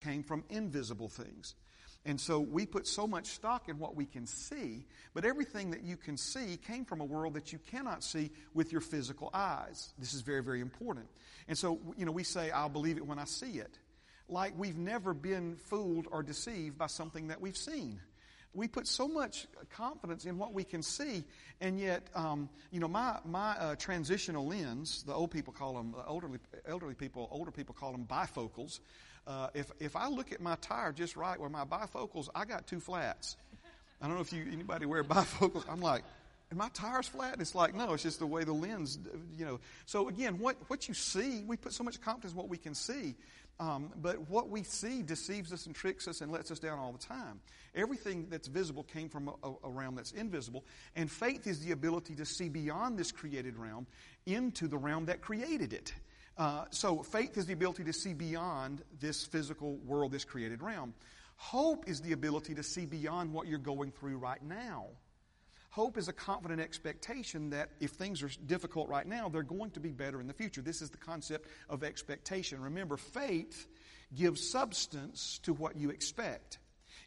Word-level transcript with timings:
came 0.00 0.22
from 0.22 0.44
invisible 0.50 1.08
things. 1.08 1.54
And 2.06 2.18
so 2.18 2.40
we 2.40 2.64
put 2.64 2.86
so 2.86 3.06
much 3.06 3.26
stock 3.26 3.68
in 3.68 3.78
what 3.78 3.94
we 3.94 4.06
can 4.06 4.26
see, 4.26 4.86
but 5.12 5.26
everything 5.26 5.70
that 5.72 5.82
you 5.82 5.96
can 5.98 6.16
see 6.16 6.56
came 6.56 6.86
from 6.86 7.00
a 7.00 7.04
world 7.04 7.34
that 7.34 7.52
you 7.52 7.58
cannot 7.58 8.02
see 8.02 8.30
with 8.54 8.72
your 8.72 8.80
physical 8.80 9.28
eyes. 9.34 9.92
This 9.98 10.14
is 10.14 10.22
very, 10.22 10.42
very 10.42 10.60
important. 10.60 11.06
And 11.46 11.58
so, 11.58 11.78
you 11.98 12.06
know, 12.06 12.12
we 12.12 12.24
say, 12.24 12.50
I'll 12.50 12.70
believe 12.70 12.96
it 12.96 13.06
when 13.06 13.18
I 13.18 13.24
see 13.24 13.58
it. 13.58 13.78
Like 14.28 14.54
we've 14.56 14.78
never 14.78 15.12
been 15.12 15.56
fooled 15.56 16.06
or 16.10 16.22
deceived 16.22 16.78
by 16.78 16.86
something 16.86 17.28
that 17.28 17.40
we've 17.40 17.56
seen. 17.56 18.00
We 18.54 18.66
put 18.66 18.86
so 18.86 19.06
much 19.06 19.46
confidence 19.70 20.24
in 20.24 20.36
what 20.38 20.52
we 20.52 20.64
can 20.64 20.82
see, 20.82 21.22
and 21.60 21.78
yet, 21.78 22.08
um, 22.16 22.48
you 22.72 22.80
know, 22.80 22.88
my 22.88 23.18
my 23.24 23.50
uh, 23.50 23.76
transitional 23.76 24.44
lens, 24.44 25.04
the 25.04 25.14
old 25.14 25.30
people 25.30 25.52
call 25.52 25.74
them, 25.74 25.92
the 25.96 26.04
elderly 26.08 26.38
elderly 26.66 26.94
people, 26.94 27.28
older 27.30 27.52
people 27.52 27.76
call 27.78 27.92
them 27.92 28.06
bifocals. 28.06 28.80
Uh, 29.26 29.48
if, 29.54 29.70
if 29.78 29.96
I 29.96 30.08
look 30.08 30.32
at 30.32 30.40
my 30.40 30.56
tire 30.56 30.92
just 30.92 31.16
right 31.16 31.38
where 31.38 31.50
my 31.50 31.64
bifocals, 31.64 32.28
I 32.34 32.44
got 32.44 32.66
two 32.66 32.80
flats. 32.80 33.36
I 34.00 34.06
don't 34.06 34.16
know 34.16 34.22
if 34.22 34.32
you 34.32 34.46
anybody 34.50 34.86
wear 34.86 35.04
bifocals. 35.16 35.64
I'm 35.68 35.80
like, 35.80 36.02
and 36.50 36.58
my 36.58 36.68
tire's 36.70 37.06
flat? 37.06 37.34
And 37.34 37.42
it's 37.42 37.54
like, 37.54 37.74
no, 37.74 37.94
it's 37.94 38.02
just 38.02 38.18
the 38.18 38.26
way 38.26 38.42
the 38.42 38.52
lens, 38.52 38.98
you 39.38 39.44
know. 39.44 39.60
So 39.86 40.08
again, 40.08 40.38
what, 40.38 40.56
what 40.66 40.88
you 40.88 40.94
see, 40.94 41.44
we 41.46 41.56
put 41.56 41.72
so 41.72 41.84
much 41.84 42.00
confidence 42.00 42.32
in 42.32 42.38
what 42.38 42.48
we 42.48 42.56
can 42.56 42.74
see. 42.74 43.14
Um, 43.60 43.92
but 44.00 44.28
what 44.30 44.48
we 44.48 44.62
see 44.62 45.02
deceives 45.02 45.52
us 45.52 45.66
and 45.66 45.74
tricks 45.74 46.08
us 46.08 46.22
and 46.22 46.32
lets 46.32 46.50
us 46.50 46.58
down 46.58 46.78
all 46.78 46.92
the 46.92 46.98
time. 46.98 47.40
Everything 47.74 48.26
that's 48.30 48.48
visible 48.48 48.84
came 48.84 49.10
from 49.10 49.30
a, 49.44 49.52
a, 49.62 49.70
realm 49.70 49.96
that's 49.96 50.12
invisible. 50.12 50.64
And 50.96 51.10
faith 51.10 51.46
is 51.46 51.60
the 51.60 51.72
ability 51.72 52.14
to 52.16 52.24
see 52.24 52.48
beyond 52.48 52.98
this 52.98 53.12
created 53.12 53.58
realm 53.58 53.86
into 54.24 54.66
the 54.66 54.78
realm 54.78 55.04
that 55.06 55.20
created 55.20 55.74
it. 55.74 55.92
Uh, 56.36 56.64
so 56.70 57.02
faith 57.02 57.36
is 57.36 57.46
the 57.46 57.52
ability 57.52 57.84
to 57.84 57.92
see 57.92 58.14
beyond 58.14 58.82
this 58.98 59.24
physical 59.24 59.76
world, 59.78 60.12
this 60.12 60.24
created 60.24 60.62
realm. 60.62 60.94
Hope 61.36 61.88
is 61.88 62.00
the 62.00 62.12
ability 62.12 62.54
to 62.54 62.62
see 62.62 62.86
beyond 62.86 63.32
what 63.32 63.46
you're 63.46 63.58
going 63.58 63.90
through 63.92 64.18
right 64.18 64.42
now. 64.42 64.86
Hope 65.70 65.96
is 65.96 66.08
a 66.08 66.12
confident 66.12 66.60
expectation 66.60 67.50
that 67.50 67.70
if 67.78 67.92
things 67.92 68.22
are 68.22 68.30
difficult 68.46 68.88
right 68.88 69.06
now, 69.06 69.28
they're 69.28 69.42
going 69.42 69.70
to 69.70 69.80
be 69.80 69.90
better 69.90 70.20
in 70.20 70.26
the 70.26 70.34
future. 70.34 70.60
This 70.60 70.82
is 70.82 70.90
the 70.90 70.98
concept 70.98 71.48
of 71.68 71.84
expectation. 71.84 72.60
Remember, 72.60 72.96
faith 72.96 73.68
gives 74.14 74.50
substance 74.50 75.38
to 75.44 75.54
what 75.54 75.76
you 75.76 75.90
expect. 75.90 76.58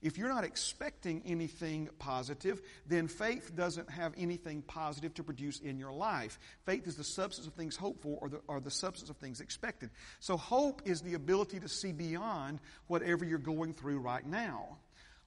If 0.03 0.17
you're 0.17 0.29
not 0.29 0.43
expecting 0.43 1.23
anything 1.25 1.87
positive, 1.97 2.61
then 2.85 3.07
faith 3.07 3.55
doesn't 3.55 3.89
have 3.89 4.13
anything 4.17 4.61
positive 4.61 5.13
to 5.13 5.23
produce 5.23 5.61
in 5.61 5.79
your 5.79 5.93
life. 5.93 6.37
Faith 6.65 6.85
is 6.87 6.97
the 6.97 7.05
substance 7.05 7.47
of 7.47 7.53
things 7.53 7.77
hoped 7.77 8.03
for 8.03 8.17
or 8.21 8.27
the, 8.27 8.41
or 8.47 8.59
the 8.59 8.69
substance 8.69 9.09
of 9.09 9.15
things 9.15 9.39
expected. 9.39 9.89
So 10.19 10.35
hope 10.35 10.81
is 10.83 11.01
the 11.01 11.13
ability 11.13 11.61
to 11.61 11.69
see 11.69 11.93
beyond 11.93 12.59
whatever 12.87 13.23
you're 13.23 13.37
going 13.37 13.73
through 13.73 13.99
right 13.99 14.25
now. 14.25 14.77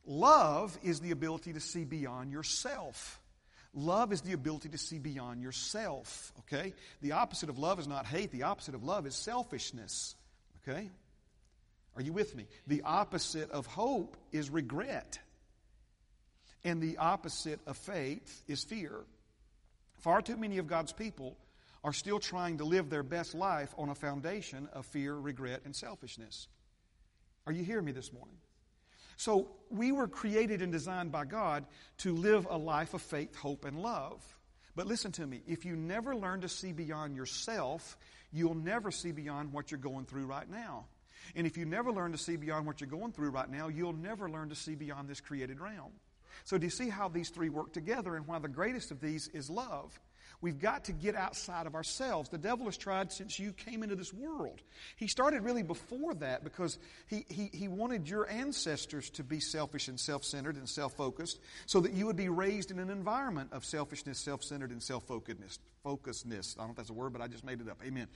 Love 0.05 0.79
is 0.83 1.01
the 1.01 1.11
ability 1.11 1.55
to 1.55 1.61
see 1.61 1.85
beyond 1.85 2.31
yourself. 2.31 3.19
Love 3.73 4.13
is 4.13 4.21
the 4.21 4.35
ability 4.35 4.69
to 4.69 4.79
see 4.79 4.99
beyond 4.99 5.43
yourself, 5.43 6.33
okay? 6.41 6.75
The 7.01 7.13
opposite 7.13 7.49
of 7.49 7.59
love 7.59 7.81
is 7.81 7.89
not 7.89 8.05
hate. 8.05 8.31
The 8.31 8.43
opposite 8.43 8.75
of 8.75 8.85
love 8.85 9.07
is 9.07 9.15
selfishness, 9.15 10.15
okay? 10.63 10.91
Are 11.97 12.03
you 12.03 12.13
with 12.13 12.35
me? 12.37 12.47
The 12.67 12.83
opposite 12.83 13.51
of 13.51 13.67
hope 13.67 14.17
is 14.31 14.51
regret. 14.51 15.19
And 16.63 16.83
the 16.83 16.99
opposite 16.99 17.61
of 17.67 17.77
faith 17.77 18.43
is 18.47 18.63
fear. 18.65 18.93
Far 20.01 20.21
too 20.21 20.37
many 20.37 20.59
of 20.59 20.67
God's 20.67 20.93
people 20.93 21.37
are 21.83 21.93
still 21.93 22.19
trying 22.19 22.59
to 22.59 22.65
live 22.65 22.91
their 22.91 23.03
best 23.03 23.35
life 23.35 23.75
on 23.79 23.89
a 23.89 23.95
foundation 23.95 24.69
of 24.73 24.85
fear, 24.87 25.15
regret, 25.15 25.63
and 25.65 25.75
selfishness. 25.75 26.49
Are 27.47 27.53
you 27.53 27.65
hearing 27.65 27.85
me 27.85 27.93
this 27.93 28.13
morning? 28.13 28.37
So, 29.17 29.49
we 29.71 29.93
were 29.93 30.09
created 30.09 30.61
and 30.61 30.71
designed 30.71 31.11
by 31.11 31.25
God 31.25 31.65
to 31.99 32.15
live 32.15 32.47
a 32.51 32.59
life 32.59 32.93
of 32.93 33.01
faith, 33.01 33.35
hope, 33.35 33.65
and 33.65 33.81
love. 33.81 34.23
But 34.75 34.87
listen 34.87 35.13
to 35.13 35.27
me 35.27 35.41
if 35.47 35.65
you 35.65 35.75
never 35.75 36.15
learn 36.15 36.43
to 36.43 36.49
see 36.49 36.73
beyond 36.73 37.17
yourself, 37.17 37.97
you'll 38.31 38.55
never 38.55 38.91
see 38.91 39.13
beyond 39.13 39.53
what 39.53 39.71
you're 39.71 39.81
going 39.81 40.05
through 40.05 40.27
right 40.27 40.51
now. 40.51 40.85
And 41.35 41.47
if 41.47 41.57
you 41.57 41.65
never 41.65 41.93
learn 41.93 42.13
to 42.13 42.19
see 42.19 42.37
beyond 42.37 42.67
what 42.67 42.81
you're 42.81 42.91
going 42.91 43.13
through 43.13 43.31
right 43.31 43.51
now, 43.51 43.69
you'll 43.69 43.93
never 43.93 44.31
learn 44.31 44.49
to 44.51 44.55
see 44.55 44.75
beyond 44.75 45.09
this 45.09 45.21
created 45.21 45.61
realm. 45.61 45.93
So, 46.45 46.59
do 46.59 46.67
you 46.67 46.71
see 46.71 46.89
how 46.89 47.09
these 47.09 47.31
three 47.31 47.49
work 47.49 47.73
together 47.73 48.15
and 48.17 48.27
why 48.27 48.39
the 48.39 48.49
greatest 48.49 48.91
of 48.91 49.01
these 49.01 49.29
is 49.29 49.51
love? 49.51 49.99
We've 50.41 50.59
got 50.59 50.85
to 50.85 50.93
get 50.93 51.15
outside 51.15 51.67
of 51.67 51.75
ourselves. 51.75 52.29
The 52.29 52.39
devil 52.39 52.67
has 52.67 52.77
tried 52.77 53.11
since 53.11 53.39
you 53.39 53.53
came 53.53 53.83
into 53.83 53.97
this 53.97 54.13
world. 54.13 54.61
He 54.97 55.07
started 55.07 55.43
really 55.43 55.63
before 55.63 56.15
that 56.15 56.45
because 56.45 56.79
he, 57.07 57.25
he, 57.29 57.51
he 57.53 57.69
wanted 57.69 58.09
your 58.09 58.29
ancestors 58.29 59.09
to 59.11 59.25
be 59.25 59.41
selfish 59.41 59.89
and 59.89 59.99
self 59.99 60.25
centered 60.25 60.57
and 60.57 60.69
self 60.69 60.95
focused 60.95 61.41
so 61.65 61.81
that 61.81 61.93
you 61.93 62.07
would 62.07 62.17
be 62.17 62.29
raised 62.29 62.71
in 62.71 62.79
an 62.79 62.91
environment 62.91 63.51
of 63.53 63.65
selfishness, 63.65 64.19
self 64.19 64.43
centered, 64.43 64.71
and 64.71 64.83
self 64.83 65.07
focusedness. 65.07 65.59
Focusedness. 65.85 66.57
I 66.57 66.61
don't 66.61 66.69
know 66.69 66.71
if 66.73 66.77
that's 66.77 66.91
a 66.91 66.95
word, 66.95 67.13
but 67.13 67.23
I 67.23 67.29
just 67.29 67.45
made 67.45 67.61
it 67.61 67.69
up. 67.69 67.81
Amen. 67.85 68.09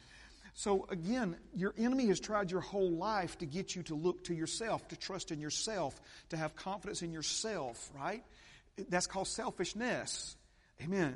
So 0.54 0.86
again, 0.90 1.36
your 1.54 1.74
enemy 1.78 2.06
has 2.06 2.20
tried 2.20 2.50
your 2.50 2.60
whole 2.60 2.90
life 2.90 3.38
to 3.38 3.46
get 3.46 3.74
you 3.74 3.82
to 3.84 3.94
look 3.94 4.24
to 4.24 4.34
yourself, 4.34 4.86
to 4.88 4.96
trust 4.96 5.30
in 5.30 5.40
yourself, 5.40 6.00
to 6.30 6.36
have 6.36 6.56
confidence 6.56 7.02
in 7.02 7.12
yourself, 7.12 7.90
right? 7.96 8.22
That's 8.88 9.06
called 9.06 9.28
selfishness. 9.28 10.36
Amen. 10.82 11.14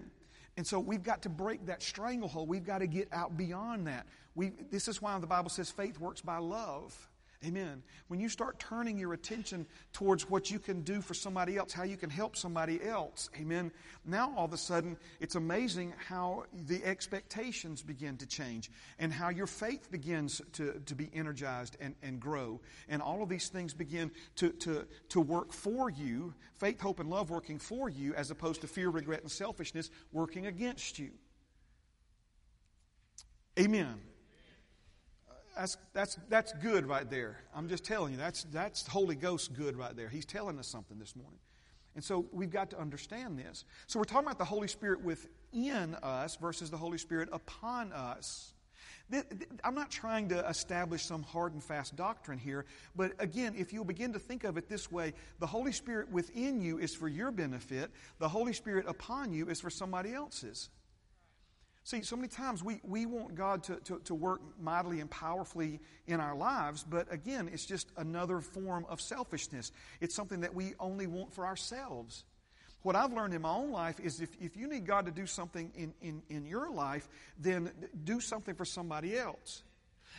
And 0.56 0.66
so 0.66 0.78
we've 0.78 1.02
got 1.02 1.22
to 1.22 1.28
break 1.28 1.66
that 1.66 1.82
stranglehold. 1.82 2.48
We've 2.48 2.64
got 2.64 2.78
to 2.78 2.86
get 2.86 3.08
out 3.12 3.36
beyond 3.36 3.86
that. 3.88 4.06
We, 4.34 4.52
this 4.70 4.88
is 4.88 5.02
why 5.02 5.18
the 5.18 5.26
Bible 5.26 5.50
says 5.50 5.70
faith 5.70 5.98
works 5.98 6.20
by 6.20 6.38
love. 6.38 6.94
Amen. 7.44 7.82
When 8.09 8.21
you 8.21 8.28
start 8.28 8.59
turning 8.59 8.97
your 8.97 9.12
attention 9.12 9.66
towards 9.93 10.31
what 10.31 10.50
you 10.50 10.59
can 10.59 10.81
do 10.81 11.03
for 11.03 11.12
somebody 11.12 11.56
else, 11.56 11.72
how 11.72 11.82
you 11.82 11.97
can 11.97 12.09
help 12.09 12.37
somebody 12.37 12.82
else, 12.82 13.28
amen. 13.38 13.71
Now 14.06 14.32
all 14.37 14.47
of 14.47 14.53
a 14.53 14.56
sudden, 14.59 14.97
it's 15.21 15.34
amazing 15.34 15.93
how 16.09 16.44
the 16.66 16.82
expectations 16.84 17.82
begin 17.82 18.16
to 18.19 18.27
change 18.27 18.71
and 18.99 19.12
how 19.12 19.28
your 19.28 19.47
faith 19.47 19.91
begins 19.91 20.41
to, 20.53 20.81
to 20.87 20.94
be 20.94 21.10
energized 21.12 21.77
and, 21.81 21.94
and 22.03 22.19
grow. 22.19 22.60
And 22.88 23.03
all 23.03 23.22
of 23.22 23.28
these 23.28 23.49
things 23.49 23.75
begin 23.75 24.11
to, 24.37 24.50
to, 24.50 24.87
to 25.11 25.21
work 25.21 25.53
for 25.53 25.91
you 25.91 26.34
faith, 26.55 26.81
hope, 26.81 27.00
and 27.00 27.11
love 27.11 27.31
working 27.31 27.59
for 27.59 27.91
you 27.91 28.15
as 28.15 28.31
opposed 28.31 28.61
to 28.62 28.66
fear, 28.66 28.88
regret, 28.88 29.21
and 29.21 29.31
selfishness 29.31 29.91
working 30.12 30.47
against 30.47 30.99
you. 30.99 31.11
Amen 33.59 34.00
that's, 35.56 35.76
that's, 35.92 36.19
that's 36.28 36.53
good 36.54 36.87
right 36.87 37.09
there. 37.09 37.38
I'm 37.54 37.69
just 37.69 37.84
telling 37.84 38.12
you, 38.12 38.19
that's, 38.19 38.44
that's 38.44 38.87
Holy 38.87 39.15
Ghost 39.15 39.54
good 39.54 39.76
right 39.76 39.97
there. 39.97 40.09
He's 40.09 40.25
telling 40.25 40.59
us 40.59 40.66
something 40.66 40.98
this 40.98 41.15
morning. 41.16 41.38
And 41.94 42.03
so 42.03 42.26
we've 42.32 42.50
got 42.50 42.70
to 42.70 42.81
understand 42.81 43.38
this. 43.38 43.64
So 43.87 43.98
we're 43.98 44.04
talking 44.04 44.26
about 44.26 44.38
the 44.38 44.44
Holy 44.44 44.69
Spirit 44.69 45.03
within 45.03 45.94
us 46.03 46.37
versus 46.37 46.70
the 46.70 46.76
Holy 46.76 46.98
Spirit 46.98 47.28
upon 47.32 47.93
us. 47.93 48.53
I'm 49.62 49.75
not 49.75 49.91
trying 49.91 50.31
to 50.31 50.48
establish 50.48 51.04
some 51.04 51.22
hard 51.22 51.53
and 51.53 51.62
fast 51.62 51.94
doctrine 51.94 52.38
here, 52.38 52.64
but 52.97 53.12
again, 53.19 53.54
if 53.56 53.72
you'll 53.72 53.84
begin 53.84 54.14
to 54.14 54.19
think 54.19 54.44
of 54.44 54.56
it 54.56 54.69
this 54.69 54.91
way, 54.91 55.12
the 55.41 55.47
Holy 55.47 55.72
Spirit 55.72 56.10
within 56.10 56.60
you 56.62 56.78
is 56.78 56.94
for 56.94 57.06
your 57.06 57.31
benefit, 57.31 57.91
the 58.19 58.28
Holy 58.28 58.54
Spirit 58.54 58.87
upon 58.88 59.32
you 59.32 59.48
is 59.48 59.60
for 59.60 59.69
somebody 59.69 60.14
else's. 60.14 60.70
See, 61.86 62.00
so 62.00 62.16
many 62.16 62.28
times 62.28 62.64
we, 62.64 62.80
we 62.82 63.04
want 63.04 63.34
God 63.34 63.62
to, 63.64 63.76
to, 63.76 64.00
to, 64.06 64.14
work 64.14 64.40
mightily 64.58 65.00
and 65.00 65.10
powerfully 65.10 65.80
in 66.06 66.18
our 66.18 66.34
lives, 66.34 66.82
but 66.82 67.12
again, 67.12 67.50
it's 67.52 67.66
just 67.66 67.90
another 67.98 68.40
form 68.40 68.86
of 68.88 69.02
selfishness. 69.02 69.70
It's 70.00 70.14
something 70.14 70.40
that 70.40 70.54
we 70.54 70.72
only 70.80 71.06
want 71.06 71.34
for 71.34 71.44
ourselves. 71.44 72.24
What 72.84 72.96
I've 72.96 73.12
learned 73.12 73.34
in 73.34 73.42
my 73.42 73.50
own 73.50 73.70
life 73.70 74.00
is 74.00 74.22
if, 74.22 74.30
if 74.40 74.56
you 74.56 74.66
need 74.66 74.86
God 74.86 75.04
to 75.04 75.10
do 75.10 75.26
something 75.26 75.70
in, 75.76 75.92
in, 76.00 76.22
in 76.30 76.46
your 76.46 76.70
life, 76.70 77.06
then 77.38 77.70
do 78.04 78.18
something 78.18 78.54
for 78.54 78.64
somebody 78.64 79.18
else. 79.18 79.62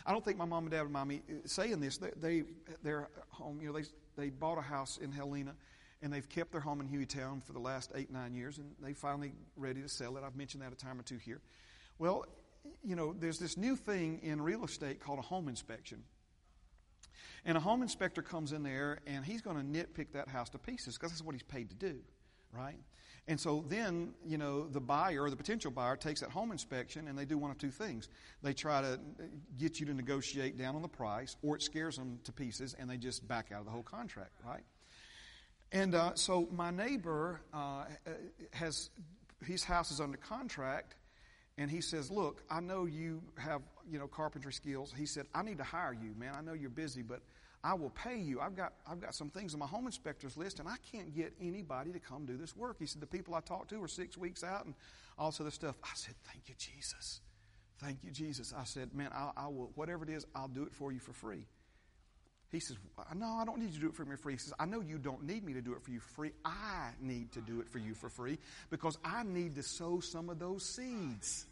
I 0.04 0.12
don't 0.12 0.24
think 0.24 0.38
my 0.38 0.44
mom 0.44 0.64
and 0.64 0.70
dad 0.70 0.82
would 0.82 0.92
mind 0.92 1.08
me 1.08 1.22
uh, 1.28 1.34
saying 1.46 1.80
this. 1.80 1.98
They, 1.98 2.10
they, 2.20 2.44
they're 2.84 3.08
home, 3.30 3.58
you 3.60 3.72
know, 3.72 3.72
they, 3.72 3.86
they 4.16 4.30
bought 4.30 4.58
a 4.58 4.62
house 4.62 4.98
in 4.98 5.10
Helena 5.10 5.54
and 6.06 6.14
they've 6.14 6.28
kept 6.28 6.52
their 6.52 6.60
home 6.60 6.80
in 6.80 6.86
Hueytown 6.88 7.42
for 7.42 7.52
the 7.52 7.58
last 7.58 7.90
eight, 7.96 8.12
nine 8.12 8.32
years, 8.32 8.58
and 8.58 8.70
they 8.80 8.92
finally 8.92 9.32
ready 9.56 9.82
to 9.82 9.88
sell 9.88 10.16
it. 10.16 10.22
I've 10.24 10.36
mentioned 10.36 10.62
that 10.62 10.72
a 10.72 10.76
time 10.76 11.00
or 11.00 11.02
two 11.02 11.16
here. 11.16 11.40
Well, 11.98 12.26
you 12.84 12.94
know, 12.94 13.12
there's 13.12 13.40
this 13.40 13.56
new 13.56 13.74
thing 13.74 14.20
in 14.22 14.40
real 14.40 14.64
estate 14.64 15.00
called 15.00 15.18
a 15.18 15.22
home 15.22 15.48
inspection. 15.48 16.04
And 17.44 17.56
a 17.56 17.60
home 17.60 17.82
inspector 17.82 18.22
comes 18.22 18.52
in 18.52 18.62
there 18.62 19.00
and 19.04 19.24
he's 19.24 19.42
going 19.42 19.56
to 19.56 19.64
nitpick 19.64 20.12
that 20.12 20.28
house 20.28 20.48
to 20.50 20.58
pieces 20.58 20.96
because 20.96 21.10
that's 21.10 21.24
what 21.24 21.34
he's 21.34 21.42
paid 21.42 21.70
to 21.70 21.74
do, 21.74 21.98
right? 22.52 22.78
And 23.26 23.40
so 23.40 23.64
then, 23.68 24.14
you 24.24 24.38
know, 24.38 24.68
the 24.68 24.80
buyer 24.80 25.24
or 25.24 25.30
the 25.30 25.36
potential 25.36 25.72
buyer 25.72 25.96
takes 25.96 26.20
that 26.20 26.30
home 26.30 26.52
inspection 26.52 27.08
and 27.08 27.18
they 27.18 27.24
do 27.24 27.36
one 27.36 27.50
of 27.50 27.58
two 27.58 27.72
things. 27.72 28.08
They 28.44 28.52
try 28.52 28.80
to 28.80 28.92
uh, 28.92 29.24
get 29.58 29.80
you 29.80 29.86
to 29.86 29.94
negotiate 29.94 30.56
down 30.56 30.76
on 30.76 30.82
the 30.82 30.88
price 30.88 31.34
or 31.42 31.56
it 31.56 31.62
scares 31.62 31.96
them 31.96 32.20
to 32.22 32.32
pieces 32.32 32.76
and 32.78 32.88
they 32.88 32.96
just 32.96 33.26
back 33.26 33.50
out 33.50 33.58
of 33.58 33.64
the 33.64 33.72
whole 33.72 33.82
contract, 33.82 34.30
right? 34.46 34.62
And 35.72 35.94
uh, 35.94 36.14
so 36.14 36.48
my 36.52 36.70
neighbor 36.70 37.40
uh, 37.52 37.84
has 38.52 38.90
his 39.44 39.64
house 39.64 39.90
is 39.90 40.00
under 40.00 40.16
contract, 40.16 40.94
and 41.58 41.70
he 41.70 41.80
says, 41.80 42.10
"Look, 42.10 42.42
I 42.50 42.60
know 42.60 42.84
you 42.84 43.22
have 43.36 43.62
you 43.90 43.98
know 43.98 44.06
carpentry 44.06 44.52
skills." 44.52 44.94
He 44.96 45.06
said, 45.06 45.26
"I 45.34 45.42
need 45.42 45.58
to 45.58 45.64
hire 45.64 45.92
you, 45.92 46.14
man. 46.18 46.34
I 46.36 46.40
know 46.40 46.52
you're 46.52 46.70
busy, 46.70 47.02
but 47.02 47.20
I 47.66 47.74
will 47.74 47.90
pay 47.90 48.16
you. 48.16 48.40
I've 48.40 48.54
got, 48.54 48.74
I've 48.86 49.00
got 49.00 49.12
some 49.12 49.28
things 49.28 49.52
on 49.52 49.58
my 49.58 49.66
home 49.66 49.86
inspector's 49.86 50.36
list, 50.36 50.60
and 50.60 50.68
I 50.68 50.76
can't 50.92 51.12
get 51.12 51.32
anybody 51.40 51.90
to 51.92 51.98
come 51.98 52.24
do 52.24 52.36
this 52.36 52.56
work. 52.56 52.76
He 52.78 52.86
said, 52.86 53.02
The 53.02 53.08
people 53.08 53.34
I 53.34 53.40
talked 53.40 53.70
to 53.70 53.78
were 53.78 53.88
six 53.88 54.16
weeks 54.16 54.44
out 54.44 54.66
and 54.66 54.74
all 55.18 55.30
this 55.30 55.40
other 55.40 55.50
stuff. 55.50 55.74
I 55.82 55.90
said, 55.94 56.14
Thank 56.30 56.48
you, 56.48 56.54
Jesus. 56.56 57.20
Thank 57.80 58.04
you, 58.04 58.12
Jesus. 58.12 58.54
I 58.56 58.62
said, 58.62 58.94
Man, 58.94 59.10
I, 59.12 59.30
I 59.36 59.46
will, 59.48 59.72
whatever 59.74 60.04
it 60.04 60.10
is, 60.10 60.24
I'll 60.32 60.46
do 60.46 60.62
it 60.62 60.74
for 60.74 60.92
you 60.92 61.00
for 61.00 61.12
free. 61.12 61.44
He 62.52 62.60
says, 62.60 62.76
No, 63.14 63.26
I 63.26 63.44
don't 63.44 63.58
need 63.58 63.70
you 63.70 63.74
to 63.74 63.80
do 63.80 63.86
it 63.88 63.94
for 63.94 64.04
me 64.04 64.12
for 64.12 64.22
free. 64.22 64.34
He 64.34 64.38
says, 64.38 64.54
I 64.58 64.66
know 64.66 64.80
you 64.80 64.98
don't 64.98 65.24
need 65.24 65.44
me 65.44 65.52
to 65.54 65.60
do 65.60 65.72
it 65.72 65.82
for 65.82 65.90
you 65.90 66.00
free. 66.00 66.32
I 66.44 66.90
need 67.00 67.32
to 67.32 67.40
do 67.40 67.60
it 67.60 67.68
for 67.68 67.78
you 67.78 67.94
for 67.94 68.08
free 68.08 68.38
because 68.70 68.98
I 69.04 69.24
need 69.24 69.56
to 69.56 69.62
sow 69.62 70.00
some 70.00 70.30
of 70.30 70.38
those 70.38 70.64
seeds. 70.64 71.46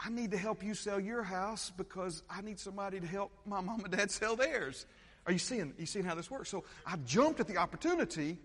I 0.00 0.10
need 0.10 0.30
to 0.30 0.38
help 0.38 0.62
you 0.62 0.74
sell 0.74 1.00
your 1.00 1.22
house 1.22 1.72
because 1.76 2.22
I 2.30 2.40
need 2.40 2.58
somebody 2.58 3.00
to 3.00 3.06
help 3.06 3.32
my 3.44 3.60
mom 3.60 3.80
and 3.84 3.96
dad 3.96 4.10
sell 4.10 4.36
theirs. 4.36 4.86
Are 5.26 5.32
you 5.32 5.38
seeing? 5.38 5.74
You 5.78 5.86
seeing 5.86 6.04
how 6.04 6.14
this 6.14 6.30
works? 6.30 6.48
So 6.48 6.64
I've 6.86 7.04
jumped 7.04 7.40
at 7.40 7.48
the 7.48 7.56
opportunity, 7.58 8.38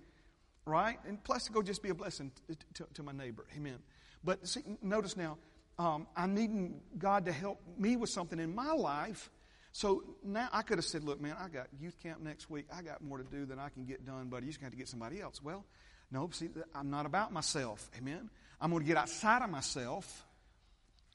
right? 0.65 1.00
And 1.07 1.24
plus 1.24 1.45
to 1.45 1.51
go 1.51 1.62
just 1.62 1.83
be 1.83 1.89
a 1.89 1.94
blessing 1.94 2.31
to, 2.47 2.57
to, 2.83 2.94
to 2.95 3.03
my 3.03 3.12
neighbor. 3.12 3.45
Amen. 3.56 3.77
But 4.24 4.47
see, 4.47 4.62
notice 4.81 5.15
now, 5.15 5.38
um, 5.77 6.07
I'm 6.15 6.33
needing 6.33 6.81
God 6.97 7.25
to 7.25 7.31
help 7.31 7.62
me 7.77 7.95
with 7.95 8.09
something 8.09 8.39
in 8.39 8.53
my 8.53 8.71
life. 8.71 9.30
So 9.73 10.03
now 10.23 10.49
I 10.53 10.61
could 10.61 10.77
have 10.77 10.85
said, 10.85 11.03
look, 11.03 11.19
man, 11.19 11.35
I 11.37 11.49
got 11.49 11.67
youth 11.79 11.97
camp 12.01 12.21
next 12.21 12.49
week. 12.49 12.67
I 12.71 12.83
got 12.83 13.01
more 13.01 13.17
to 13.17 13.23
do 13.23 13.45
than 13.45 13.57
I 13.57 13.69
can 13.69 13.85
get 13.85 14.05
done, 14.05 14.29
buddy. 14.29 14.45
Going 14.45 14.53
to 14.53 14.61
have 14.61 14.71
to 14.71 14.77
get 14.77 14.87
somebody 14.87 15.19
else. 15.19 15.41
Well, 15.41 15.65
no, 16.11 16.29
see, 16.31 16.49
I'm 16.75 16.91
not 16.91 17.07
about 17.07 17.33
myself. 17.33 17.89
Amen. 17.97 18.29
I'm 18.61 18.69
going 18.69 18.83
to 18.83 18.87
get 18.87 18.97
outside 18.97 19.41
of 19.41 19.49
myself 19.49 20.25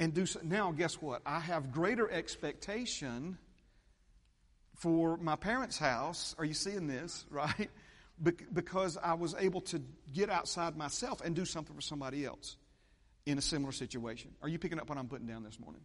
and 0.01 0.13
do 0.13 0.27
so. 0.27 0.41
Now, 0.43 0.73
guess 0.73 1.01
what? 1.01 1.23
I 1.25 1.39
have 1.39 1.71
greater 1.71 2.11
expectation 2.11 3.39
for 4.75 5.17
my 5.19 5.37
parents' 5.37 5.79
house. 5.79 6.35
Are 6.37 6.45
you 6.45 6.55
seeing 6.55 6.89
this, 6.89 7.25
right? 7.31 7.71
because 8.53 8.97
I 8.97 9.15
was 9.15 9.37
able 9.39 9.61
to 9.61 9.81
get 10.13 10.31
outside 10.31 10.77
myself 10.77 11.21
and 11.21 11.37
do 11.37 11.45
something 11.45 11.77
for 11.77 11.81
somebody 11.81 12.25
else 12.25 12.57
in 13.27 13.39
a 13.39 13.41
similar 13.41 13.71
situation. 13.71 14.33
Are 14.43 14.49
you 14.49 14.59
picking 14.59 14.81
up 14.81 14.89
what 14.89 14.99
I'm 14.99 15.07
putting 15.07 15.29
down 15.29 15.45
this 15.45 15.61
morning? 15.61 15.83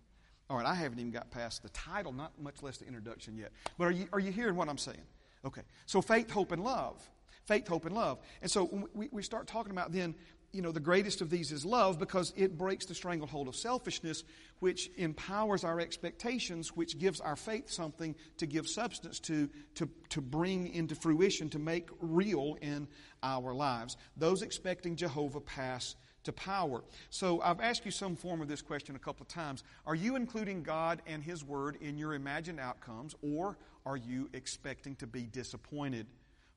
All 0.50 0.58
right, 0.58 0.66
I 0.66 0.76
haven't 0.76 1.00
even 1.00 1.12
got 1.12 1.32
past 1.32 1.64
the 1.64 1.70
title, 1.70 2.12
not 2.12 2.32
much 2.42 2.62
less 2.62 2.78
the 2.78 2.86
introduction 2.86 3.38
yet. 3.38 3.52
But 3.78 3.86
are 3.86 3.92
you, 3.92 4.08
are 4.14 4.20
you 4.20 4.32
hearing 4.32 4.56
what 4.56 4.70
I'm 4.70 4.78
saying? 4.78 5.06
Okay. 5.46 5.62
So 5.86 6.02
faith, 6.02 6.32
hope, 6.32 6.52
and 6.52 6.64
love. 6.64 7.02
Faith, 7.46 7.68
hope, 7.68 7.86
and 7.86 7.96
love. 7.96 8.20
And 8.42 8.50
so 8.50 8.88
we, 8.94 9.10
we 9.12 9.24
start 9.24 9.48
talking 9.48 9.72
about 9.72 9.92
then 9.92 10.16
you 10.54 10.62
know, 10.62 10.72
the 10.72 10.80
greatest 10.80 11.22
of 11.22 11.32
these 11.32 11.52
is 11.52 11.66
love 11.66 11.98
because 11.98 12.32
it 12.38 12.58
breaks 12.60 12.86
the 12.86 12.94
stranglehold 12.94 13.48
of 13.48 13.56
selfishness, 13.56 14.24
which 14.60 14.92
empowers 14.98 15.64
our 15.64 15.80
expectations, 15.80 16.70
which 16.76 17.00
gives 17.00 17.20
our 17.20 17.36
faith 17.36 17.72
something 17.72 18.14
to 18.38 18.46
give 18.46 18.68
substance 18.68 19.20
to, 19.22 19.50
to, 19.74 19.90
to 20.10 20.22
bring 20.22 20.68
into 20.68 20.94
fruition, 20.94 21.50
to 21.50 21.60
make 21.60 21.90
real 22.00 22.56
in 22.62 22.88
our 23.24 23.54
lives. 23.54 23.98
Those 24.16 24.44
expecting 24.44 24.96
Jehovah 24.96 25.42
pass 25.42 25.96
to 26.24 26.34
power. 26.34 26.84
So 27.10 27.42
I've 27.42 27.62
asked 27.62 27.86
you 27.86 27.92
some 27.92 28.16
form 28.16 28.42
of 28.42 28.48
this 28.48 28.62
question 28.62 28.96
a 28.96 29.00
couple 29.00 29.24
of 29.24 29.28
times. 29.28 29.64
Are 29.86 29.96
you 29.96 30.16
including 30.16 30.64
God 30.64 31.02
and 31.06 31.24
His 31.24 31.44
Word 31.44 31.78
in 31.82 31.98
your 31.98 32.14
imagined 32.14 32.60
outcomes, 32.60 33.16
or 33.22 33.58
are 33.86 33.98
you 33.98 34.30
expecting 34.34 34.96
to 34.98 35.08
be 35.08 35.24
disappointed? 35.24 36.08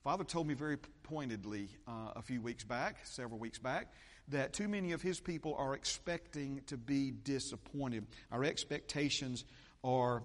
Father 0.02 0.22
told 0.22 0.46
me 0.46 0.54
very 0.54 0.76
pointedly 1.02 1.68
uh, 1.88 2.12
a 2.14 2.22
few 2.22 2.40
weeks 2.40 2.62
back, 2.62 2.98
several 3.02 3.40
weeks 3.40 3.58
back, 3.58 3.92
that 4.28 4.52
too 4.52 4.68
many 4.68 4.92
of 4.92 5.02
his 5.02 5.18
people 5.18 5.54
are 5.56 5.74
expecting 5.74 6.60
to 6.66 6.76
be 6.76 7.10
disappointed. 7.10 8.06
Our 8.30 8.44
expectations 8.44 9.44
are 9.82 10.22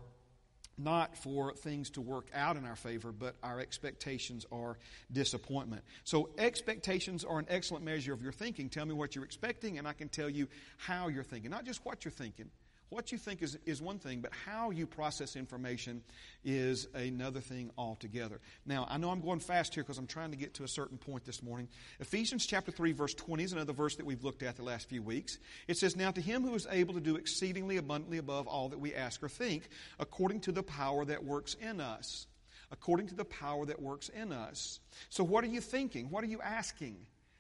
not 0.77 1.15
for 1.18 1.53
things 1.53 1.89
to 1.91 2.01
work 2.01 2.27
out 2.33 2.57
in 2.57 2.65
our 2.65 2.75
favor, 2.75 3.12
but 3.12 3.35
our 3.44 3.59
expectations 3.59 4.45
are 4.51 4.77
disappointment. 5.12 5.83
So, 6.03 6.29
expectations 6.38 7.23
are 7.23 7.39
an 7.39 7.45
excellent 7.50 7.83
measure 7.83 8.13
of 8.13 8.21
your 8.21 8.31
thinking. 8.31 8.69
Tell 8.69 8.85
me 8.85 8.94
what 8.94 9.15
you're 9.15 9.25
expecting, 9.25 9.77
and 9.77 9.88
I 9.88 9.94
can 9.94 10.09
tell 10.09 10.29
you 10.29 10.47
how 10.77 11.07
you're 11.07 11.23
thinking. 11.23 11.51
Not 11.51 11.65
just 11.65 11.85
what 11.85 12.03
you're 12.06 12.12
thinking, 12.12 12.50
what 12.91 13.11
you 13.11 13.17
think 13.17 13.41
is, 13.41 13.57
is 13.65 13.81
one 13.81 13.97
thing, 13.99 14.19
but 14.19 14.31
how 14.45 14.69
you 14.69 14.85
process 14.85 15.38
information 15.38 16.03
is 16.43 16.88
another 16.93 17.39
thing 17.39 17.71
altogether. 17.77 18.41
Now, 18.65 18.85
I 18.89 18.97
know 18.97 19.09
I'm 19.11 19.21
going 19.21 19.39
fast 19.39 19.73
here 19.73 19.83
because 19.83 19.97
I'm 19.97 20.07
trying 20.07 20.31
to 20.31 20.38
get 20.38 20.53
to 20.55 20.65
a 20.65 20.67
certain 20.67 20.97
point 20.97 21.23
this 21.23 21.41
morning. 21.41 21.69
Ephesians 22.01 22.45
chapter 22.45 22.69
3, 22.69 22.91
verse 22.91 23.13
20 23.13 23.43
is 23.45 23.53
another 23.53 23.71
verse 23.71 23.95
that 23.95 24.05
we've 24.05 24.25
looked 24.25 24.43
at 24.43 24.57
the 24.57 24.63
last 24.63 24.89
few 24.89 25.01
weeks. 25.01 25.38
It 25.69 25.77
says, 25.77 25.95
Now 25.95 26.11
to 26.11 26.19
him 26.19 26.43
who 26.43 26.53
is 26.53 26.67
able 26.69 26.93
to 26.93 26.99
do 26.99 27.15
exceedingly 27.15 27.77
abundantly 27.77 28.17
above 28.17 28.45
all 28.45 28.67
that 28.67 28.79
we 28.79 28.93
ask 28.93 29.23
or 29.23 29.29
think, 29.29 29.69
according 29.97 30.41
to 30.41 30.51
the 30.51 30.63
power 30.63 31.05
that 31.05 31.23
works 31.23 31.55
in 31.61 31.79
us. 31.79 32.27
According 32.73 33.07
to 33.07 33.15
the 33.15 33.25
power 33.25 33.65
that 33.65 33.81
works 33.81 34.09
in 34.09 34.33
us. 34.33 34.81
So, 35.09 35.23
what 35.23 35.43
are 35.43 35.47
you 35.47 35.61
thinking? 35.61 36.09
What 36.09 36.23
are 36.23 36.27
you 36.27 36.41
asking? 36.41 36.97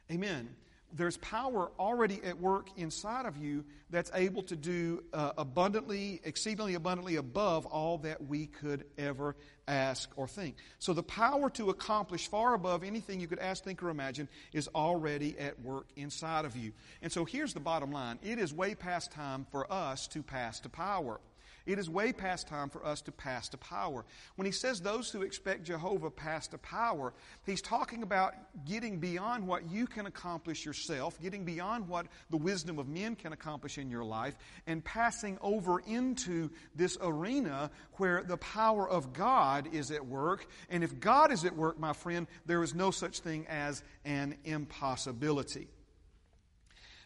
Amen 0.09 0.49
there's 0.95 1.17
power 1.17 1.71
already 1.79 2.21
at 2.23 2.39
work 2.39 2.67
inside 2.77 3.25
of 3.25 3.37
you 3.37 3.63
that's 3.89 4.11
able 4.13 4.43
to 4.43 4.55
do 4.55 5.03
uh, 5.13 5.31
abundantly, 5.37 6.21
exceedingly 6.23 6.75
abundantly 6.75 7.17
above 7.17 7.65
all 7.65 7.97
that 7.99 8.25
we 8.27 8.47
could 8.47 8.85
ever 8.97 9.35
ask 9.67 10.09
or 10.15 10.27
think. 10.27 10.55
So 10.79 10.93
the 10.93 11.03
power 11.03 11.49
to 11.51 11.69
accomplish 11.69 12.27
far 12.27 12.53
above 12.53 12.83
anything 12.83 13.19
you 13.19 13.27
could 13.27 13.39
ask, 13.39 13.63
think, 13.63 13.81
or 13.83 13.89
imagine 13.89 14.27
is 14.53 14.67
already 14.73 15.37
at 15.39 15.59
work 15.61 15.87
inside 15.95 16.45
of 16.45 16.55
you. 16.55 16.71
And 17.01 17.11
so 17.11 17.25
here's 17.25 17.53
the 17.53 17.59
bottom 17.59 17.91
line 17.91 18.19
it 18.21 18.39
is 18.39 18.53
way 18.53 18.75
past 18.75 19.11
time 19.11 19.45
for 19.51 19.71
us 19.71 20.07
to 20.07 20.23
pass 20.23 20.59
to 20.61 20.69
power. 20.69 21.19
It 21.65 21.79
is 21.79 21.89
way 21.89 22.13
past 22.13 22.47
time 22.47 22.69
for 22.69 22.85
us 22.85 23.01
to 23.01 23.11
pass 23.11 23.49
to 23.49 23.57
power. 23.57 24.05
When 24.35 24.45
he 24.45 24.51
says 24.51 24.81
those 24.81 25.09
who 25.09 25.21
expect 25.21 25.63
Jehovah 25.63 26.09
pass 26.09 26.47
to 26.49 26.57
power, 26.57 27.13
he's 27.45 27.61
talking 27.61 28.03
about 28.03 28.33
getting 28.65 28.99
beyond 28.99 29.47
what 29.47 29.69
you 29.69 29.87
can 29.87 30.05
accomplish 30.05 30.65
yourself, 30.65 31.21
getting 31.21 31.45
beyond 31.45 31.87
what 31.87 32.07
the 32.29 32.37
wisdom 32.37 32.79
of 32.79 32.87
men 32.87 33.15
can 33.15 33.33
accomplish 33.33 33.77
in 33.77 33.89
your 33.89 34.03
life, 34.03 34.35
and 34.65 34.83
passing 34.83 35.37
over 35.41 35.79
into 35.79 36.49
this 36.75 36.97
arena 37.01 37.69
where 37.93 38.23
the 38.23 38.37
power 38.37 38.89
of 38.89 39.13
God 39.13 39.69
is 39.73 39.91
at 39.91 40.05
work. 40.05 40.47
And 40.69 40.83
if 40.83 40.99
God 40.99 41.31
is 41.31 41.45
at 41.45 41.55
work, 41.55 41.79
my 41.79 41.93
friend, 41.93 42.27
there 42.45 42.63
is 42.63 42.73
no 42.73 42.91
such 42.91 43.19
thing 43.19 43.45
as 43.47 43.83
an 44.03 44.35
impossibility. 44.43 45.67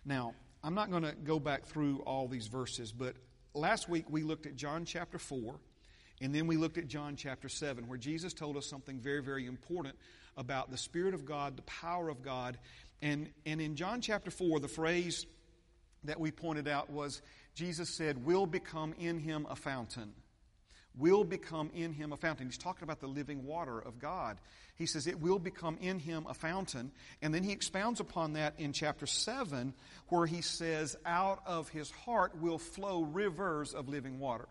Now, 0.06 0.34
I'm 0.63 0.75
not 0.75 0.90
going 0.90 1.04
to 1.04 1.13
go 1.13 1.40
back 1.40 1.66
through 1.66 2.00
all 2.07 2.28
these 2.28 2.48
verses, 2.48 2.92
but 2.92 3.16
last 3.56 3.90
week 3.90 4.06
we 4.10 4.24
looked 4.24 4.46
at 4.46 4.56
John 4.56 4.86
chapter 4.86 5.18
4, 5.18 5.56
and 6.22 6.34
then 6.34 6.48
we 6.48 6.57
looked 6.57 6.78
at 6.78 6.88
John 6.88 7.16
chapter 7.16 7.50
7, 7.50 7.88
where 7.88 7.98
Jesus 7.98 8.34
told 8.34 8.57
us 8.57 8.66
something 8.66 9.00
very, 9.00 9.22
very 9.22 9.46
important 9.46 9.96
about 10.38 10.71
the 10.71 10.78
Spirit 10.78 11.14
of 11.14 11.26
God, 11.26 11.57
the 11.57 11.64
power 11.64 12.09
of 12.09 12.21
God. 12.21 12.57
And, 13.02 13.30
and 13.45 13.62
in 13.62 13.76
John 13.76 14.02
chapter 14.02 14.31
4, 14.31 14.59
the 14.59 14.68
phrase 14.68 15.26
that 16.04 16.19
we 16.19 16.31
pointed 16.31 16.68
out 16.68 16.90
was 16.90 17.21
Jesus 17.56 17.90
said, 17.90 18.26
Will 18.26 18.45
become 18.45 18.94
in 19.00 19.19
him 19.19 19.47
a 19.50 19.56
fountain. 19.56 20.14
Will 20.97 21.23
become 21.23 21.71
in 21.73 21.92
him 21.92 22.14
a 22.14 22.18
fountain. 22.18 22.47
He's 22.47 22.57
talking 22.57 22.83
about 22.83 23.02
the 23.02 23.07
living 23.07 23.45
water 23.45 23.80
of 23.80 23.99
God. 23.99 24.37
He 24.75 24.85
says 24.85 25.07
it 25.07 25.19
will 25.19 25.40
become 25.40 25.78
in 25.81 25.99
him 25.99 26.25
a 26.30 26.33
fountain. 26.33 26.92
And 27.21 27.33
then 27.33 27.44
he 27.44 27.52
expounds 27.52 27.99
upon 27.99 28.33
that 28.33 28.56
in 28.57 28.73
chapter 28.73 29.06
7, 29.06 29.73
where 30.07 30.25
he 30.25 30.42
says, 30.42 30.95
Out 31.06 31.42
of 31.45 31.69
his 31.69 31.92
heart 31.92 32.40
will 32.40 32.57
flow 32.57 33.04
rivers 33.04 33.73
of 33.73 33.90
living 33.90 34.19
water. 34.19 34.47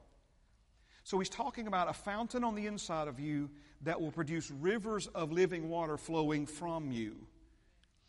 So 1.05 1.19
he's 1.19 1.29
talking 1.29 1.67
about 1.67 1.91
a 1.91 1.93
fountain 1.93 2.45
on 2.45 2.55
the 2.55 2.67
inside 2.67 3.09
of 3.09 3.21
you 3.21 3.51
that 3.83 4.01
will 4.01 4.13
produce 4.13 4.51
rivers 4.51 5.07
of 5.09 5.33
living 5.33 5.69
water 5.69 5.99
flowing 5.99 6.47
from 6.47 6.91
you. 6.91 7.27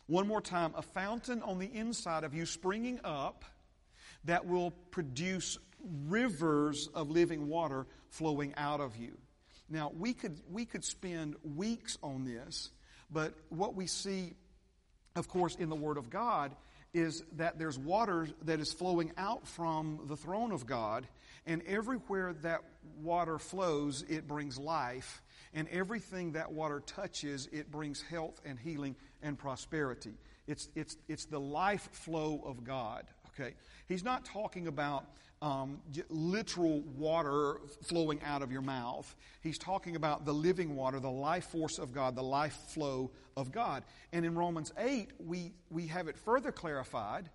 One 0.06 0.26
more 0.26 0.40
time, 0.40 0.72
a 0.76 0.82
fountain 0.82 1.42
on 1.42 1.58
the 1.58 1.66
inside 1.66 2.24
of 2.24 2.32
you 2.32 2.46
springing 2.46 3.00
up 3.04 3.44
that 4.24 4.46
will 4.46 4.70
produce 4.70 5.58
rivers 6.06 6.88
of 6.94 7.10
living 7.10 7.48
water 7.48 7.86
flowing 8.10 8.54
out 8.56 8.80
of 8.80 8.96
you. 8.96 9.16
Now, 9.68 9.92
we 9.96 10.12
could, 10.12 10.40
we 10.50 10.64
could 10.64 10.84
spend 10.84 11.36
weeks 11.42 11.98
on 12.02 12.24
this, 12.24 12.70
but 13.10 13.34
what 13.48 13.74
we 13.74 13.86
see, 13.86 14.34
of 15.16 15.28
course, 15.28 15.56
in 15.56 15.68
the 15.68 15.76
Word 15.76 15.98
of 15.98 16.10
God 16.10 16.54
is 16.94 17.22
that 17.32 17.58
there's 17.58 17.78
water 17.78 18.28
that 18.42 18.60
is 18.60 18.72
flowing 18.72 19.12
out 19.18 19.46
from 19.46 20.00
the 20.06 20.16
throne 20.16 20.52
of 20.52 20.66
God, 20.66 21.06
and 21.44 21.62
everywhere 21.66 22.32
that 22.42 22.60
water 23.02 23.38
flows, 23.38 24.04
it 24.08 24.26
brings 24.26 24.58
life, 24.58 25.22
and 25.52 25.68
everything 25.68 26.32
that 26.32 26.52
water 26.52 26.80
touches, 26.80 27.48
it 27.52 27.70
brings 27.70 28.02
health 28.02 28.40
and 28.44 28.58
healing 28.58 28.96
and 29.22 29.38
prosperity. 29.38 30.14
It's, 30.46 30.68
it's, 30.74 30.96
it's 31.08 31.26
the 31.26 31.40
life 31.40 31.88
flow 31.92 32.40
of 32.46 32.64
God, 32.64 33.04
okay? 33.28 33.54
He's 33.88 34.04
not 34.04 34.24
talking 34.24 34.66
about 34.66 35.04
um, 35.42 35.80
literal 36.08 36.80
water 36.96 37.60
flowing 37.82 38.20
out 38.22 38.42
of 38.42 38.50
your 38.50 38.62
mouth. 38.62 39.14
He's 39.42 39.58
talking 39.58 39.96
about 39.96 40.24
the 40.24 40.32
living 40.32 40.76
water, 40.76 40.98
the 40.98 41.10
life 41.10 41.46
force 41.46 41.78
of 41.78 41.92
God, 41.92 42.16
the 42.16 42.22
life 42.22 42.56
flow 42.68 43.10
of 43.36 43.52
God. 43.52 43.84
And 44.12 44.24
in 44.24 44.34
Romans 44.34 44.72
8, 44.78 45.10
we, 45.18 45.52
we 45.70 45.88
have 45.88 46.08
it 46.08 46.16
further 46.16 46.52
clarified 46.52 47.28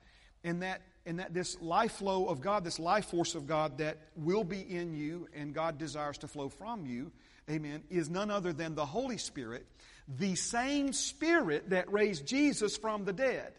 in 0.44 0.62
that, 0.62 0.82
in 1.06 1.18
that 1.18 1.34
this 1.34 1.62
life 1.62 1.94
flow 1.94 2.26
of 2.26 2.42
God, 2.42 2.64
this 2.64 2.80
life 2.80 3.06
force 3.06 3.36
of 3.36 3.48
God 3.48 3.78
that 3.78 3.98
will 4.16 4.44
be 4.44 4.62
in 4.62 4.94
you 4.96 5.28
and 5.36 5.54
God 5.54 5.78
desires 5.78 6.18
to 6.20 6.28
flow 6.28 6.50
from 6.50 6.86
you, 6.86 7.12
amen, 7.50 7.84
is 7.90 8.10
none 8.10 8.32
other 8.32 8.54
than 8.54 8.74
the 8.74 8.86
Holy 8.86 9.18
Spirit, 9.18 9.66
the 10.08 10.36
same 10.36 10.94
Spirit 10.94 11.70
that 11.70 11.92
raised 11.92 12.26
Jesus 12.26 12.76
from 12.76 13.06
the 13.06 13.14
dead. 13.14 13.54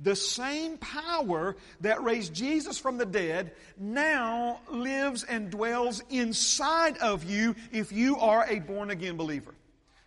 The 0.00 0.16
same 0.16 0.76
power 0.78 1.56
that 1.80 2.02
raised 2.02 2.34
Jesus 2.34 2.78
from 2.78 2.98
the 2.98 3.06
dead 3.06 3.52
now 3.78 4.60
lives 4.68 5.22
and 5.22 5.50
dwells 5.50 6.02
inside 6.10 6.98
of 6.98 7.24
you 7.24 7.54
if 7.72 7.92
you 7.92 8.18
are 8.18 8.44
a 8.48 8.58
born 8.58 8.90
again 8.90 9.16
believer. 9.16 9.54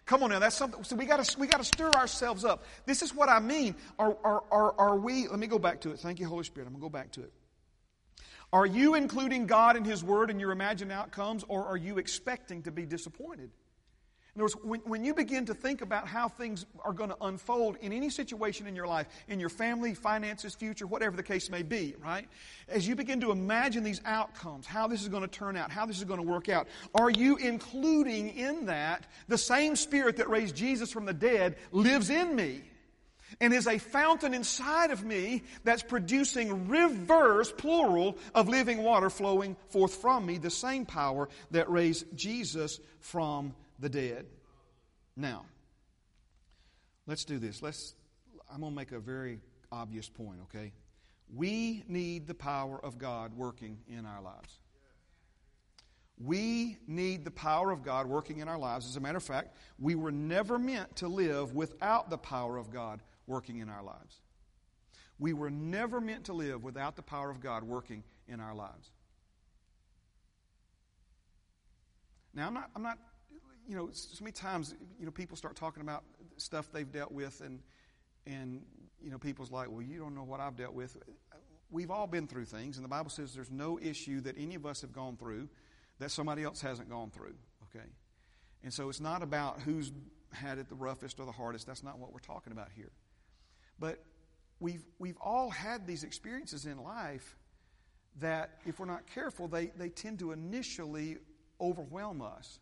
Come 0.05 0.23
on 0.23 0.29
now, 0.29 0.39
that's 0.39 0.55
something. 0.55 0.83
So 0.83 0.95
we 0.95 1.05
got 1.05 1.23
to 1.23 1.39
we 1.39 1.47
got 1.47 1.57
to 1.57 1.65
stir 1.65 1.89
ourselves 1.89 2.45
up. 2.45 2.63
This 2.85 3.01
is 3.01 3.13
what 3.13 3.27
I 3.27 3.39
mean. 3.39 3.75
Are, 3.99 4.15
are, 4.23 4.43
are, 4.51 4.75
are 4.77 4.95
we? 4.97 5.27
Let 5.27 5.39
me 5.39 5.47
go 5.47 5.59
back 5.59 5.81
to 5.81 5.91
it. 5.91 5.99
Thank 5.99 6.19
you, 6.19 6.27
Holy 6.27 6.45
Spirit. 6.45 6.67
I'm 6.67 6.73
gonna 6.73 6.81
go 6.81 6.89
back 6.89 7.11
to 7.13 7.23
it. 7.23 7.33
Are 8.53 8.65
you 8.65 8.95
including 8.95 9.47
God 9.47 9.75
in 9.75 9.83
His 9.83 10.03
Word 10.03 10.29
in 10.29 10.39
your 10.39 10.51
imagined 10.51 10.93
outcomes, 10.93 11.43
or 11.47 11.65
are 11.65 11.75
you 11.75 11.97
expecting 11.97 12.63
to 12.63 12.71
be 12.71 12.85
disappointed? 12.85 13.51
In 14.37 14.43
other 14.43 14.53
words, 14.53 14.55
when, 14.63 14.79
when 14.81 15.03
you 15.03 15.15
begin 15.15 15.47
to 15.47 15.55
think 15.55 15.81
about 15.81 16.07
how 16.07 16.29
things 16.29 16.67
are 16.85 16.93
going 16.93 17.09
to 17.09 17.17
unfold 17.21 17.77
in 17.81 17.91
any 17.91 18.11
situation 18.11 18.67
in 18.67 18.75
your 18.75 18.85
life, 18.85 19.07
in 19.27 19.39
your 19.39 19.49
family, 19.49 19.95
finances, 19.95 20.53
future, 20.53 20.85
whatever 20.85 21.17
the 21.17 21.23
case 21.23 21.49
may 21.49 21.63
be, 21.63 21.95
right? 22.05 22.27
As 22.67 22.87
you 22.87 22.95
begin 22.95 23.19
to 23.21 23.31
imagine 23.31 23.83
these 23.83 23.99
outcomes, 24.05 24.67
how 24.67 24.85
this 24.85 25.01
is 25.01 25.07
going 25.07 25.23
to 25.23 25.27
turn 25.27 25.57
out, 25.57 25.71
how 25.71 25.87
this 25.87 25.97
is 25.97 26.03
going 26.03 26.19
to 26.19 26.27
work 26.27 26.49
out, 26.49 26.67
are 26.93 27.09
you 27.09 27.37
including 27.37 28.29
in 28.29 28.67
that 28.67 29.07
the 29.27 29.39
same 29.39 29.75
Spirit 29.75 30.17
that 30.17 30.29
raised 30.29 30.55
Jesus 30.55 30.91
from 30.91 31.05
the 31.05 31.15
dead 31.15 31.55
lives 31.71 32.11
in 32.11 32.35
me? 32.35 32.61
and 33.41 33.53
is 33.53 33.67
a 33.67 33.77
fountain 33.77 34.33
inside 34.33 34.89
of 34.89 35.03
me 35.03 35.43
that's 35.65 35.83
producing 35.83 36.69
rivers, 36.69 37.51
plural, 37.51 38.17
of 38.33 38.47
living 38.47 38.81
water 38.83 39.09
flowing 39.09 39.57
forth 39.67 39.95
from 39.95 40.25
me, 40.25 40.37
the 40.37 40.49
same 40.49 40.85
power 40.85 41.27
that 41.51 41.69
raised 41.69 42.05
Jesus 42.15 42.79
from 43.01 43.53
the 43.79 43.89
dead. 43.89 44.25
Now, 45.15 45.45
let's 47.05 47.25
do 47.25 47.39
this. 47.39 47.61
Let's 47.61 47.95
I'm 48.51 48.61
going 48.61 48.71
to 48.71 48.75
make 48.75 48.91
a 48.91 48.99
very 48.99 49.39
obvious 49.71 50.09
point, 50.09 50.39
okay? 50.43 50.71
We 51.33 51.83
need 51.87 52.27
the 52.27 52.33
power 52.33 52.79
of 52.83 52.97
God 52.97 53.33
working 53.33 53.79
in 53.87 54.05
our 54.05 54.21
lives. 54.21 54.59
We 56.19 56.77
need 56.87 57.25
the 57.25 57.31
power 57.31 57.71
of 57.71 57.83
God 57.83 58.07
working 58.07 58.39
in 58.39 58.47
our 58.47 58.57
lives. 58.57 58.87
As 58.87 58.95
a 58.95 58.99
matter 58.99 59.17
of 59.17 59.23
fact, 59.23 59.55
we 59.77 59.93
were 59.95 60.11
never 60.11 60.57
meant 60.57 60.95
to 60.97 61.07
live 61.07 61.53
without 61.53 62.09
the 62.09 62.17
power 62.17 62.57
of 62.57 62.71
God 62.71 63.01
working 63.27 63.59
in 63.59 63.69
our 63.69 63.83
lives. 63.83 64.21
We 65.19 65.33
were 65.33 65.49
never 65.49 65.99
meant 65.99 66.25
to 66.25 66.33
live 66.33 66.63
without 66.63 66.95
the 66.95 67.01
power 67.01 67.29
of 67.29 67.41
God 67.41 67.63
working 67.63 68.03
in 68.27 68.39
our 68.39 68.55
lives. 68.55 68.91
Now, 72.33 72.47
I'm 72.47 72.53
not, 72.53 72.69
I'm 72.75 72.83
not 72.83 72.99
you 73.67 73.75
know, 73.75 73.89
so 73.91 74.23
many 74.23 74.31
times, 74.31 74.73
you 74.99 75.05
know, 75.05 75.11
people 75.11 75.35
start 75.35 75.55
talking 75.55 75.81
about 75.81 76.03
stuff 76.37 76.71
they've 76.71 76.91
dealt 76.91 77.11
with, 77.11 77.41
and, 77.41 77.59
and, 78.25 78.61
you 79.01 79.11
know, 79.11 79.17
people's 79.17 79.51
like, 79.51 79.69
well, 79.69 79.81
you 79.81 79.99
don't 79.99 80.15
know 80.15 80.23
what 80.23 80.39
I've 80.39 80.55
dealt 80.55 80.73
with. 80.73 80.95
We've 81.69 81.91
all 81.91 82.07
been 82.07 82.27
through 82.27 82.45
things, 82.45 82.77
and 82.77 82.85
the 82.85 82.89
Bible 82.89 83.09
says 83.09 83.33
there's 83.33 83.51
no 83.51 83.77
issue 83.79 84.21
that 84.21 84.35
any 84.37 84.55
of 84.55 84.65
us 84.65 84.81
have 84.81 84.93
gone 84.93 85.17
through 85.17 85.49
that 85.99 86.11
somebody 86.11 86.43
else 86.43 86.61
hasn't 86.61 86.89
gone 86.89 87.09
through, 87.09 87.35
okay? 87.63 87.85
And 88.63 88.73
so 88.73 88.87
it's 88.87 89.01
not 89.01 89.21
about 89.21 89.61
who's 89.61 89.91
had 90.31 90.59
it 90.59 90.69
the 90.69 90.75
roughest 90.75 91.19
or 91.19 91.25
the 91.25 91.31
hardest. 91.31 91.67
That's 91.67 91.83
not 91.83 91.99
what 91.99 92.13
we're 92.13 92.19
talking 92.19 92.53
about 92.53 92.69
here. 92.75 92.91
But 93.79 94.03
we've, 94.59 94.83
we've 94.99 95.17
all 95.19 95.49
had 95.49 95.87
these 95.87 96.03
experiences 96.03 96.65
in 96.65 96.77
life 96.83 97.35
that, 98.19 98.59
if 98.65 98.79
we're 98.79 98.85
not 98.85 99.05
careful, 99.13 99.47
they, 99.47 99.67
they 99.77 99.89
tend 99.89 100.19
to 100.19 100.31
initially 100.31 101.17
overwhelm 101.59 102.21
us. 102.21 102.59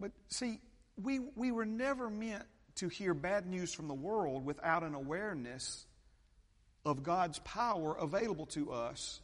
But 0.00 0.12
see, 0.28 0.60
we, 1.00 1.20
we 1.36 1.52
were 1.52 1.64
never 1.64 2.10
meant 2.10 2.44
to 2.76 2.88
hear 2.88 3.14
bad 3.14 3.46
news 3.46 3.72
from 3.72 3.88
the 3.88 3.94
world 3.94 4.44
without 4.44 4.82
an 4.82 4.94
awareness 4.94 5.86
of 6.84 7.02
God's 7.02 7.38
power 7.40 7.96
available 7.96 8.46
to 8.46 8.72
us 8.72 9.20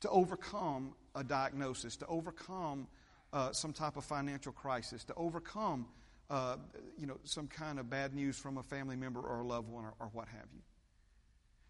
to 0.00 0.08
overcome 0.08 0.94
a 1.14 1.24
diagnosis, 1.24 1.96
to 1.96 2.06
overcome 2.06 2.88
uh, 3.32 3.52
some 3.52 3.72
type 3.72 3.96
of 3.96 4.04
financial 4.04 4.52
crisis, 4.52 5.04
to 5.04 5.14
overcome 5.14 5.86
uh, 6.28 6.56
you 6.96 7.06
know 7.06 7.18
some 7.24 7.48
kind 7.48 7.78
of 7.78 7.90
bad 7.90 8.14
news 8.14 8.38
from 8.38 8.58
a 8.58 8.62
family 8.62 8.96
member 8.96 9.20
or 9.20 9.40
a 9.40 9.46
loved 9.46 9.68
one 9.68 9.84
or, 9.84 9.94
or 9.98 10.06
what 10.12 10.28
have 10.28 10.46
you. 10.54 10.60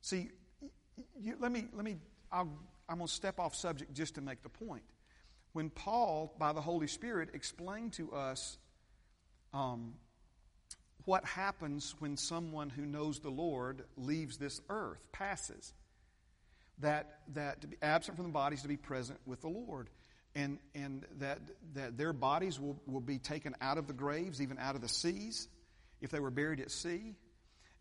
See, 0.03 0.31
you, 1.19 1.37
let 1.41 1.53
me 1.53 1.67
let 1.73 1.85
me. 1.85 1.97
i 2.31 2.41
am 2.41 2.51
going 2.89 3.01
to 3.01 3.09
step 3.09 3.41
off 3.41 3.55
subject 3.55 3.95
just 3.95 4.17
to 4.17 4.21
make 4.21 4.43
the 4.43 4.49
point 4.49 4.83
when 5.53 5.71
Paul, 5.71 6.35
by 6.39 6.53
the 6.53 6.61
Holy 6.61 6.87
Spirit, 6.87 7.31
explained 7.35 7.95
to 7.95 8.13
us 8.13 8.59
um, 9.53 9.95
what 11.05 11.25
happens 11.25 11.95
when 11.99 12.17
someone 12.17 12.71
who 12.71 12.87
knows 12.87 13.21
the 13.21 13.31
Lord 13.31 13.85
leaves 13.97 14.37
this 14.37 14.61
earth, 14.69 15.07
passes. 15.13 15.73
That, 16.79 17.19
that 17.35 17.61
to 17.61 17.67
be 17.67 17.77
absent 17.83 18.17
from 18.17 18.27
the 18.27 18.33
bodies 18.33 18.63
to 18.63 18.69
be 18.69 18.77
present 18.77 19.19
with 19.27 19.43
the 19.43 19.49
Lord. 19.49 19.91
And, 20.35 20.59
and 20.75 21.05
that, 21.19 21.41
that 21.75 21.99
their 21.99 22.13
bodies 22.13 22.59
will, 22.59 22.81
will 22.87 23.01
be 23.01 23.19
taken 23.19 23.55
out 23.61 23.77
of 23.77 23.87
the 23.87 23.93
graves, 23.93 24.41
even 24.41 24.57
out 24.59 24.77
of 24.77 24.81
the 24.81 24.89
seas, 24.89 25.49
if 26.01 26.11
they 26.11 26.21
were 26.21 26.31
buried 26.31 26.61
at 26.61 26.71
sea. 26.71 27.17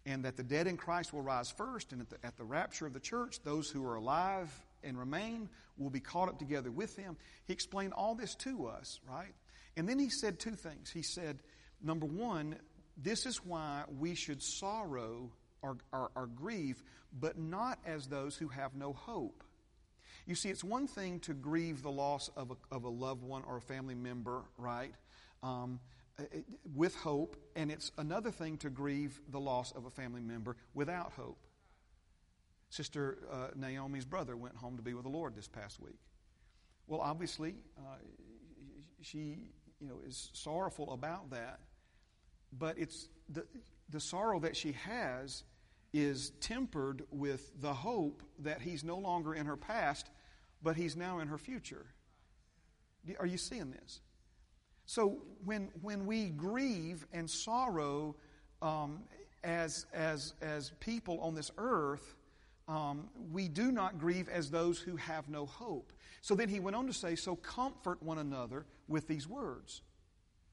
And 0.05 0.25
that 0.25 0.35
the 0.35 0.43
dead 0.43 0.67
in 0.67 0.75
Christ 0.75 1.13
will 1.13 1.21
rise 1.21 1.49
first. 1.51 1.93
And 1.93 2.01
at 2.01 2.09
the, 2.09 2.17
at 2.25 2.37
the 2.37 2.43
rapture 2.43 2.87
of 2.87 2.93
the 2.93 2.99
church, 2.99 3.41
those 3.43 3.69
who 3.69 3.85
are 3.85 3.95
alive 3.95 4.49
and 4.83 4.97
remain 4.97 5.49
will 5.77 5.89
be 5.89 5.99
caught 5.99 6.29
up 6.29 6.39
together 6.39 6.71
with 6.71 6.95
him. 6.95 7.17
He 7.45 7.53
explained 7.53 7.93
all 7.93 8.15
this 8.15 8.35
to 8.35 8.67
us, 8.67 8.99
right? 9.07 9.33
And 9.77 9.87
then 9.87 9.99
he 9.99 10.09
said 10.09 10.39
two 10.39 10.55
things. 10.55 10.91
He 10.91 11.01
said, 11.01 11.39
number 11.81 12.05
one, 12.05 12.55
this 12.97 13.25
is 13.25 13.37
why 13.45 13.83
we 13.99 14.15
should 14.15 14.41
sorrow 14.43 15.31
or, 15.61 15.77
or, 15.93 16.11
or 16.15 16.27
grieve, 16.27 16.83
but 17.17 17.37
not 17.37 17.79
as 17.85 18.07
those 18.07 18.35
who 18.35 18.49
have 18.49 18.75
no 18.75 18.93
hope. 18.93 19.43
You 20.25 20.35
see, 20.35 20.49
it's 20.49 20.63
one 20.63 20.87
thing 20.87 21.19
to 21.21 21.33
grieve 21.33 21.81
the 21.81 21.91
loss 21.91 22.29
of 22.35 22.51
a, 22.51 22.75
of 22.75 22.83
a 22.83 22.89
loved 22.89 23.23
one 23.23 23.43
or 23.47 23.57
a 23.57 23.61
family 23.61 23.95
member, 23.95 24.43
right? 24.57 24.93
Um, 25.41 25.79
with 26.75 26.95
hope, 26.95 27.37
and 27.55 27.71
it's 27.71 27.91
another 27.97 28.31
thing 28.31 28.57
to 28.57 28.69
grieve 28.69 29.19
the 29.29 29.39
loss 29.39 29.71
of 29.71 29.85
a 29.85 29.89
family 29.89 30.21
member 30.21 30.57
without 30.73 31.13
hope. 31.13 31.37
Sister 32.69 33.17
uh, 33.31 33.47
Naomi's 33.55 34.05
brother 34.05 34.37
went 34.37 34.55
home 34.55 34.77
to 34.77 34.83
be 34.83 34.93
with 34.93 35.03
the 35.03 35.09
Lord 35.09 35.35
this 35.35 35.47
past 35.47 35.79
week. 35.79 35.99
Well, 36.87 37.01
obviously, 37.01 37.55
uh, 37.77 37.97
she 39.01 39.37
you 39.79 39.87
know 39.87 39.99
is 40.05 40.29
sorrowful 40.33 40.93
about 40.93 41.31
that, 41.31 41.59
but 42.57 42.77
it's 42.77 43.09
the 43.29 43.45
the 43.89 43.99
sorrow 43.99 44.39
that 44.39 44.55
she 44.55 44.73
has 44.73 45.43
is 45.93 46.31
tempered 46.39 47.03
with 47.09 47.51
the 47.61 47.73
hope 47.73 48.21
that 48.39 48.61
he's 48.61 48.83
no 48.83 48.97
longer 48.97 49.33
in 49.33 49.47
her 49.47 49.57
past, 49.57 50.11
but 50.61 50.75
he's 50.75 50.95
now 50.95 51.19
in 51.19 51.27
her 51.27 51.37
future. 51.37 51.87
Are 53.19 53.25
you 53.25 53.37
seeing 53.37 53.71
this? 53.71 54.01
So 54.85 55.23
when 55.45 55.69
when 55.81 56.05
we 56.05 56.29
grieve 56.29 57.07
and 57.13 57.29
sorrow 57.29 58.15
um, 58.61 59.03
as 59.43 59.85
as 59.93 60.33
as 60.41 60.71
people 60.79 61.19
on 61.21 61.33
this 61.33 61.51
earth 61.57 62.15
um, 62.69 63.09
we 63.31 63.47
do 63.47 63.71
not 63.71 63.97
grieve 63.97 64.29
as 64.29 64.51
those 64.51 64.79
who 64.79 64.95
have 64.95 65.27
no 65.27 65.45
hope. 65.47 65.91
So 66.21 66.35
then 66.35 66.49
he 66.49 66.59
went 66.59 66.75
on 66.75 66.85
to 66.85 66.93
say, 66.93 67.15
So 67.15 67.35
comfort 67.35 68.01
one 68.03 68.19
another 68.19 68.65
with 68.87 69.07
these 69.07 69.27
words. 69.27 69.81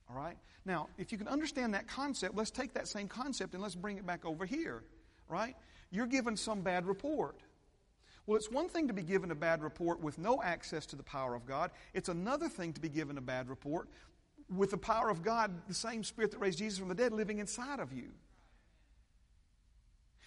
All 0.08 0.16
right? 0.16 0.38
Now, 0.64 0.88
if 0.98 1.12
you 1.12 1.18
can 1.18 1.28
understand 1.28 1.74
that 1.74 1.86
concept, 1.86 2.34
let's 2.34 2.50
take 2.50 2.72
that 2.74 2.88
same 2.88 3.06
concept 3.06 3.52
and 3.52 3.62
let's 3.62 3.74
bring 3.74 3.98
it 3.98 4.06
back 4.06 4.24
over 4.24 4.46
here. 4.46 4.82
Right? 5.28 5.54
You're 5.90 6.06
given 6.06 6.36
some 6.36 6.62
bad 6.62 6.86
report. 6.86 7.36
Well, 8.26 8.36
it's 8.36 8.50
one 8.50 8.68
thing 8.68 8.88
to 8.88 8.94
be 8.94 9.02
given 9.02 9.30
a 9.30 9.36
bad 9.36 9.62
report 9.62 10.00
with 10.00 10.18
no 10.18 10.42
access 10.42 10.86
to 10.86 10.96
the 10.96 11.02
power 11.02 11.34
of 11.34 11.46
God. 11.46 11.70
It's 11.92 12.08
another 12.08 12.48
thing 12.48 12.72
to 12.72 12.80
be 12.80 12.88
given 12.88 13.18
a 13.18 13.20
bad 13.20 13.48
report 13.48 13.88
with 14.54 14.70
the 14.70 14.78
power 14.78 15.10
of 15.10 15.22
God, 15.22 15.52
the 15.68 15.74
same 15.74 16.02
Spirit 16.02 16.30
that 16.32 16.38
raised 16.38 16.58
Jesus 16.58 16.78
from 16.78 16.88
the 16.88 16.94
dead, 16.94 17.12
living 17.12 17.38
inside 17.38 17.78
of 17.78 17.92
you. 17.92 18.10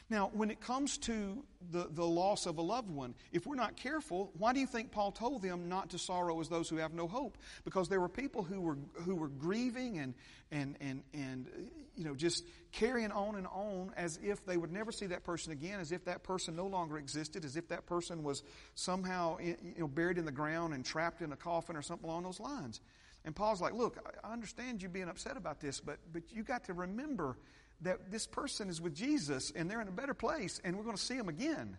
Now, 0.10 0.32
when 0.34 0.50
it 0.50 0.60
comes 0.60 0.98
to 1.00 1.44
the, 1.72 1.88
the 1.92 2.06
loss 2.06 2.48
of 2.48 2.58
a 2.58 2.64
loved 2.64 2.90
one, 2.90 3.14
if 3.32 3.46
we're 3.46 3.56
not 3.56 3.76
careful, 3.76 4.32
why 4.38 4.54
do 4.54 4.60
you 4.60 4.66
think 4.66 4.92
Paul 4.92 5.12
told 5.12 5.44
them 5.44 5.70
not 5.70 5.92
to 5.92 6.00
sorrow 6.00 6.40
as 6.42 6.50
those 6.50 6.68
who 6.68 6.78
have 6.78 6.94
no 6.94 7.08
hope? 7.08 7.38
Because 7.64 7.90
there 7.90 8.00
were 8.00 8.10
people 8.10 8.42
who 8.42 8.60
were, 8.60 8.78
who 9.06 9.16
were 9.16 9.28
grieving 9.28 10.00
and, 10.00 10.16
and, 10.52 10.76
and, 10.82 11.04
and, 11.14 11.48
you 11.96 12.06
know, 12.06 12.16
just 12.16 12.44
carrying 12.72 13.12
on 13.12 13.36
and 13.36 13.46
on 13.48 13.92
as 13.98 14.18
if 14.24 14.44
they 14.46 14.58
would 14.58 14.72
never 14.72 14.92
see 14.92 15.06
that 15.08 15.24
person 15.24 15.52
again, 15.52 15.80
as 15.80 15.92
if 15.92 16.06
that 16.06 16.24
person 16.24 16.56
no 16.56 16.66
longer 16.66 16.98
existed, 16.98 17.46
as 17.46 17.56
if 17.56 17.68
that 17.68 17.86
person 17.86 18.24
was 18.24 18.42
somehow, 18.74 19.38
you 19.40 19.56
know, 19.78 19.88
buried 19.88 20.18
in 20.18 20.26
the 20.26 20.32
ground 20.32 20.74
and 20.74 20.84
trapped 20.84 21.22
in 21.22 21.32
a 21.32 21.38
coffin 21.38 21.76
or 21.76 21.84
something 21.84 22.10
along 22.10 22.24
those 22.24 22.40
lines. 22.40 22.82
And 23.26 23.36
Paul's 23.36 23.62
like, 23.62 23.74
look, 23.74 23.98
I 24.24 24.32
understand 24.32 24.82
you 24.82 24.90
being 24.90 25.10
upset 25.10 25.38
about 25.38 25.60
this, 25.60 25.80
but, 25.80 26.00
but 26.12 26.24
you 26.32 26.42
got 26.42 26.64
to 26.64 26.74
remember 26.74 27.38
that 27.82 28.12
this 28.12 28.28
person 28.28 28.70
is 28.70 28.82
with 28.82 28.94
Jesus 28.94 29.52
and 29.56 29.70
they're 29.70 29.82
in 29.82 29.88
a 29.88 29.92
better 29.92 30.14
place 30.14 30.60
and 30.64 30.78
we're 30.78 30.84
going 30.84 30.96
to 30.96 31.02
see 31.02 31.18
them 31.18 31.30
again. 31.30 31.78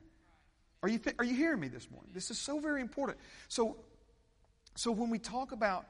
Are 0.82 0.88
you, 0.88 0.98
are 1.18 1.24
you 1.24 1.34
hearing 1.34 1.60
me 1.60 1.68
this 1.68 1.90
morning? 1.90 2.10
This 2.14 2.30
is 2.30 2.38
so 2.38 2.58
very 2.58 2.80
important. 2.80 3.18
So, 3.48 3.76
so 4.76 4.90
when 4.90 5.10
we 5.10 5.18
talk 5.18 5.52
about, 5.52 5.86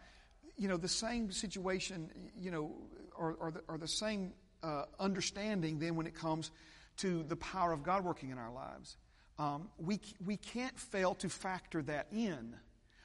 you 0.57 0.69
know, 0.69 0.77
the 0.77 0.89
same 0.89 1.31
situation, 1.31 2.11
you 2.37 2.51
know, 2.51 2.73
or, 3.17 3.37
or, 3.39 3.51
the, 3.53 3.61
or 3.69 3.79
the 3.79 3.89
same 3.89 4.33
uh, 4.63 4.85
understanding 4.99 5.79
then 5.79 5.95
when 5.95 6.07
it 6.07 6.15
comes 6.15 6.51
to 6.99 7.23
the 7.23 7.37
power 7.37 7.73
of 7.73 7.83
God 7.83 8.05
working 8.05 8.31
in 8.31 8.39
our 8.39 8.53
lives, 8.53 8.97
um, 9.39 9.69
we, 9.79 10.01
we 10.25 10.37
can't 10.37 10.79
fail 10.79 11.15
to 11.17 11.29
factor 11.29 11.83
that 11.83 12.09
in. 12.13 12.55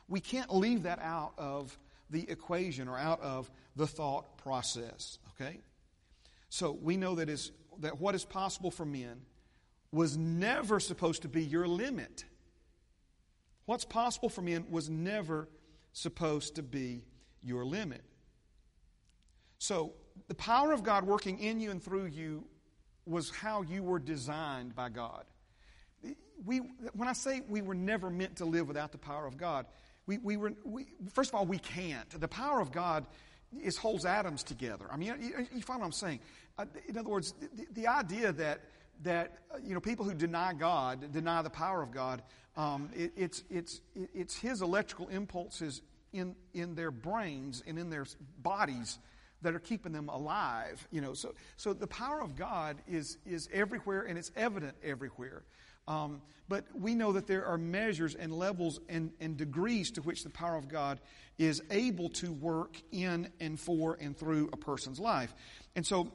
We 0.08 0.20
can't 0.20 0.54
leave 0.54 0.84
that 0.84 1.00
out 1.00 1.34
of 1.38 1.78
the 2.10 2.30
equation 2.30 2.88
or 2.88 2.98
out 2.98 3.22
of 3.22 3.50
the 3.76 3.88
thought 3.88 4.38
process, 4.38 5.20
okay? 5.40 5.60
So 6.50 6.72
we 6.72 6.98
know 6.98 7.16
that, 7.16 7.30
is, 7.30 7.52
that 7.80 8.00
what 8.00 8.16
is 8.16 8.26
possible 8.26 8.72
for 8.72 8.86
men 8.86 9.22
was 9.92 10.18
never 10.18 10.80
supposed 10.80 11.22
to 11.24 11.28
be 11.28 11.44
your 11.44 11.68
limit. 11.68 12.26
What's 13.66 13.86
possible 13.86 14.30
for 14.30 14.42
men 14.42 14.66
was 14.70 14.90
never 14.90 15.48
supposed 15.94 16.56
to 16.56 16.64
be 16.64 17.06
your 17.42 17.66
limit. 17.66 18.04
So, 19.58 19.94
the 20.28 20.36
power 20.36 20.72
of 20.72 20.84
God 20.84 21.06
working 21.06 21.40
in 21.40 21.60
you 21.60 21.72
and 21.72 21.82
through 21.82 22.06
you 22.06 22.46
was 23.06 23.30
how 23.30 23.62
you 23.62 23.84
were 23.84 24.00
designed 24.00 24.76
by 24.76 24.90
God. 24.90 25.26
We, 26.46 26.58
when 26.94 27.08
I 27.08 27.14
say 27.14 27.42
we 27.48 27.62
were 27.62 27.76
never 27.76 28.10
meant 28.10 28.38
to 28.38 28.46
live 28.46 28.68
without 28.68 28.92
the 28.92 28.98
power 28.98 29.26
of 29.26 29.38
God, 29.38 29.66
we, 30.06 30.18
we 30.20 30.38
were, 30.38 30.54
we, 30.64 30.88
first 31.14 31.32
of 31.32 31.36
all, 31.36 31.46
we 31.46 31.58
can't. 31.58 32.10
The 32.20 32.28
power 32.28 32.60
of 32.60 32.72
God 32.72 33.06
is 33.62 33.78
holds 33.78 34.06
atoms 34.06 34.44
together. 34.44 34.86
I 34.92 34.98
mean, 34.98 35.16
you, 35.20 35.48
you 35.54 35.62
follow 35.62 35.80
what 35.80 35.86
I'm 35.86 35.92
saying? 35.92 36.20
Uh, 36.58 36.66
in 36.88 36.98
other 36.98 37.10
words, 37.10 37.34
the, 37.56 37.66
the 37.74 37.88
idea 37.88 38.32
that 38.34 38.62
that 39.04 39.40
uh, 39.54 39.58
you 39.64 39.74
know 39.74 39.80
people 39.80 40.06
who 40.06 40.14
deny 40.14 40.54
God 40.54 41.12
deny 41.12 41.42
the 41.42 41.50
power 41.50 41.82
of 41.82 41.92
God. 41.92 42.22
Um, 42.58 42.90
it, 42.96 43.12
it's 43.18 43.44
it's 43.50 43.82
it's 43.94 44.36
His 44.36 44.62
electrical 44.62 45.08
impulses 45.10 45.82
in 46.14 46.36
in 46.54 46.76
their 46.76 46.92
brains 46.92 47.64
and 47.68 47.78
in 47.78 47.90
their 47.90 48.06
bodies 48.42 49.00
that 49.42 49.54
are 49.54 49.60
keeping 49.60 49.92
them 49.92 50.10
alive. 50.10 50.88
You 50.92 51.02
know, 51.02 51.14
so 51.14 51.36
so 51.58 51.74
the 51.74 51.88
power 51.88 52.22
of 52.22 52.36
God 52.36 52.78
is 52.88 53.18
is 53.26 53.50
everywhere 53.52 54.04
and 54.04 54.18
it's 54.18 54.32
evident 54.36 54.76
everywhere. 54.84 55.44
Um, 55.88 56.22
but 56.48 56.66
we 56.74 56.96
know 56.96 57.12
that 57.14 57.28
there 57.28 57.46
are 57.46 57.58
measures 57.58 58.16
and 58.16 58.32
levels 58.32 58.80
and, 58.90 59.12
and 59.20 59.38
degrees 59.38 59.92
to 59.92 60.02
which 60.02 60.24
the 60.24 60.30
power 60.30 60.56
of 60.56 60.68
God 60.68 61.00
is 61.38 61.62
able 61.72 62.10
to 62.10 62.32
work 62.32 62.82
in 62.92 63.30
and 63.40 63.60
for 63.60 63.98
and 64.00 64.18
through 64.18 64.50
a 64.54 64.58
person's 64.58 65.00
life. 65.00 65.34
And 65.76 65.86
so 65.86 66.12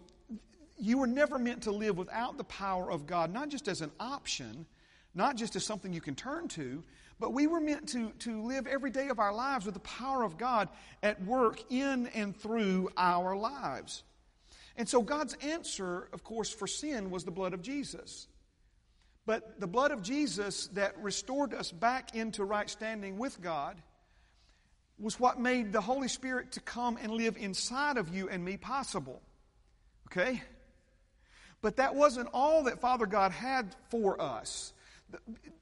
you 0.79 0.99
were 0.99 1.07
never 1.07 1.39
meant 1.39 1.65
to 1.65 1.73
live 1.73 1.99
without 1.99 2.39
the 2.39 2.45
power 2.45 2.91
of 2.91 3.07
God, 3.07 3.33
not 3.33 3.49
just 3.49 3.69
as 3.69 3.81
an 3.81 3.91
option, 4.01 4.67
not 5.15 5.37
just 5.37 5.57
as 5.57 5.65
something 5.65 5.93
you 5.93 6.01
can 6.01 6.15
turn 6.15 6.49
to, 6.49 6.83
but 7.19 7.35
we 7.35 7.47
were 7.47 7.61
meant 7.61 7.89
to, 7.91 8.11
to 8.21 8.43
live 8.43 8.67
every 8.67 8.91
day 8.91 9.09
of 9.09 9.19
our 9.19 9.35
lives 9.35 9.67
with 9.67 9.75
the 9.75 9.81
power 9.81 10.23
of 10.23 10.39
God 10.39 10.69
at 11.03 11.23
work 11.25 11.61
in 11.71 12.07
and 12.09 12.35
through 12.35 12.89
our 12.97 13.37
lives. 13.37 14.05
And 14.77 14.89
so 14.89 15.03
God's 15.03 15.35
answer, 15.43 16.09
of 16.13 16.25
course, 16.25 16.51
for 16.51 16.67
sin 16.67 17.11
was 17.11 17.25
the 17.25 17.31
blood 17.31 17.53
of 17.53 17.61
Jesus. 17.61 18.27
But 19.31 19.61
the 19.61 19.69
blood 19.69 19.93
of 19.93 20.03
Jesus 20.03 20.67
that 20.73 21.01
restored 21.01 21.55
us 21.55 21.71
back 21.71 22.17
into 22.17 22.43
right 22.43 22.69
standing 22.69 23.17
with 23.17 23.41
God 23.41 23.81
was 24.99 25.21
what 25.21 25.39
made 25.39 25.73
the 25.73 25.81
Holy 25.81 26.09
Spirit 26.09 26.51
to 26.55 26.61
come 26.61 26.99
and 27.01 27.13
live 27.13 27.37
inside 27.37 27.97
of 27.97 28.13
you 28.13 28.29
and 28.29 28.45
me 28.45 28.57
possible. 28.57 29.23
Okay? 30.09 30.43
But 31.63 31.77
that 31.77 31.95
wasn't 31.95 32.29
all 32.35 32.65
that 32.65 32.81
Father 32.81 33.07
God 33.07 33.31
had 33.31 33.77
for 33.89 34.21
us. 34.21 34.73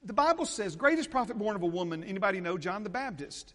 The, 0.02 0.14
Bible 0.14 0.46
says, 0.46 0.75
greatest 0.75 1.10
prophet 1.10 1.37
born 1.37 1.54
of 1.54 1.62
a 1.62 1.66
woman, 1.66 2.02
anybody 2.04 2.40
know 2.40 2.56
John 2.56 2.84
the 2.84 2.88
Baptist? 2.88 3.52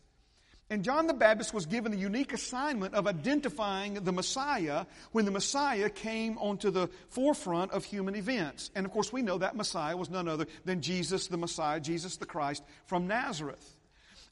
And 0.74 0.84
John 0.84 1.06
the 1.06 1.13
Baptist 1.13 1.53
was 1.53 1.68
given 1.68 1.92
the 1.92 2.00
unique 2.00 2.34
assignment 2.34 2.96
of 2.96 3.06
identifying 3.06 3.94
the 3.94 4.12
Messiah 4.12 4.88
when 5.12 5.24
the 5.24 5.30
Messiah 5.30 5.88
came 5.88 6.36
onto 6.39 6.71
the 6.71 6.89
forefront 7.10 7.69
of 7.74 7.86
human 7.86 8.15
events. 8.15 8.71
And 8.74 8.84
of 8.84 8.91
course, 8.91 9.13
we 9.13 9.21
know 9.21 9.38
that 9.38 9.56
Messiah 9.56 9.95
was 9.95 10.10
none 10.10 10.28
other 10.28 10.47
than 10.65 10.82
Jesus 10.82 11.28
the 11.28 11.38
Messiah, 11.38 11.80
Jesus 11.80 12.17
the 12.17 12.26
Christ 12.26 12.63
from 12.88 13.06
Nazareth. 13.06 13.78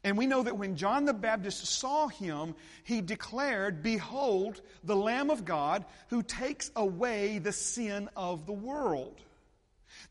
And 0.03 0.17
we 0.17 0.25
know 0.25 0.41
that 0.41 0.57
when 0.57 0.77
John 0.77 1.05
the 1.05 1.13
Baptist 1.13 1.63
saw 1.63 2.07
him, 2.07 2.55
he 2.85 3.01
declared, 3.01 3.83
Behold, 3.83 4.61
the 4.83 4.95
Lamb 4.95 5.29
of 5.29 5.45
God 5.45 5.85
who 6.07 6.23
takes 6.23 6.71
away 6.75 7.37
the 7.37 7.51
sin 7.51 8.09
of 8.15 8.47
the 8.47 8.51
world. 8.51 9.21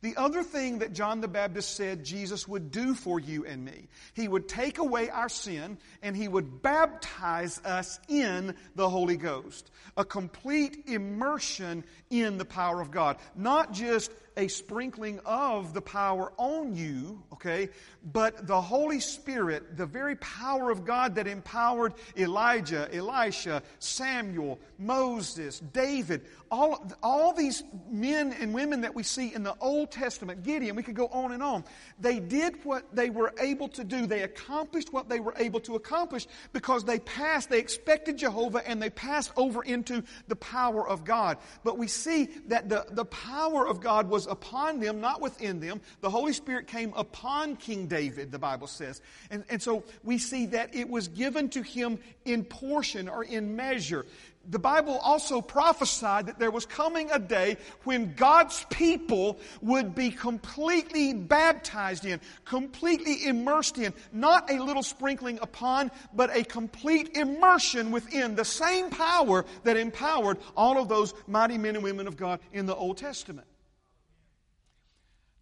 The 0.02 0.16
other 0.16 0.42
thing 0.42 0.78
that 0.78 0.94
John 0.94 1.20
the 1.20 1.28
Baptist 1.28 1.76
said 1.76 2.04
Jesus 2.04 2.48
would 2.48 2.70
do 2.70 2.94
for 2.94 3.20
you 3.20 3.44
and 3.44 3.64
me, 3.64 3.88
he 4.14 4.28
would 4.28 4.48
take 4.48 4.78
away 4.78 5.10
our 5.10 5.28
sin 5.28 5.76
and 6.02 6.16
he 6.16 6.26
would 6.26 6.62
baptize 6.62 7.60
us 7.64 8.00
in 8.08 8.54
the 8.76 8.88
Holy 8.88 9.18
Ghost. 9.18 9.70
A 9.98 10.04
complete 10.04 10.84
immersion 10.86 11.84
in 12.08 12.38
the 12.38 12.46
power 12.46 12.80
of 12.80 12.90
God. 12.90 13.18
Not 13.36 13.72
just 13.72 14.10
a 14.36 14.48
sprinkling 14.48 15.20
of 15.24 15.74
the 15.74 15.80
power 15.80 16.32
on 16.36 16.74
you, 16.74 17.22
okay? 17.32 17.68
But 18.12 18.46
the 18.46 18.60
Holy 18.60 19.00
Spirit, 19.00 19.76
the 19.76 19.86
very 19.86 20.16
power 20.16 20.70
of 20.70 20.84
God 20.84 21.16
that 21.16 21.26
empowered 21.26 21.94
Elijah, 22.16 22.88
Elisha, 22.94 23.62
Samuel, 23.78 24.58
Moses, 24.78 25.60
David, 25.60 26.22
all, 26.50 26.84
all 27.02 27.32
these 27.32 27.62
men 27.90 28.34
and 28.40 28.52
women 28.54 28.80
that 28.80 28.94
we 28.94 29.02
see 29.02 29.32
in 29.32 29.42
the 29.42 29.54
Old 29.60 29.90
Testament, 29.92 30.42
Gideon, 30.42 30.74
we 30.74 30.82
could 30.82 30.96
go 30.96 31.06
on 31.08 31.32
and 31.32 31.42
on. 31.42 31.64
They 32.00 32.18
did 32.18 32.64
what 32.64 32.94
they 32.94 33.10
were 33.10 33.32
able 33.38 33.68
to 33.70 33.84
do. 33.84 34.06
They 34.06 34.22
accomplished 34.22 34.92
what 34.92 35.08
they 35.08 35.20
were 35.20 35.34
able 35.36 35.60
to 35.60 35.76
accomplish 35.76 36.26
because 36.52 36.84
they 36.84 36.98
passed, 36.98 37.50
they 37.50 37.60
expected 37.60 38.18
Jehovah 38.18 38.66
and 38.66 38.82
they 38.82 38.90
passed 38.90 39.32
over 39.36 39.62
into 39.62 40.02
the 40.28 40.36
power 40.36 40.86
of 40.86 41.04
God. 41.04 41.38
But 41.62 41.78
we 41.78 41.86
see 41.86 42.30
that 42.46 42.68
the, 42.68 42.86
the 42.90 43.04
power 43.04 43.66
of 43.66 43.80
God 43.80 44.08
was 44.08 44.19
upon 44.26 44.80
them, 44.80 45.00
not 45.00 45.20
within 45.20 45.60
them. 45.60 45.80
The 46.00 46.10
Holy 46.10 46.32
Spirit 46.32 46.66
came 46.66 46.92
upon 46.96 47.56
King 47.56 47.86
David, 47.86 48.32
the 48.32 48.38
Bible 48.38 48.66
says. 48.66 49.00
And, 49.30 49.44
and 49.48 49.62
so 49.62 49.84
we 50.04 50.18
see 50.18 50.46
that 50.46 50.74
it 50.74 50.88
was 50.88 51.08
given 51.08 51.48
to 51.50 51.62
him 51.62 51.98
in 52.24 52.44
portion 52.44 53.08
or 53.08 53.24
in 53.24 53.56
measure 53.56 54.06
the 54.48 54.58
Bible 54.58 54.98
also 54.98 55.40
prophesied 55.40 56.26
that 56.26 56.38
there 56.38 56.50
was 56.50 56.64
coming 56.64 57.10
a 57.10 57.18
day 57.18 57.58
when 57.84 58.14
God's 58.14 58.64
people 58.70 59.38
would 59.60 59.94
be 59.94 60.10
completely 60.10 61.12
baptized 61.12 62.06
in, 62.06 62.20
completely 62.44 63.26
immersed 63.26 63.76
in, 63.78 63.92
not 64.12 64.50
a 64.50 64.62
little 64.62 64.82
sprinkling 64.82 65.38
upon, 65.42 65.90
but 66.14 66.34
a 66.34 66.42
complete 66.42 67.16
immersion 67.16 67.90
within 67.90 68.34
the 68.34 68.44
same 68.44 68.90
power 68.90 69.44
that 69.64 69.76
empowered 69.76 70.38
all 70.56 70.78
of 70.78 70.88
those 70.88 71.12
mighty 71.26 71.58
men 71.58 71.76
and 71.76 71.84
women 71.84 72.06
of 72.06 72.16
God 72.16 72.40
in 72.52 72.66
the 72.66 72.74
Old 72.74 72.96
Testament. 72.96 73.46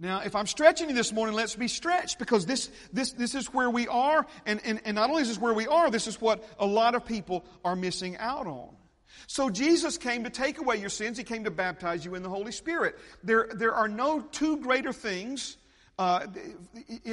Now, 0.00 0.20
if 0.20 0.36
I'm 0.36 0.46
stretching 0.46 0.88
you 0.88 0.94
this 0.94 1.12
morning, 1.12 1.34
let's 1.34 1.56
be 1.56 1.66
stretched 1.66 2.20
because 2.20 2.46
this, 2.46 2.70
this, 2.92 3.12
this 3.12 3.34
is 3.34 3.52
where 3.52 3.68
we 3.68 3.88
are. 3.88 4.26
And, 4.46 4.60
and, 4.64 4.80
and 4.84 4.94
not 4.94 5.10
only 5.10 5.22
is 5.22 5.28
this 5.28 5.40
where 5.40 5.54
we 5.54 5.66
are, 5.66 5.90
this 5.90 6.06
is 6.06 6.20
what 6.20 6.44
a 6.60 6.66
lot 6.66 6.94
of 6.94 7.04
people 7.04 7.44
are 7.64 7.74
missing 7.74 8.16
out 8.18 8.46
on. 8.46 8.68
So 9.26 9.50
Jesus 9.50 9.98
came 9.98 10.24
to 10.24 10.30
take 10.30 10.58
away 10.58 10.76
your 10.76 10.88
sins. 10.88 11.18
He 11.18 11.24
came 11.24 11.44
to 11.44 11.50
baptize 11.50 12.04
you 12.04 12.14
in 12.14 12.22
the 12.22 12.28
Holy 12.28 12.52
Spirit. 12.52 12.96
There, 13.24 13.48
there 13.52 13.74
are 13.74 13.88
no 13.88 14.20
two 14.20 14.58
greater 14.58 14.92
things 14.92 15.56
uh, 15.98 16.26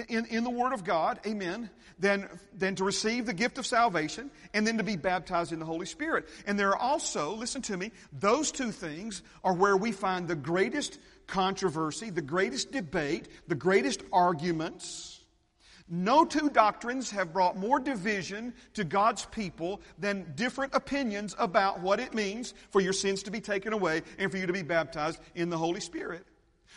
in, 0.08 0.26
in 0.28 0.44
the 0.44 0.50
Word 0.52 0.72
of 0.72 0.84
God, 0.84 1.20
amen, 1.26 1.72
than, 1.98 2.30
than 2.56 2.76
to 2.76 2.84
receive 2.84 3.26
the 3.26 3.34
gift 3.34 3.58
of 3.58 3.66
salvation 3.66 4.30
and 4.54 4.68
then 4.68 4.78
to 4.78 4.84
be 4.84 4.96
baptized 4.96 5.52
in 5.52 5.58
the 5.60 5.66
Holy 5.66 5.88
Spirit. 5.88 6.30
And 6.46 6.60
there 6.60 6.70
are 6.70 6.78
also, 6.78 7.36
listen 7.36 7.64
to 7.64 7.78
me, 7.78 7.92
those 8.14 8.52
two 8.52 8.72
things 8.72 9.24
are 9.44 9.54
where 9.54 9.76
we 9.76 9.92
find 9.92 10.28
the 10.28 10.36
greatest 10.36 11.00
controversy, 11.28 12.10
the 12.10 12.22
greatest 12.22 12.72
debate, 12.72 13.28
the 13.48 13.56
greatest 13.56 14.02
arguments. 14.12 15.22
No 15.88 16.26
two 16.26 16.50
doctrines 16.50 17.12
have 17.12 17.32
brought 17.32 17.58
more 17.58 17.80
division 17.80 18.54
to 18.74 18.84
God's 18.84 19.26
people 19.26 19.82
than 20.00 20.34
different 20.36 20.74
opinions 20.74 21.36
about 21.38 21.80
what 21.80 22.00
it 22.00 22.14
means 22.14 22.56
for 22.72 22.82
your 22.82 22.94
sins 22.94 23.22
to 23.24 23.32
be 23.32 23.40
taken 23.40 23.72
away 23.72 24.02
and 24.18 24.32
for 24.32 24.38
you 24.38 24.48
to 24.48 24.54
be 24.54 24.64
baptized 24.64 25.20
in 25.36 25.50
the 25.50 25.58
Holy 25.58 25.80
Spirit. 25.80 26.26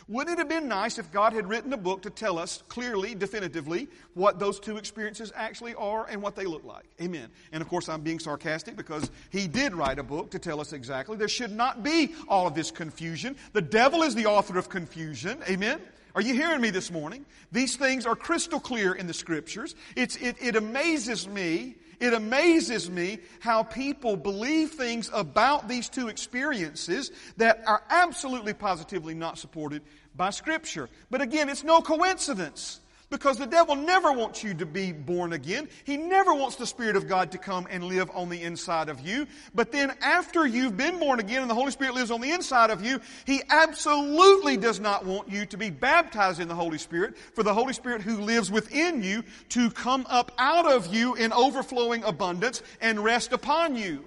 Wouldn't 0.06 0.34
it 0.34 0.38
have 0.38 0.48
been 0.48 0.68
nice 0.68 0.98
if 0.98 1.10
God 1.10 1.32
had 1.32 1.48
written 1.48 1.72
a 1.72 1.76
book 1.76 2.02
to 2.02 2.10
tell 2.10 2.38
us 2.38 2.62
clearly, 2.68 3.14
definitively, 3.14 3.88
what 4.14 4.38
those 4.38 4.60
two 4.60 4.76
experiences 4.76 5.32
actually 5.34 5.74
are 5.74 6.06
and 6.08 6.22
what 6.22 6.36
they 6.36 6.44
look 6.44 6.64
like? 6.64 6.84
Amen. 7.00 7.28
And 7.52 7.60
of 7.60 7.68
course, 7.68 7.88
I'm 7.88 8.02
being 8.02 8.18
sarcastic 8.18 8.76
because 8.76 9.10
He 9.30 9.48
did 9.48 9.74
write 9.74 9.98
a 9.98 10.02
book 10.02 10.30
to 10.30 10.38
tell 10.38 10.60
us 10.60 10.72
exactly. 10.72 11.16
There 11.16 11.28
should 11.28 11.52
not 11.52 11.82
be 11.82 12.14
all 12.28 12.46
of 12.46 12.54
this 12.54 12.70
confusion. 12.70 13.36
The 13.52 13.62
devil 13.62 14.02
is 14.02 14.14
the 14.14 14.26
author 14.26 14.58
of 14.58 14.68
confusion. 14.68 15.38
Amen. 15.48 15.80
Are 16.14 16.22
you 16.22 16.34
hearing 16.34 16.60
me 16.60 16.70
this 16.70 16.90
morning? 16.90 17.24
These 17.52 17.76
things 17.76 18.06
are 18.06 18.16
crystal 18.16 18.60
clear 18.60 18.94
in 18.94 19.06
the 19.06 19.14
scriptures. 19.14 19.74
It's, 19.94 20.16
it, 20.16 20.36
it 20.40 20.56
amazes 20.56 21.28
me 21.28 21.76
it 22.00 22.14
amazes 22.14 22.90
me 22.90 23.18
how 23.40 23.62
people 23.62 24.16
believe 24.16 24.70
things 24.70 25.10
about 25.12 25.68
these 25.68 25.88
two 25.88 26.08
experiences 26.08 27.10
that 27.36 27.62
are 27.66 27.82
absolutely 27.90 28.54
positively 28.54 29.14
not 29.14 29.38
supported 29.38 29.82
by 30.16 30.30
Scripture. 30.30 30.88
But 31.10 31.22
again, 31.22 31.48
it's 31.48 31.64
no 31.64 31.80
coincidence 31.80 32.80
Because 33.10 33.38
the 33.38 33.46
devil 33.46 33.74
never 33.74 34.12
wants 34.12 34.44
you 34.44 34.52
to 34.54 34.66
be 34.66 34.92
born 34.92 35.32
again. 35.32 35.68
He 35.84 35.96
never 35.96 36.34
wants 36.34 36.56
the 36.56 36.66
Spirit 36.66 36.94
of 36.94 37.08
God 37.08 37.32
to 37.32 37.38
come 37.38 37.66
and 37.70 37.84
live 37.84 38.10
on 38.12 38.28
the 38.28 38.42
inside 38.42 38.90
of 38.90 39.00
you. 39.00 39.26
But 39.54 39.72
then 39.72 39.96
after 40.02 40.46
you've 40.46 40.76
been 40.76 40.98
born 40.98 41.18
again 41.18 41.40
and 41.40 41.50
the 41.50 41.54
Holy 41.54 41.70
Spirit 41.70 41.94
lives 41.94 42.10
on 42.10 42.20
the 42.20 42.30
inside 42.30 42.68
of 42.68 42.84
you, 42.84 43.00
He 43.24 43.40
absolutely 43.48 44.58
does 44.58 44.78
not 44.78 45.06
want 45.06 45.30
you 45.30 45.46
to 45.46 45.56
be 45.56 45.70
baptized 45.70 46.38
in 46.38 46.48
the 46.48 46.54
Holy 46.54 46.76
Spirit 46.76 47.16
for 47.16 47.42
the 47.42 47.54
Holy 47.54 47.72
Spirit 47.72 48.02
who 48.02 48.20
lives 48.20 48.50
within 48.50 49.02
you 49.02 49.24
to 49.50 49.70
come 49.70 50.04
up 50.10 50.32
out 50.36 50.70
of 50.70 50.92
you 50.94 51.14
in 51.14 51.32
overflowing 51.32 52.04
abundance 52.04 52.62
and 52.78 53.02
rest 53.02 53.32
upon 53.32 53.74
you. 53.74 54.04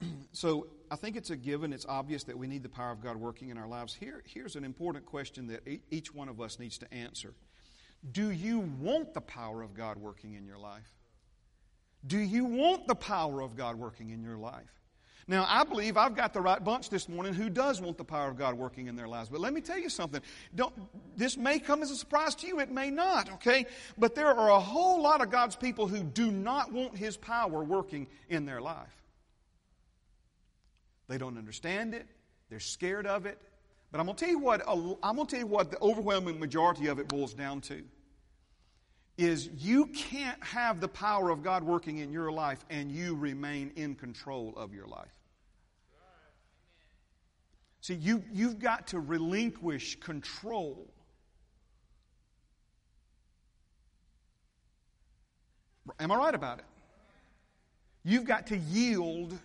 So 0.32 0.66
I 0.90 0.96
think 0.96 1.16
it's 1.16 1.30
a 1.30 1.36
given, 1.36 1.72
it's 1.72 1.86
obvious 1.86 2.24
that 2.24 2.38
we 2.38 2.46
need 2.46 2.62
the 2.62 2.68
power 2.68 2.92
of 2.92 3.02
God 3.02 3.16
working 3.16 3.48
in 3.48 3.58
our 3.58 3.68
lives. 3.68 3.94
Here, 3.94 4.22
here's 4.26 4.56
an 4.56 4.64
important 4.64 5.06
question 5.06 5.46
that 5.48 5.66
each 5.90 6.14
one 6.14 6.28
of 6.28 6.40
us 6.40 6.58
needs 6.58 6.78
to 6.78 6.94
answer 6.94 7.34
Do 8.12 8.30
you 8.30 8.60
want 8.80 9.14
the 9.14 9.20
power 9.20 9.62
of 9.62 9.74
God 9.74 9.96
working 9.96 10.34
in 10.34 10.46
your 10.46 10.58
life? 10.58 10.92
Do 12.06 12.18
you 12.18 12.44
want 12.44 12.86
the 12.86 12.94
power 12.94 13.40
of 13.40 13.56
God 13.56 13.76
working 13.76 14.10
in 14.10 14.22
your 14.22 14.36
life? 14.36 14.76
Now, 15.28 15.44
I 15.48 15.64
believe 15.64 15.96
I've 15.96 16.14
got 16.14 16.32
the 16.32 16.40
right 16.40 16.62
bunch 16.62 16.88
this 16.88 17.08
morning 17.08 17.34
who 17.34 17.50
does 17.50 17.80
want 17.80 17.98
the 17.98 18.04
power 18.04 18.28
of 18.28 18.38
God 18.38 18.54
working 18.54 18.86
in 18.86 18.94
their 18.94 19.08
lives. 19.08 19.28
But 19.28 19.40
let 19.40 19.52
me 19.52 19.60
tell 19.60 19.78
you 19.78 19.88
something. 19.88 20.20
Don't, 20.54 20.72
this 21.16 21.36
may 21.36 21.58
come 21.58 21.82
as 21.82 21.90
a 21.90 21.96
surprise 21.96 22.36
to 22.36 22.46
you, 22.46 22.60
it 22.60 22.70
may 22.70 22.90
not, 22.90 23.32
okay? 23.32 23.66
But 23.98 24.14
there 24.14 24.28
are 24.28 24.50
a 24.50 24.60
whole 24.60 25.02
lot 25.02 25.20
of 25.20 25.30
God's 25.30 25.56
people 25.56 25.88
who 25.88 26.04
do 26.04 26.30
not 26.30 26.70
want 26.70 26.96
His 26.96 27.16
power 27.16 27.64
working 27.64 28.06
in 28.28 28.46
their 28.46 28.60
life. 28.60 28.95
They 31.08 31.18
don't 31.18 31.38
understand 31.38 31.94
it. 31.94 32.06
They're 32.50 32.60
scared 32.60 33.06
of 33.06 33.26
it. 33.26 33.40
But 33.92 34.00
I'm 34.00 34.06
going 34.06 34.16
to 34.16 34.24
tell 34.24 34.32
you 34.32 34.38
what, 34.38 34.62
I'm 34.68 35.16
going 35.16 35.26
to 35.26 35.30
tell 35.30 35.40
you 35.40 35.46
what 35.46 35.70
the 35.70 35.80
overwhelming 35.80 36.38
majority 36.38 36.88
of 36.88 36.98
it 36.98 37.08
boils 37.08 37.34
down 37.34 37.60
to. 37.62 37.82
Is 39.16 39.48
you 39.56 39.86
can't 39.86 40.42
have 40.44 40.80
the 40.80 40.88
power 40.88 41.30
of 41.30 41.42
God 41.42 41.62
working 41.62 41.98
in 41.98 42.12
your 42.12 42.30
life 42.30 42.64
and 42.68 42.92
you 42.92 43.14
remain 43.14 43.72
in 43.76 43.94
control 43.94 44.52
of 44.56 44.74
your 44.74 44.86
life. 44.86 45.16
See, 47.80 47.94
you, 47.94 48.22
you've 48.32 48.58
got 48.58 48.88
to 48.88 49.00
relinquish 49.00 49.98
control. 50.00 50.90
Am 56.00 56.10
I 56.10 56.16
right 56.16 56.34
about 56.34 56.58
it? 56.58 56.64
You've 58.02 58.24
got 58.24 58.48
to 58.48 58.58
yield 58.58 59.38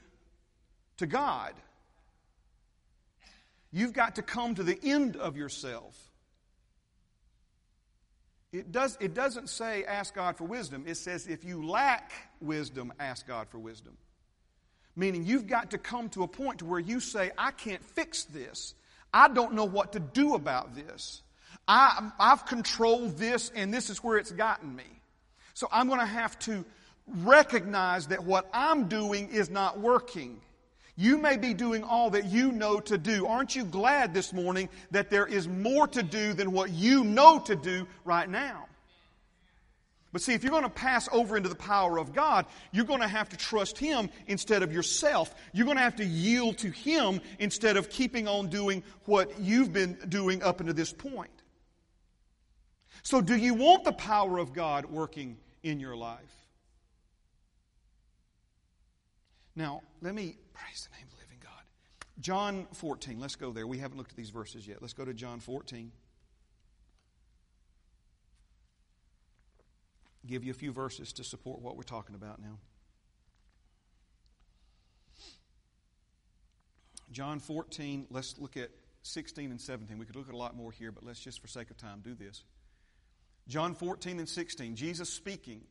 to 1.01 1.07
God. 1.07 1.53
You've 3.71 3.93
got 3.93 4.15
to 4.15 4.21
come 4.21 4.55
to 4.55 4.63
the 4.63 4.77
end 4.83 5.15
of 5.15 5.35
yourself. 5.35 5.97
It, 8.53 8.71
does, 8.71 8.97
it 8.99 9.13
doesn't 9.13 9.49
say 9.49 9.83
ask 9.85 10.13
God 10.13 10.37
for 10.37 10.43
wisdom. 10.43 10.83
It 10.85 10.95
says 10.95 11.27
if 11.27 11.45
you 11.45 11.65
lack 11.65 12.11
wisdom, 12.41 12.93
ask 12.99 13.27
God 13.27 13.47
for 13.49 13.59
wisdom. 13.59 13.97
Meaning 14.95 15.25
you've 15.25 15.47
got 15.47 15.71
to 15.71 15.77
come 15.77 16.09
to 16.09 16.23
a 16.23 16.27
point 16.27 16.59
to 16.59 16.65
where 16.65 16.79
you 16.79 16.99
say, 16.99 17.31
I 17.37 17.51
can't 17.51 17.83
fix 17.83 18.25
this. 18.25 18.73
I 19.13 19.29
don't 19.29 19.53
know 19.53 19.65
what 19.65 19.93
to 19.93 19.99
do 19.99 20.35
about 20.35 20.75
this. 20.75 21.21
I, 21.67 22.11
I've 22.19 22.45
controlled 22.45 23.17
this 23.17 23.51
and 23.55 23.73
this 23.73 23.89
is 23.89 24.03
where 24.03 24.17
it's 24.17 24.31
gotten 24.31 24.75
me. 24.75 25.01
So 25.53 25.67
I'm 25.71 25.87
going 25.87 25.99
to 26.01 26.05
have 26.05 26.37
to 26.39 26.65
recognize 27.07 28.07
that 28.07 28.23
what 28.25 28.49
I'm 28.53 28.89
doing 28.89 29.29
is 29.29 29.49
not 29.49 29.79
working. 29.79 30.41
You 31.01 31.17
may 31.17 31.35
be 31.35 31.55
doing 31.55 31.83
all 31.83 32.11
that 32.11 32.25
you 32.25 32.51
know 32.51 32.79
to 32.81 32.95
do. 32.95 33.25
Aren't 33.25 33.55
you 33.55 33.65
glad 33.65 34.13
this 34.13 34.31
morning 34.31 34.69
that 34.91 35.09
there 35.09 35.25
is 35.25 35.47
more 35.47 35.87
to 35.87 36.03
do 36.03 36.33
than 36.33 36.51
what 36.51 36.69
you 36.69 37.03
know 37.03 37.39
to 37.39 37.55
do 37.55 37.87
right 38.05 38.29
now? 38.29 38.67
But 40.11 40.21
see, 40.21 40.35
if 40.35 40.43
you're 40.43 40.51
going 40.51 40.61
to 40.61 40.69
pass 40.69 41.09
over 41.11 41.37
into 41.37 41.49
the 41.49 41.55
power 41.55 41.97
of 41.97 42.13
God, 42.13 42.45
you're 42.71 42.85
going 42.85 43.01
to 43.01 43.07
have 43.07 43.29
to 43.29 43.37
trust 43.37 43.79
Him 43.79 44.11
instead 44.27 44.61
of 44.61 44.71
yourself. 44.71 45.33
You're 45.53 45.65
going 45.65 45.77
to 45.77 45.81
have 45.81 45.95
to 45.95 46.05
yield 46.05 46.59
to 46.59 46.69
Him 46.69 47.19
instead 47.39 47.77
of 47.77 47.89
keeping 47.89 48.27
on 48.27 48.49
doing 48.49 48.83
what 49.05 49.39
you've 49.39 49.73
been 49.73 49.97
doing 50.07 50.43
up 50.43 50.59
until 50.59 50.75
this 50.75 50.93
point. 50.93 51.31
So, 53.01 53.21
do 53.21 53.35
you 53.35 53.55
want 53.55 53.85
the 53.85 53.93
power 53.93 54.37
of 54.37 54.53
God 54.53 54.85
working 54.85 55.37
in 55.63 55.79
your 55.79 55.97
life? 55.97 56.19
Now, 59.55 59.81
let 60.03 60.13
me 60.13 60.35
praise 60.61 60.87
the 60.89 60.97
name 60.97 61.07
of 61.07 61.11
the 61.11 61.23
living 61.23 61.39
God. 61.41 61.63
John 62.19 62.67
14, 62.73 63.19
let's 63.19 63.35
go 63.35 63.51
there. 63.51 63.65
We 63.65 63.79
haven't 63.79 63.97
looked 63.97 64.11
at 64.11 64.17
these 64.17 64.29
verses 64.29 64.67
yet. 64.67 64.81
Let's 64.81 64.93
go 64.93 65.05
to 65.05 65.13
John 65.13 65.39
14. 65.39 65.91
Give 70.27 70.43
you 70.43 70.51
a 70.51 70.55
few 70.55 70.71
verses 70.71 71.13
to 71.13 71.23
support 71.23 71.61
what 71.61 71.75
we're 71.77 71.83
talking 71.83 72.15
about 72.15 72.39
now. 72.39 72.59
John 77.11 77.39
14, 77.39 78.07
let's 78.09 78.37
look 78.37 78.55
at 78.55 78.69
16 79.03 79.49
and 79.51 79.59
17. 79.59 79.97
We 79.97 80.05
could 80.05 80.15
look 80.15 80.29
at 80.29 80.35
a 80.35 80.37
lot 80.37 80.55
more 80.55 80.71
here, 80.71 80.91
but 80.91 81.03
let's 81.03 81.19
just 81.19 81.41
for 81.41 81.47
sake 81.47 81.71
of 81.71 81.77
time 81.77 82.01
do 82.03 82.13
this. 82.13 82.43
John 83.47 83.73
14 83.73 84.19
and 84.19 84.29
16, 84.29 84.75
Jesus 84.75 85.09
speaking, 85.09 85.61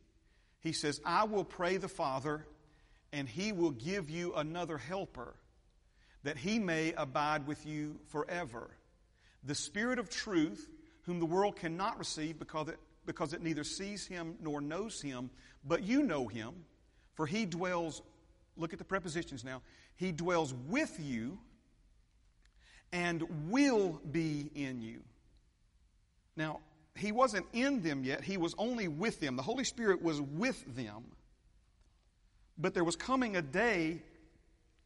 he 0.59 0.73
says, 0.73 0.99
I 1.05 1.23
will 1.23 1.45
pray 1.45 1.77
the 1.77 1.87
Father, 1.87 2.45
and 3.13 3.27
he 3.27 3.51
will 3.51 3.71
give 3.71 4.09
you 4.09 4.33
another 4.35 4.77
helper, 4.77 5.35
that 6.23 6.37
he 6.37 6.59
may 6.59 6.93
abide 6.93 7.47
with 7.47 7.65
you 7.65 7.99
forever. 8.07 8.69
The 9.43 9.55
Spirit 9.55 9.99
of 9.99 10.09
truth, 10.09 10.69
whom 11.03 11.19
the 11.19 11.25
world 11.25 11.55
cannot 11.55 11.97
receive 11.97 12.39
because 12.39 12.67
it, 12.67 12.77
because 13.05 13.33
it 13.33 13.41
neither 13.41 13.63
sees 13.63 14.05
him 14.05 14.35
nor 14.41 14.61
knows 14.61 15.01
him, 15.01 15.29
but 15.65 15.83
you 15.83 16.03
know 16.03 16.27
him, 16.27 16.53
for 17.15 17.25
he 17.25 17.45
dwells, 17.45 18.01
look 18.55 18.73
at 18.73 18.79
the 18.79 18.85
prepositions 18.85 19.43
now, 19.43 19.61
he 19.95 20.11
dwells 20.11 20.53
with 20.67 20.99
you 20.99 21.39
and 22.91 23.23
will 23.49 23.99
be 24.11 24.49
in 24.55 24.81
you. 24.81 25.01
Now, 26.35 26.59
he 26.95 27.11
wasn't 27.11 27.45
in 27.53 27.81
them 27.81 28.03
yet, 28.03 28.23
he 28.23 28.37
was 28.37 28.53
only 28.57 28.87
with 28.87 29.19
them. 29.19 29.35
The 29.35 29.43
Holy 29.43 29.63
Spirit 29.63 30.01
was 30.01 30.21
with 30.21 30.63
them. 30.75 31.03
But 32.57 32.73
there 32.73 32.83
was 32.83 32.95
coming 32.95 33.35
a 33.35 33.41
day 33.41 34.01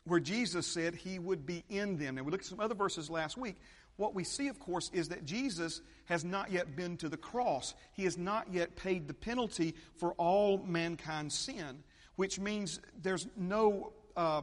where 0.05 0.19
Jesus 0.19 0.67
said 0.67 0.95
he 0.95 1.19
would 1.19 1.45
be 1.45 1.63
in 1.69 1.97
them. 1.97 2.17
And 2.17 2.25
we 2.25 2.31
looked 2.31 2.45
at 2.45 2.49
some 2.49 2.59
other 2.59 2.75
verses 2.75 3.09
last 3.09 3.37
week. 3.37 3.55
What 3.97 4.13
we 4.13 4.23
see, 4.23 4.49
of 4.49 4.59
course, 4.59 4.91
is 4.93 5.09
that 5.09 5.25
Jesus 5.25 5.81
has 6.05 6.23
not 6.23 6.51
yet 6.51 6.75
been 6.75 6.97
to 6.97 7.09
the 7.09 7.17
cross. 7.17 7.73
He 7.93 8.03
has 8.03 8.17
not 8.17 8.51
yet 8.51 8.75
paid 8.75 9.07
the 9.07 9.13
penalty 9.13 9.73
for 9.97 10.13
all 10.13 10.59
mankind's 10.65 11.33
sin, 11.33 11.83
which 12.17 12.39
means 12.39 12.79
there's 13.01 13.27
no 13.37 13.93
uh, 14.15 14.41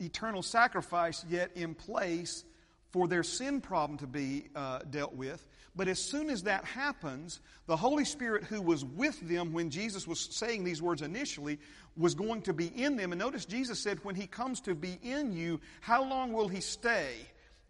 eternal 0.00 0.42
sacrifice 0.42 1.24
yet 1.28 1.50
in 1.54 1.74
place 1.74 2.44
for 2.90 3.08
their 3.08 3.22
sin 3.22 3.60
problem 3.60 3.98
to 3.98 4.06
be 4.06 4.48
uh, 4.54 4.80
dealt 4.90 5.14
with. 5.14 5.44
But 5.76 5.88
as 5.88 5.98
soon 5.98 6.30
as 6.30 6.44
that 6.44 6.64
happens, 6.64 7.40
the 7.66 7.76
Holy 7.76 8.04
Spirit 8.04 8.44
who 8.44 8.62
was 8.62 8.84
with 8.84 9.20
them 9.28 9.52
when 9.52 9.70
Jesus 9.70 10.06
was 10.06 10.20
saying 10.20 10.62
these 10.62 10.80
words 10.80 11.02
initially 11.02 11.58
was 11.96 12.14
going 12.14 12.42
to 12.42 12.52
be 12.52 12.68
in 12.68 12.96
them. 12.96 13.12
And 13.12 13.18
notice 13.18 13.44
Jesus 13.44 13.80
said, 13.80 13.98
when 14.04 14.14
he 14.14 14.26
comes 14.26 14.60
to 14.62 14.74
be 14.74 14.98
in 15.02 15.32
you, 15.32 15.60
how 15.80 16.04
long 16.04 16.32
will 16.32 16.48
he 16.48 16.60
stay? 16.60 17.14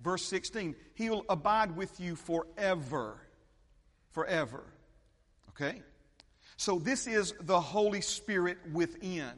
Verse 0.00 0.22
16, 0.24 0.76
he 0.94 1.08
will 1.08 1.24
abide 1.30 1.76
with 1.76 1.98
you 1.98 2.14
forever. 2.14 3.16
Forever. 4.10 4.64
Okay? 5.50 5.82
So 6.56 6.78
this 6.78 7.06
is 7.06 7.32
the 7.40 7.60
Holy 7.60 8.02
Spirit 8.02 8.58
within. 8.72 9.32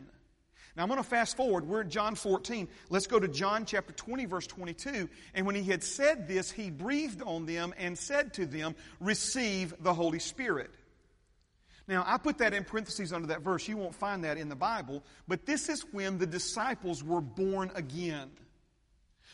Now 0.76 0.82
I'm 0.82 0.88
going 0.88 1.02
to 1.02 1.08
fast 1.08 1.36
forward. 1.36 1.66
We're 1.66 1.80
in 1.80 1.90
John 1.90 2.14
14. 2.14 2.68
Let's 2.90 3.06
go 3.06 3.18
to 3.18 3.28
John 3.28 3.64
chapter 3.64 3.92
20, 3.94 4.26
verse 4.26 4.46
22. 4.46 5.08
And 5.34 5.46
when 5.46 5.54
he 5.54 5.62
had 5.62 5.82
said 5.82 6.28
this, 6.28 6.50
he 6.50 6.70
breathed 6.70 7.22
on 7.22 7.46
them 7.46 7.72
and 7.78 7.96
said 7.96 8.34
to 8.34 8.44
them, 8.46 8.76
Receive 9.00 9.74
the 9.80 9.94
Holy 9.94 10.18
Spirit. 10.18 10.70
Now, 11.88 12.04
I 12.06 12.18
put 12.18 12.38
that 12.38 12.52
in 12.52 12.64
parentheses 12.64 13.12
under 13.12 13.28
that 13.28 13.42
verse. 13.42 13.66
You 13.68 13.76
won't 13.76 13.94
find 13.94 14.24
that 14.24 14.36
in 14.36 14.48
the 14.48 14.56
Bible, 14.56 15.02
but 15.28 15.46
this 15.46 15.68
is 15.68 15.84
when 15.92 16.18
the 16.18 16.26
disciples 16.26 17.02
were 17.02 17.20
born 17.20 17.70
again. 17.74 18.30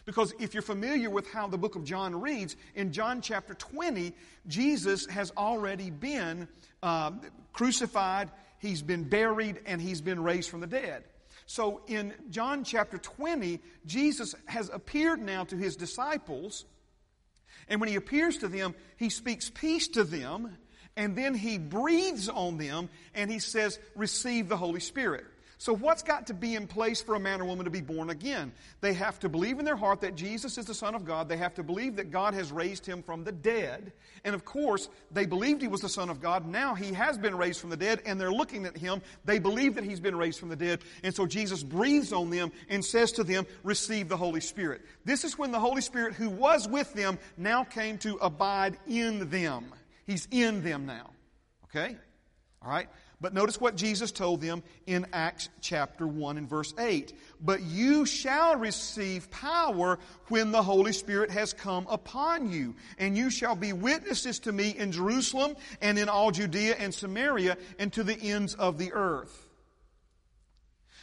Because 0.05 0.35
if 0.39 0.53
you're 0.53 0.63
familiar 0.63 1.11
with 1.11 1.31
how 1.31 1.49
the 1.49 1.59
book 1.59 1.77
of 1.77 1.85
John 1.85 2.21
reads, 2.21 2.57
in 2.75 2.93
John 2.93 3.21
chapter 3.21 3.55
20, 3.55 4.13
Jesus 4.47 5.07
has 5.07 5.33
already 5.37 5.91
been 5.91 6.47
uh, 6.83 7.13
crucified, 7.53 8.31
he's 8.59 8.83
been 8.83 9.05
buried, 9.05 9.61
and 9.65 9.81
he's 9.81 10.01
been 10.01 10.23
raised 10.23 10.51
from 10.51 10.61
the 10.61 10.67
dead. 10.67 11.05
So 11.47 11.83
in 11.87 12.15
John 12.31 12.65
chapter 12.65 12.99
20, 12.99 13.61
Jesus 13.87 14.35
has 14.47 14.71
appeared 14.73 15.21
now 15.21 15.45
to 15.45 15.57
his 15.57 15.77
disciples. 15.77 16.65
And 17.69 17.81
when 17.81 17.89
he 17.89 17.97
appears 17.97 18.39
to 18.39 18.49
them, 18.49 18.75
he 18.97 19.09
speaks 19.11 19.51
peace 19.51 19.89
to 19.89 20.05
them. 20.05 20.57
And 20.97 21.17
then 21.17 21.35
he 21.35 21.59
breathes 21.59 22.29
on 22.29 22.59
them 22.59 22.91
and 23.15 23.31
he 23.31 23.39
says, 23.39 23.79
Receive 23.95 24.49
the 24.49 24.57
Holy 24.57 24.81
Spirit. 24.81 25.25
So, 25.63 25.73
what's 25.73 26.03
got 26.03 26.27
to 26.27 26.35
be 26.35 26.57
in 26.57 26.67
place 26.67 27.01
for 27.01 27.15
a 27.15 27.21
man 27.21 27.41
or 27.41 27.45
woman 27.45 27.67
to 27.67 27.71
be 27.71 27.81
born 27.81 28.11
again? 28.11 28.51
They 28.81 28.95
have 28.95 29.21
to 29.21 29.29
believe 29.29 29.61
in 29.61 29.65
their 29.65 29.77
heart 29.77 30.01
that 30.01 30.17
Jesus 30.17 30.59
is 30.59 30.67
the 30.67 30.75
Son 30.75 30.97
of 30.97 31.05
God. 31.05 31.29
They 31.29 31.37
have 31.37 31.55
to 31.55 31.63
believe 31.63 31.95
that 31.95 32.11
God 32.11 32.35
has 32.35 32.51
raised 32.51 32.85
him 32.85 33.01
from 33.01 33.23
the 33.23 33.31
dead. 33.31 33.93
And 34.25 34.35
of 34.35 34.45
course, 34.45 34.89
they 35.13 35.25
believed 35.25 35.63
he 35.63 35.69
was 35.69 35.81
the 35.81 35.89
Son 35.89 36.11
of 36.11 36.21
God. 36.21 36.49
Now 36.49 36.75
he 36.75 36.93
has 36.95 37.17
been 37.17 37.37
raised 37.37 37.61
from 37.61 37.71
the 37.71 37.77
dead, 37.77 38.03
and 38.05 38.21
they're 38.21 38.33
looking 38.33 38.67
at 38.67 38.77
him. 38.77 39.03
They 39.25 39.39
believe 39.39 39.77
that 39.77 39.85
he's 39.85 40.01
been 40.01 40.17
raised 40.17 40.41
from 40.41 40.49
the 40.49 40.57
dead. 40.57 40.81
And 41.05 41.15
so 41.15 41.27
Jesus 41.27 41.63
breathes 41.63 42.13
on 42.13 42.31
them 42.31 42.51
and 42.69 42.85
says 42.85 43.13
to 43.13 43.23
them, 43.23 43.47
Receive 43.63 44.09
the 44.09 44.17
Holy 44.17 44.41
Spirit. 44.41 44.81
This 45.05 45.23
is 45.23 45.39
when 45.39 45.53
the 45.53 45.61
Holy 45.61 45.83
Spirit, 45.83 46.15
who 46.15 46.29
was 46.29 46.67
with 46.67 46.93
them, 46.93 47.21
now 47.37 47.63
came 47.63 47.99
to 47.99 48.17
abide 48.17 48.79
in 48.89 49.31
them. 49.31 49.67
He's 50.07 50.27
in 50.33 50.65
them 50.65 50.87
now. 50.87 51.11
Okay? 51.67 51.97
All 52.61 52.69
right? 52.69 52.89
But 53.23 53.33
notice 53.33 53.61
what 53.61 53.77
Jesus 53.77 54.11
told 54.11 54.41
them 54.41 54.65
in 54.85 55.07
Acts 55.13 55.49
chapter 55.61 56.07
1 56.09 56.39
and 56.39 56.49
verse 56.49 56.75
8. 56.77 57.13
But 57.41 57.63
you 57.63 58.05
shall 58.05 58.57
receive 58.57 59.31
power 59.31 60.01
when 60.27 60.51
the 60.51 60.63
Holy 60.63 60.93
Spirit 60.93 61.31
has 61.31 61.53
come 61.53 61.87
upon 61.89 62.51
you, 62.51 62.75
and 62.99 63.17
you 63.17 63.31
shall 63.31 63.55
be 63.55 63.73
witnesses 63.73 64.41
to 64.41 64.53
me 64.53 64.71
in 64.71 64.91
Jerusalem 64.91 65.55
and 65.81 66.01
in 66.01 66.09
all 66.09 66.33
Judea 66.33 66.75
and 66.77 66.93
Samaria 66.93 67.57
and 67.79 67.93
to 67.93 68.03
the 68.03 68.21
ends 68.21 68.55
of 68.55 68.77
the 68.77 68.93
earth. 68.93 69.47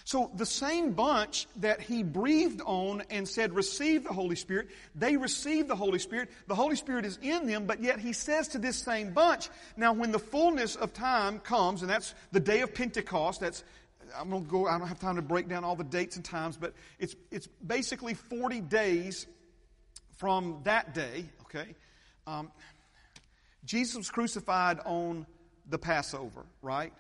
So 0.10 0.32
the 0.34 0.46
same 0.48 0.94
bunch 0.94 1.46
that 1.58 1.82
he 1.82 2.02
breathed 2.02 2.64
on 2.66 3.04
and 3.12 3.28
said, 3.28 3.54
receive 3.54 4.06
the 4.06 4.12
Holy 4.12 4.36
Spirit, 4.36 4.70
they 4.96 5.18
received 5.18 5.68
the 5.68 5.76
Holy 5.76 6.00
Spirit. 6.00 6.32
The 6.48 6.56
Holy 6.56 6.78
Spirit 6.78 7.06
is 7.06 7.20
in 7.22 7.46
them, 7.46 7.68
but 7.68 7.84
yet 7.84 8.00
he 8.00 8.12
says 8.12 8.48
to 8.48 8.58
this 8.58 8.76
same 8.76 9.14
bunch, 9.14 9.50
now 9.78 9.94
when 9.94 10.12
the 10.12 10.18
fullness 10.18 10.76
of 10.76 10.94
time 10.94 11.38
comes, 11.38 11.84
and 11.84 11.92
that's 11.92 12.16
the 12.32 12.40
day 12.40 12.62
of 12.62 12.74
Pentecost, 12.74 13.42
that's 13.42 13.64
I'm 14.20 14.32
going 14.32 14.46
to 14.46 14.50
go, 14.50 14.66
I 14.66 14.80
don't 14.80 14.88
have 14.88 15.00
time 15.00 15.18
to 15.18 15.22
break 15.22 15.48
down 15.48 15.64
all 15.64 15.76
the 15.76 15.84
dates 15.84 16.16
and 16.16 16.26
times, 16.26 16.58
but 16.58 16.74
it's, 16.98 17.16
it's 17.30 17.46
basically 17.68 18.16
40 18.16 18.62
days 18.62 19.28
from 20.18 20.62
that 20.64 20.96
day, 20.96 21.26
okay? 21.42 21.76
Um, 22.26 22.52
Jesus 23.64 23.96
was 23.96 24.10
crucified 24.10 24.80
on 24.86 25.28
the 25.70 25.78
Passover, 25.78 26.48
right? 26.64 26.94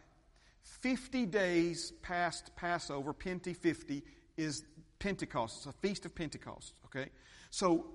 50 0.81 1.25
days 1.25 1.91
past 2.01 2.55
Passover, 2.55 3.13
Penti 3.13 3.55
50, 3.55 4.03
is 4.37 4.63
Pentecost. 4.99 5.57
It's 5.57 5.65
a 5.65 5.71
feast 5.87 6.05
of 6.05 6.15
Pentecost, 6.15 6.73
okay? 6.85 7.09
So, 7.49 7.85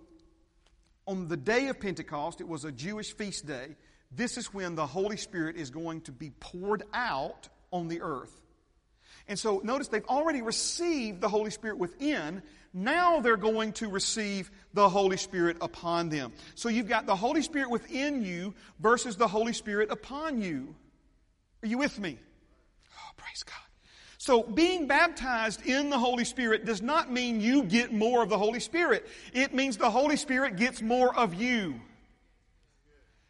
on 1.06 1.28
the 1.28 1.36
day 1.36 1.68
of 1.68 1.80
Pentecost, 1.80 2.40
it 2.40 2.48
was 2.48 2.64
a 2.64 2.72
Jewish 2.72 3.12
feast 3.12 3.46
day. 3.46 3.76
This 4.10 4.38
is 4.38 4.52
when 4.54 4.74
the 4.74 4.86
Holy 4.86 5.16
Spirit 5.16 5.56
is 5.56 5.70
going 5.70 6.02
to 6.02 6.12
be 6.12 6.30
poured 6.40 6.82
out 6.92 7.48
on 7.70 7.88
the 7.88 8.00
earth. 8.00 8.40
And 9.28 9.38
so, 9.38 9.60
notice 9.64 9.88
they've 9.88 10.04
already 10.06 10.42
received 10.42 11.20
the 11.20 11.28
Holy 11.28 11.50
Spirit 11.50 11.78
within. 11.78 12.42
Now 12.72 13.20
they're 13.20 13.36
going 13.36 13.72
to 13.74 13.88
receive 13.88 14.50
the 14.74 14.88
Holy 14.88 15.16
Spirit 15.16 15.56
upon 15.60 16.10
them. 16.10 16.32
So, 16.54 16.68
you've 16.68 16.88
got 16.88 17.06
the 17.06 17.16
Holy 17.16 17.42
Spirit 17.42 17.70
within 17.70 18.22
you 18.22 18.54
versus 18.80 19.16
the 19.16 19.28
Holy 19.28 19.52
Spirit 19.52 19.90
upon 19.90 20.42
you. 20.42 20.74
Are 21.62 21.68
you 21.68 21.78
with 21.78 21.98
me? 21.98 22.18
Praise 23.16 23.42
God. 23.42 23.54
So, 24.18 24.42
being 24.42 24.86
baptized 24.86 25.66
in 25.66 25.90
the 25.90 25.98
Holy 25.98 26.24
Spirit 26.24 26.64
does 26.64 26.80
not 26.80 27.12
mean 27.12 27.40
you 27.40 27.62
get 27.62 27.92
more 27.92 28.22
of 28.22 28.30
the 28.30 28.38
Holy 28.38 28.60
Spirit. 28.60 29.06
It 29.34 29.52
means 29.52 29.76
the 29.76 29.90
Holy 29.90 30.16
Spirit 30.16 30.56
gets 30.56 30.80
more 30.80 31.14
of 31.14 31.34
you. 31.34 31.80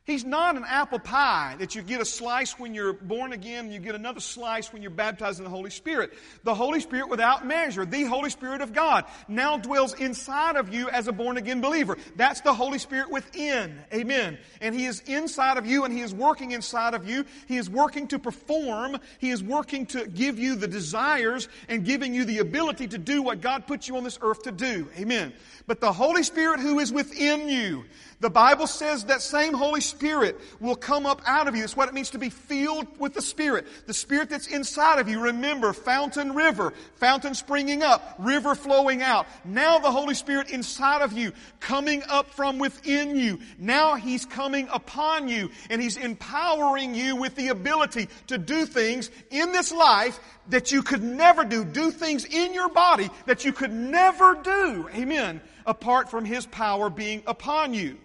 He's 0.05 0.25
not 0.27 0.59
an 0.59 0.65
apple 0.69 0.99
pie 0.99 1.57
that 1.61 1.75
you 1.75 1.81
get 1.81 2.03
a 2.03 2.05
slice 2.05 2.59
when 2.59 2.75
you're 2.75 2.93
born 2.93 3.33
again 3.33 3.65
and 3.65 3.73
you 3.73 3.81
get 3.81 3.95
another 3.95 4.21
slice 4.21 4.71
when 4.71 4.83
you're 4.83 4.91
baptized 4.91 5.39
in 5.39 5.45
the 5.45 5.51
Holy 5.51 5.71
Spirit. 5.71 6.13
The 6.43 6.55
Holy 6.55 6.81
Spirit 6.81 7.09
without 7.09 7.47
measure, 7.47 7.87
the 7.87 8.05
Holy 8.05 8.29
Spirit 8.29 8.61
of 8.61 8.75
God, 8.75 9.07
now 9.29 9.57
dwells 9.57 9.95
inside 9.95 10.57
of 10.57 10.75
you 10.75 10.91
as 10.91 11.09
a 11.09 11.13
born 11.13 11.39
again 11.39 11.63
believer. 11.63 11.97
That's 12.17 12.43
the 12.43 12.53
Holy 12.53 12.79
Spirit 12.79 13.11
within. 13.11 13.79
Amen. 13.95 14.37
And 14.61 14.75
He 14.75 14.85
is 14.85 15.01
inside 15.07 15.57
of 15.57 15.65
you 15.65 15.85
and 15.85 15.95
He 15.95 16.03
is 16.03 16.13
working 16.13 16.51
inside 16.51 16.93
of 16.93 17.09
you. 17.09 17.25
He 17.47 17.57
is 17.57 17.71
working 17.71 18.07
to 18.09 18.19
perform. 18.19 18.99
He 19.19 19.31
is 19.31 19.43
working 19.43 19.87
to 19.87 20.07
give 20.07 20.39
you 20.39 20.55
the 20.55 20.69
desires 20.69 21.49
and 21.67 21.83
giving 21.83 22.13
you 22.13 22.27
the 22.27 22.41
ability 22.41 22.89
to 22.89 22.99
do 22.99 23.23
what 23.23 23.41
God 23.41 23.67
put 23.67 23.89
you 23.89 23.97
on 23.97 24.05
this 24.05 24.19
earth 24.21 24.43
to 24.43 24.53
do. 24.53 24.87
Amen. 24.99 25.33
But 25.67 25.81
the 25.81 25.95
Holy 25.95 26.25
Spirit 26.25 26.61
who 26.61 26.79
is 26.79 26.93
within 26.93 27.49
you, 27.49 27.87
the 28.21 28.31
Bible 28.31 28.67
says 28.67 29.05
that 29.05 29.23
same 29.23 29.53
Holy 29.55 29.81
Spirit 29.81 30.41
will 30.61 30.77
come 30.77 31.07
up 31.07 31.23
out 31.27 31.49
of 31.49 31.55
you. 31.55 31.63
That's 31.63 31.77
what 31.77 31.89
it 31.89 31.95
means 31.95 32.11
to 32.11 32.19
be 32.19 32.31
filled 32.31 32.99
with 32.99 33.15
the 33.15 33.23
Spirit. 33.23 33.67
The 33.87 33.95
Spirit 33.95 34.31
that's 34.31 34.47
inside 34.47 34.99
of 34.99 35.09
you. 35.09 35.21
Remember, 35.21 35.73
fountain 35.73 36.35
river, 36.35 36.73
fountain 36.95 37.35
springing 37.35 37.83
up, 37.83 38.17
river 38.19 38.55
flowing 38.55 39.03
out. 39.03 39.27
Now 39.45 39.79
the 39.79 39.91
Holy 39.91 40.15
Spirit 40.15 40.51
inside 40.51 41.03
of 41.03 41.13
you, 41.13 41.33
coming 41.61 42.03
up 42.09 42.31
from 42.31 42.59
within 42.59 43.17
you. 43.17 43.41
Now 43.59 43.97
He's 43.97 44.25
coming 44.25 44.69
upon 44.73 45.29
you 45.29 45.51
and 45.71 45.83
He's 45.83 45.97
empowering 45.97 46.95
you 46.95 47.17
with 47.17 47.35
the 47.35 47.49
ability 47.49 48.09
to 48.29 48.39
do 48.39 48.67
things 48.67 49.11
in 49.31 49.53
this 49.53 49.73
life 49.73 50.19
that 50.49 50.73
you 50.73 50.83
could 50.83 51.03
never 51.03 51.45
do. 51.45 51.65
Do 51.65 51.91
things 51.91 52.25
in 52.25 52.55
your 52.55 52.69
body 52.69 53.11
that 53.27 53.45
you 53.45 53.53
could 53.53 53.73
never 53.73 54.35
do. 54.35 54.89
Amen. 54.95 55.41
Apart 55.67 56.11
from 56.11 56.25
His 56.25 56.47
power 56.47 56.91
being 56.91 57.23
upon 57.27 57.75
you. 57.75 57.99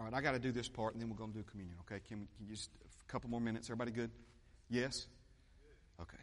All 0.00 0.06
right, 0.06 0.14
I 0.14 0.22
got 0.22 0.32
to 0.32 0.38
do 0.38 0.50
this 0.50 0.66
part, 0.66 0.94
and 0.94 1.02
then 1.02 1.10
we're 1.10 1.16
going 1.16 1.30
to 1.30 1.36
do 1.36 1.44
communion. 1.44 1.76
Okay, 1.80 2.00
can, 2.08 2.20
we, 2.20 2.26
can 2.34 2.46
you 2.46 2.54
just 2.54 2.70
a 3.06 3.12
couple 3.12 3.28
more 3.28 3.40
minutes? 3.40 3.68
Everybody 3.68 3.90
good? 3.90 4.10
Yes. 4.70 5.06
Okay. 6.00 6.16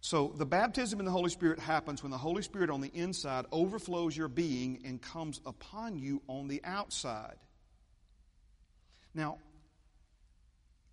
So 0.00 0.32
the 0.34 0.46
baptism 0.46 1.00
in 1.00 1.04
the 1.04 1.12
Holy 1.12 1.28
Spirit 1.28 1.58
happens 1.58 2.02
when 2.02 2.10
the 2.10 2.16
Holy 2.16 2.40
Spirit 2.40 2.70
on 2.70 2.80
the 2.80 2.90
inside 2.94 3.44
overflows 3.52 4.16
your 4.16 4.28
being 4.28 4.80
and 4.86 5.02
comes 5.02 5.42
upon 5.44 5.98
you 5.98 6.22
on 6.28 6.48
the 6.48 6.62
outside. 6.64 7.36
Now, 9.14 9.36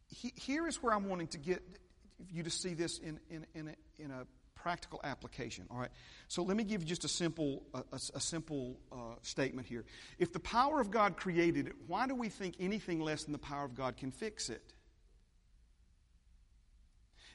he, 0.10 0.34
here 0.36 0.68
is 0.68 0.84
where 0.84 0.94
I'm 0.94 1.08
wanting 1.08 1.28
to 1.28 1.38
get 1.38 1.64
you 2.30 2.44
to 2.44 2.50
see 2.50 2.74
this 2.74 2.98
in, 2.98 3.22
in, 3.30 3.46
in, 3.56 3.70
a, 3.70 4.04
in 4.04 4.12
a 4.12 4.28
practical 4.68 5.00
application. 5.06 5.66
All 5.72 5.78
right. 5.78 5.92
So 6.28 6.44
let 6.44 6.58
me 6.58 6.66
give 6.66 6.82
you 6.82 6.88
just 6.90 7.06
a 7.06 7.08
simple, 7.08 7.64
a, 7.74 7.84
a, 8.14 8.20
simple 8.20 8.78
uh, 8.92 9.16
statement 9.22 9.66
here. 9.66 9.86
If 10.20 10.34
the 10.34 10.42
power 10.42 10.82
of 10.82 10.92
God 10.92 11.16
created 11.16 11.68
it, 11.68 11.74
why 11.88 12.06
do 12.06 12.14
we 12.14 12.28
think 12.28 12.56
anything 12.60 13.00
less 13.00 13.24
than 13.24 13.32
the 13.32 13.38
power 13.38 13.64
of 13.64 13.76
God 13.76 13.96
can 13.96 14.12
fix 14.12 14.50
it? 14.50 14.74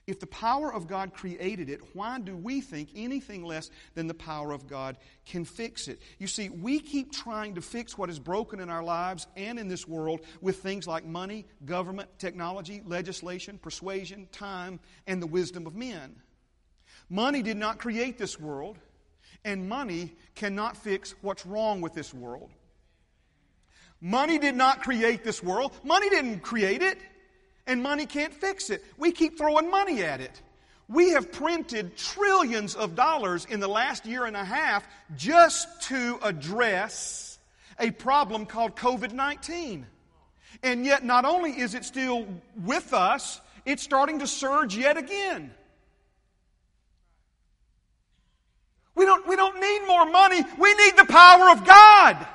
If 0.06 0.20
the 0.20 0.26
power 0.26 0.70
of 0.70 0.86
God 0.86 1.14
created 1.14 1.70
it, 1.70 1.80
why 1.94 2.20
do 2.20 2.36
we 2.36 2.60
think 2.60 2.90
anything 2.94 3.44
less 3.44 3.70
than 3.94 4.08
the 4.08 4.14
power 4.14 4.52
of 4.52 4.66
God 4.66 4.98
can 5.24 5.46
fix 5.46 5.88
it? 5.88 6.02
You 6.18 6.26
see, 6.26 6.50
we 6.50 6.80
keep 6.80 7.12
trying 7.12 7.54
to 7.54 7.62
fix 7.62 7.96
what 7.96 8.10
is 8.10 8.18
broken 8.18 8.60
in 8.60 8.68
our 8.68 8.84
lives 8.84 9.26
and 9.38 9.58
in 9.58 9.68
this 9.68 9.88
world 9.88 10.20
with 10.42 10.58
things 10.58 10.86
like 10.86 11.06
money, 11.06 11.46
government, 11.64 12.10
technology, 12.18 12.82
legislation, 12.84 13.56
persuasion, 13.56 14.28
time, 14.32 14.80
and 15.06 15.22
the 15.22 15.26
wisdom 15.26 15.66
of 15.66 15.74
men. 15.74 16.16
Money 17.08 17.42
did 17.42 17.56
not 17.56 17.78
create 17.78 18.18
this 18.18 18.38
world, 18.40 18.78
and 19.44 19.68
money 19.68 20.14
cannot 20.34 20.76
fix 20.76 21.14
what's 21.20 21.44
wrong 21.44 21.80
with 21.80 21.94
this 21.94 22.12
world. 22.14 22.50
Money 24.00 24.38
did 24.38 24.56
not 24.56 24.82
create 24.82 25.22
this 25.22 25.42
world. 25.42 25.72
Money 25.84 26.10
didn't 26.10 26.40
create 26.40 26.82
it, 26.82 26.98
and 27.66 27.82
money 27.82 28.06
can't 28.06 28.34
fix 28.34 28.68
it. 28.70 28.84
We 28.98 29.12
keep 29.12 29.38
throwing 29.38 29.70
money 29.70 30.02
at 30.02 30.20
it. 30.20 30.42
We 30.88 31.10
have 31.10 31.30
printed 31.30 31.96
trillions 31.96 32.74
of 32.74 32.94
dollars 32.94 33.46
in 33.48 33.60
the 33.60 33.68
last 33.68 34.04
year 34.04 34.24
and 34.24 34.36
a 34.36 34.44
half 34.44 34.84
just 35.16 35.82
to 35.82 36.18
address 36.22 37.38
a 37.78 37.90
problem 37.92 38.46
called 38.46 38.76
COVID 38.76 39.12
19. 39.12 39.86
And 40.62 40.84
yet, 40.84 41.04
not 41.04 41.24
only 41.24 41.52
is 41.52 41.74
it 41.74 41.84
still 41.84 42.26
with 42.64 42.92
us, 42.92 43.40
it's 43.64 43.82
starting 43.82 44.18
to 44.18 44.26
surge 44.26 44.76
yet 44.76 44.96
again. 44.96 45.52
We 48.94 49.05
don't, 49.05 49.26
we 49.26 49.37
don't 49.37 49.61
need 49.61 49.87
more 49.87 50.07
money. 50.07 50.42
We 50.59 50.74
need 50.74 50.96
the 50.96 51.07
power 51.07 51.50
of 51.50 51.64
God. 51.64 52.26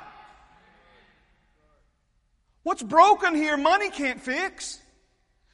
What's 2.62 2.82
broken 2.82 3.34
here, 3.34 3.56
money 3.56 3.90
can't 3.90 4.20
fix. 4.20 4.80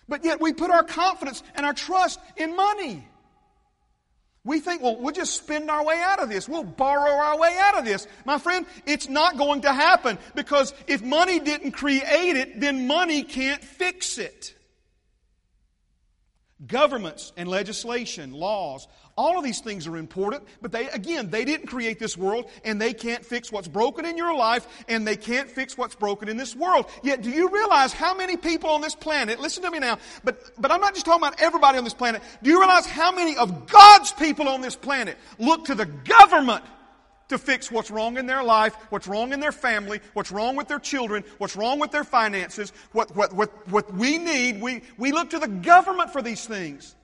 But 0.09 0.25
yet 0.25 0.41
we 0.41 0.53
put 0.53 0.71
our 0.71 0.85
confidence 0.85 1.43
and 1.55 1.65
our 1.65 1.73
trust 1.73 2.21
in 2.37 2.57
money. 2.57 3.07
We 4.45 4.61
think, 4.61 4.83
well, 4.83 4.97
we'll 5.01 5.15
just 5.15 5.35
spend 5.35 5.71
our 5.71 5.83
way 5.85 6.03
out 6.05 6.23
of 6.23 6.29
this. 6.29 6.47
We'll 6.47 6.65
borrow 6.65 7.11
our 7.11 7.39
way 7.39 7.57
out 7.59 7.79
of 7.79 7.87
this. 7.87 8.07
My 8.27 8.39
friend, 8.39 8.67
it's 8.85 9.09
not 9.09 9.39
going 9.39 9.63
to 9.63 9.73
happen 9.73 10.19
because 10.35 10.75
if 10.87 11.03
money 11.03 11.41
didn't 11.41 11.73
create 11.73 12.37
it, 12.37 12.61
then 12.61 12.87
money 12.87 13.23
can't 13.23 13.65
fix 13.65 14.19
it. 14.19 14.55
Governments 16.67 17.33
and 17.37 17.49
legislation, 17.49 18.33
laws, 18.33 18.89
all 19.17 19.39
of 19.39 19.45
these 19.45 19.61
things 19.61 19.87
are 19.87 19.97
important, 19.97 20.43
but 20.61 20.73
they, 20.73 20.89
again, 20.89 21.31
they 21.31 21.45
didn't 21.45 21.69
create 21.69 21.99
this 21.99 22.17
world 22.17 22.51
and 22.65 22.81
they 22.81 22.93
can't 22.93 23.25
fix 23.25 23.53
what's 23.53 23.69
broken 23.69 24.05
in 24.05 24.17
your 24.17 24.35
life 24.35 24.67
and 24.89 25.07
they 25.07 25.17
can't 25.17 25.49
fix 25.49 25.79
what's 25.79 25.95
broken 25.95 26.29
in 26.29 26.37
this 26.37 26.57
world. 26.57 26.87
Yet, 27.03 27.23
do 27.23 27.31
you 27.31 27.49
realize 27.51 27.93
how 27.93 28.15
many 28.15 28.37
people 28.37 28.71
on 28.71 28.81
this 28.81 28.95
planet, 28.95 29.41
listen 29.41 29.63
to 29.63 29.71
me 29.71 29.79
now, 29.79 29.99
but, 30.25 30.51
but 30.61 30.73
I'm 30.73 30.81
not 30.81 30.95
just 30.95 31.07
talking 31.07 31.23
about 31.23 31.41
everybody 31.41 31.79
on 31.79 31.85
this 31.85 31.95
planet, 31.95 32.23
do 32.43 32.51
you 32.51 32.59
realize 32.59 32.87
how 32.87 33.13
many 33.13 33.37
of 33.37 33.67
God's 33.67 34.11
people 34.13 34.49
on 34.49 34.61
this 34.61 34.77
planet 34.77 35.17
look 35.39 35.67
to 35.67 35.75
the 35.75 35.87
government 35.87 36.65
to 37.29 37.39
fix 37.39 37.71
what's 37.71 37.91
wrong 37.91 38.17
in 38.17 38.27
their 38.27 38.43
life, 38.43 38.75
what's 38.91 39.07
wrong 39.07 39.33
in 39.33 39.41
their 39.41 39.53
family, 39.53 40.01
what's 40.13 40.31
wrong 40.31 40.57
with 40.57 40.69
their 40.69 40.79
children, 40.79 41.25
what's 41.39 41.57
wrong 41.57 41.79
with 41.79 41.91
their 41.91 42.05
finances, 42.05 42.73
what, 42.93 43.15
what, 43.17 43.33
what, 43.33 43.69
what 43.69 43.93
we 43.95 44.19
need. 44.19 44.61
We, 44.61 44.83
we 44.99 45.13
look 45.13 45.31
to 45.31 45.39
the 45.39 45.49
government 45.49 46.13
for 46.13 46.23
these 46.23 46.47
things. 46.47 46.95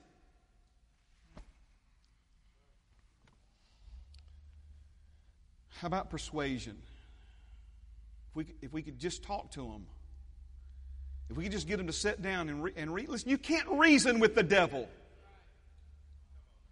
How 5.69 5.87
about 5.87 6.11
persuasion? 6.11 6.77
If 8.29 8.35
we, 8.35 8.45
if 8.61 8.71
we 8.71 8.83
could 8.83 8.99
just 8.99 9.23
talk 9.23 9.51
to 9.53 9.61
them, 9.61 9.87
if 11.29 11.37
we 11.37 11.43
could 11.43 11.51
just 11.53 11.67
get 11.67 11.77
them 11.77 11.87
to 11.87 11.93
sit 11.93 12.21
down 12.21 12.49
and, 12.49 12.63
re, 12.63 12.71
and 12.75 12.93
read, 12.93 13.09
listen, 13.09 13.29
you 13.29 13.37
can't 13.37 13.67
reason 13.67 14.19
with 14.19 14.35
the 14.35 14.43
devil. 14.43 14.87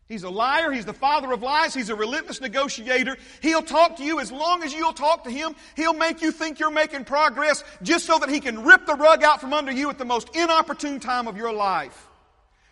He's 0.10 0.24
a 0.24 0.30
liar. 0.30 0.72
He's 0.72 0.86
the 0.86 0.94
father 0.94 1.32
of 1.32 1.44
lies. 1.44 1.76
He's 1.76 1.90
a 1.90 1.96
relentless 1.96 2.42
negotiator. 2.42 3.16
He'll 3.42 3.62
talk 3.62 3.98
to 3.98 4.04
you 4.04 4.20
as 4.20 4.32
long 4.32 4.64
as 4.64 4.74
you'll 4.74 4.92
talk 4.92 5.24
to 5.26 5.30
him. 5.30 5.56
He'll 5.76 5.94
make 5.94 6.24
you 6.24 6.32
think 6.32 6.60
you're 6.60 6.72
making 6.72 7.06
progress 7.06 7.64
just 7.84 8.08
so 8.08 8.18
that 8.18 8.30
he 8.30 8.40
can 8.40 8.64
rip 8.64 8.88
the 8.88 8.96
rug 8.96 9.24
out 9.24 9.40
from 9.40 9.54
under 9.54 9.72
you 9.72 9.88
at 9.92 10.00
the 10.00 10.06
most 10.06 10.36
inopportune 10.36 11.00
time 11.00 11.28
of 11.28 11.38
your 11.38 11.54
life. 11.54 12.08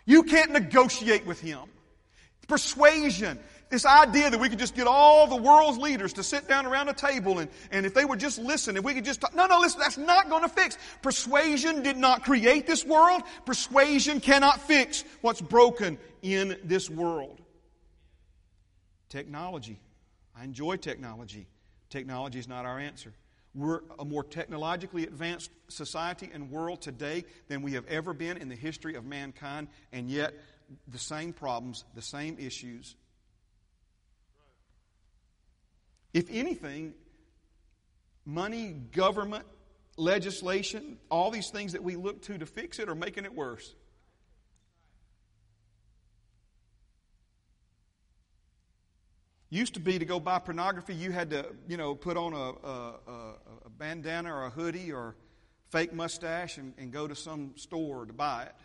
You 0.04 0.24
can't 0.24 0.50
negotiate 0.50 1.26
with 1.26 1.40
him. 1.40 1.60
Persuasion. 2.48 3.38
This 3.70 3.84
idea 3.84 4.30
that 4.30 4.40
we 4.40 4.48
could 4.48 4.58
just 4.58 4.74
get 4.74 4.86
all 4.86 5.26
the 5.26 5.36
world's 5.36 5.76
leaders 5.76 6.14
to 6.14 6.22
sit 6.22 6.48
down 6.48 6.64
around 6.64 6.88
a 6.88 6.94
table 6.94 7.38
and, 7.38 7.50
and 7.70 7.84
if 7.84 7.92
they 7.92 8.04
would 8.04 8.18
just 8.18 8.38
listen, 8.38 8.78
if 8.78 8.84
we 8.84 8.94
could 8.94 9.04
just 9.04 9.20
talk. 9.20 9.34
No, 9.34 9.46
no, 9.46 9.58
listen, 9.60 9.78
that's 9.78 9.98
not 9.98 10.30
going 10.30 10.42
to 10.42 10.48
fix. 10.48 10.78
Persuasion 11.02 11.82
did 11.82 11.98
not 11.98 12.24
create 12.24 12.66
this 12.66 12.84
world. 12.84 13.22
Persuasion 13.44 14.20
cannot 14.20 14.62
fix 14.62 15.04
what's 15.20 15.42
broken 15.42 15.98
in 16.22 16.56
this 16.64 16.88
world. 16.88 17.40
Technology. 19.10 19.78
I 20.34 20.44
enjoy 20.44 20.76
technology. 20.76 21.46
Technology 21.90 22.38
is 22.38 22.48
not 22.48 22.64
our 22.64 22.78
answer. 22.78 23.12
We're 23.54 23.80
a 23.98 24.04
more 24.04 24.24
technologically 24.24 25.04
advanced 25.04 25.50
society 25.68 26.30
and 26.32 26.50
world 26.50 26.80
today 26.80 27.24
than 27.48 27.62
we 27.62 27.72
have 27.72 27.86
ever 27.86 28.14
been 28.14 28.36
in 28.38 28.48
the 28.48 28.54
history 28.54 28.94
of 28.94 29.04
mankind, 29.04 29.68
and 29.92 30.08
yet 30.08 30.34
the 30.86 30.98
same 30.98 31.32
problems, 31.32 31.84
the 31.94 32.02
same 32.02 32.36
issues, 32.38 32.94
If 36.18 36.26
anything, 36.32 36.94
money, 38.24 38.72
government, 38.72 39.44
legislation, 39.96 40.98
all 41.12 41.30
these 41.30 41.50
things 41.50 41.74
that 41.74 41.84
we 41.84 41.94
look 41.94 42.22
to 42.22 42.36
to 42.36 42.44
fix 42.44 42.80
it 42.80 42.88
are 42.88 42.96
making 42.96 43.24
it 43.24 43.32
worse. 43.32 43.72
Used 49.48 49.74
to 49.74 49.80
be 49.80 49.96
to 50.00 50.04
go 50.04 50.18
buy 50.18 50.40
pornography, 50.40 50.92
you 50.92 51.12
had 51.12 51.30
to, 51.30 51.46
you 51.68 51.76
know, 51.76 51.94
put 51.94 52.16
on 52.16 52.32
a, 52.32 52.66
a, 52.66 52.94
a 53.66 53.70
bandana 53.78 54.34
or 54.34 54.46
a 54.46 54.50
hoodie 54.50 54.90
or 54.90 55.14
fake 55.70 55.92
mustache 55.92 56.58
and, 56.58 56.74
and 56.78 56.90
go 56.90 57.06
to 57.06 57.14
some 57.14 57.52
store 57.54 58.06
to 58.06 58.12
buy 58.12 58.42
it. 58.42 58.56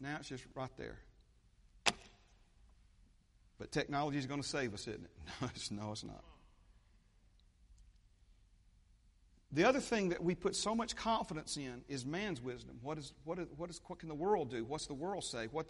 Now 0.00 0.16
it's 0.18 0.30
just 0.30 0.44
right 0.56 0.76
there. 0.76 0.98
But 3.62 3.70
technology 3.70 4.18
is 4.18 4.26
going 4.26 4.42
to 4.42 4.48
save 4.48 4.74
us, 4.74 4.88
isn't 4.88 5.04
it? 5.04 5.10
No, 5.40 5.48
it's, 5.54 5.70
no, 5.70 5.92
it's 5.92 6.02
not. 6.02 6.24
The 9.52 9.62
other 9.62 9.78
thing 9.78 10.08
that 10.08 10.20
we 10.20 10.34
put 10.34 10.56
so 10.56 10.74
much 10.74 10.96
confidence 10.96 11.56
in 11.56 11.82
is 11.88 12.04
man's 12.04 12.42
wisdom. 12.42 12.80
What, 12.82 12.98
is, 12.98 13.12
what, 13.22 13.38
is, 13.38 13.46
what, 13.56 13.70
is, 13.70 13.80
what 13.86 14.00
can 14.00 14.08
the 14.08 14.16
world 14.16 14.50
do? 14.50 14.64
What's 14.64 14.86
the 14.86 14.94
world 14.94 15.22
say? 15.22 15.46
What, 15.52 15.68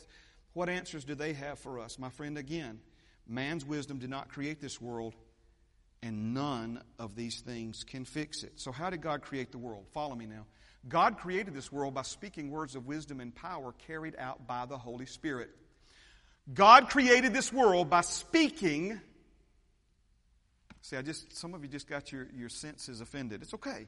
what 0.55 0.71
answers 0.71 1.05
do 1.05 1.15
they 1.15 1.35
have 1.35 1.59
for 1.59 1.79
us? 1.81 1.99
My 1.99 2.09
friend, 2.09 2.39
again, 2.39 2.81
man's 3.29 3.63
wisdom 3.63 3.99
did 3.99 4.09
not 4.09 4.31
create 4.31 4.59
this 4.59 4.81
world, 4.81 5.15
and 6.03 6.33
none 6.33 6.83
of 6.99 7.15
these 7.15 7.43
things 7.43 7.85
can 7.85 8.07
fix 8.07 8.43
it. 8.43 8.59
So, 8.59 8.73
how 8.73 8.89
did 8.89 9.03
God 9.03 9.21
create 9.21 9.53
the 9.53 9.59
world? 9.59 9.85
Follow 9.93 10.15
me 10.15 10.25
now. 10.25 10.47
God 10.89 11.19
created 11.19 11.53
this 11.53 11.71
world 11.71 11.93
by 11.93 12.03
speaking 12.03 12.51
words 12.51 12.75
of 12.75 12.87
wisdom 12.87 13.21
and 13.21 13.35
power 13.35 13.75
carried 13.87 14.17
out 14.19 14.47
by 14.47 14.65
the 14.65 14.79
Holy 14.79 15.05
Spirit. 15.05 15.51
God 16.53 16.89
created 16.89 17.33
this 17.33 17.53
world 17.53 17.89
by 17.89 18.01
speaking. 18.01 19.01
See, 20.81 20.97
I 20.97 21.03
just, 21.03 21.37
some 21.37 21.55
of 21.55 21.63
you 21.63 21.69
just 21.69 21.89
got 21.89 22.11
your, 22.11 22.27
your 22.37 22.49
senses 22.49 23.01
offended. 23.01 23.43
It's 23.43 23.55
okay. 23.55 23.87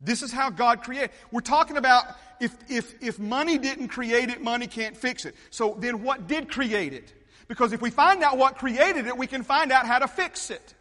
This 0.00 0.22
is 0.22 0.32
how 0.32 0.50
God 0.50 0.82
created. 0.82 1.10
We're 1.30 1.40
talking 1.40 1.76
about 1.76 2.04
if, 2.40 2.56
if, 2.68 3.02
if 3.02 3.18
money 3.18 3.58
didn't 3.58 3.88
create 3.88 4.30
it, 4.30 4.42
money 4.42 4.66
can't 4.66 4.96
fix 4.96 5.24
it. 5.26 5.34
So 5.50 5.76
then 5.78 6.02
what 6.02 6.26
did 6.26 6.50
create 6.50 6.94
it? 6.94 7.12
Because 7.48 7.72
if 7.72 7.82
we 7.82 7.90
find 7.90 8.22
out 8.22 8.38
what 8.38 8.56
created 8.56 9.06
it, 9.06 9.16
we 9.16 9.26
can 9.26 9.42
find 9.42 9.72
out 9.72 9.86
how 9.86 9.98
to 9.98 10.08
fix 10.08 10.50
it. 10.50 10.74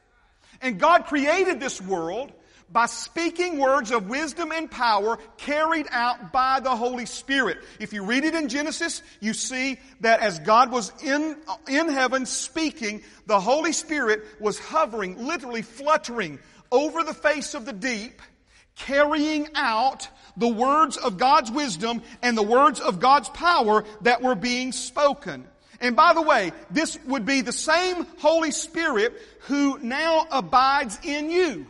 And 0.61 0.79
God 0.79 1.05
created 1.05 1.59
this 1.59 1.81
world 1.81 2.31
by 2.71 2.85
speaking 2.85 3.57
words 3.57 3.91
of 3.91 4.09
wisdom 4.09 4.51
and 4.51 4.69
power 4.69 5.17
carried 5.37 5.87
out 5.91 6.31
by 6.31 6.59
the 6.59 6.75
Holy 6.75 7.05
Spirit. 7.05 7.57
If 7.79 7.93
you 7.93 8.03
read 8.03 8.23
it 8.23 8.35
in 8.35 8.47
Genesis, 8.47 9.01
you 9.19 9.33
see 9.33 9.79
that 10.01 10.19
as 10.19 10.39
God 10.39 10.71
was 10.71 10.91
in, 11.03 11.37
uh, 11.47 11.55
in 11.67 11.89
heaven 11.89 12.25
speaking, 12.25 13.01
the 13.25 13.39
Holy 13.39 13.73
Spirit 13.73 14.23
was 14.39 14.59
hovering, 14.59 15.25
literally 15.25 15.63
fluttering 15.63 16.39
over 16.71 17.03
the 17.03 17.13
face 17.13 17.55
of 17.55 17.65
the 17.65 17.73
deep, 17.73 18.21
carrying 18.75 19.47
out 19.55 20.07
the 20.37 20.47
words 20.47 20.95
of 20.97 21.17
God's 21.17 21.51
wisdom 21.51 22.01
and 22.21 22.37
the 22.37 22.43
words 22.43 22.79
of 22.79 22.99
God's 22.99 23.29
power 23.29 23.83
that 24.01 24.21
were 24.21 24.35
being 24.35 24.71
spoken. 24.71 25.45
And 25.81 25.95
by 25.95 26.13
the 26.13 26.21
way, 26.21 26.51
this 26.69 26.99
would 27.05 27.25
be 27.25 27.41
the 27.41 27.51
same 27.51 28.05
Holy 28.19 28.51
Spirit 28.51 29.13
who 29.41 29.79
now 29.79 30.27
abides 30.31 30.99
in 31.03 31.29
you. 31.29 31.65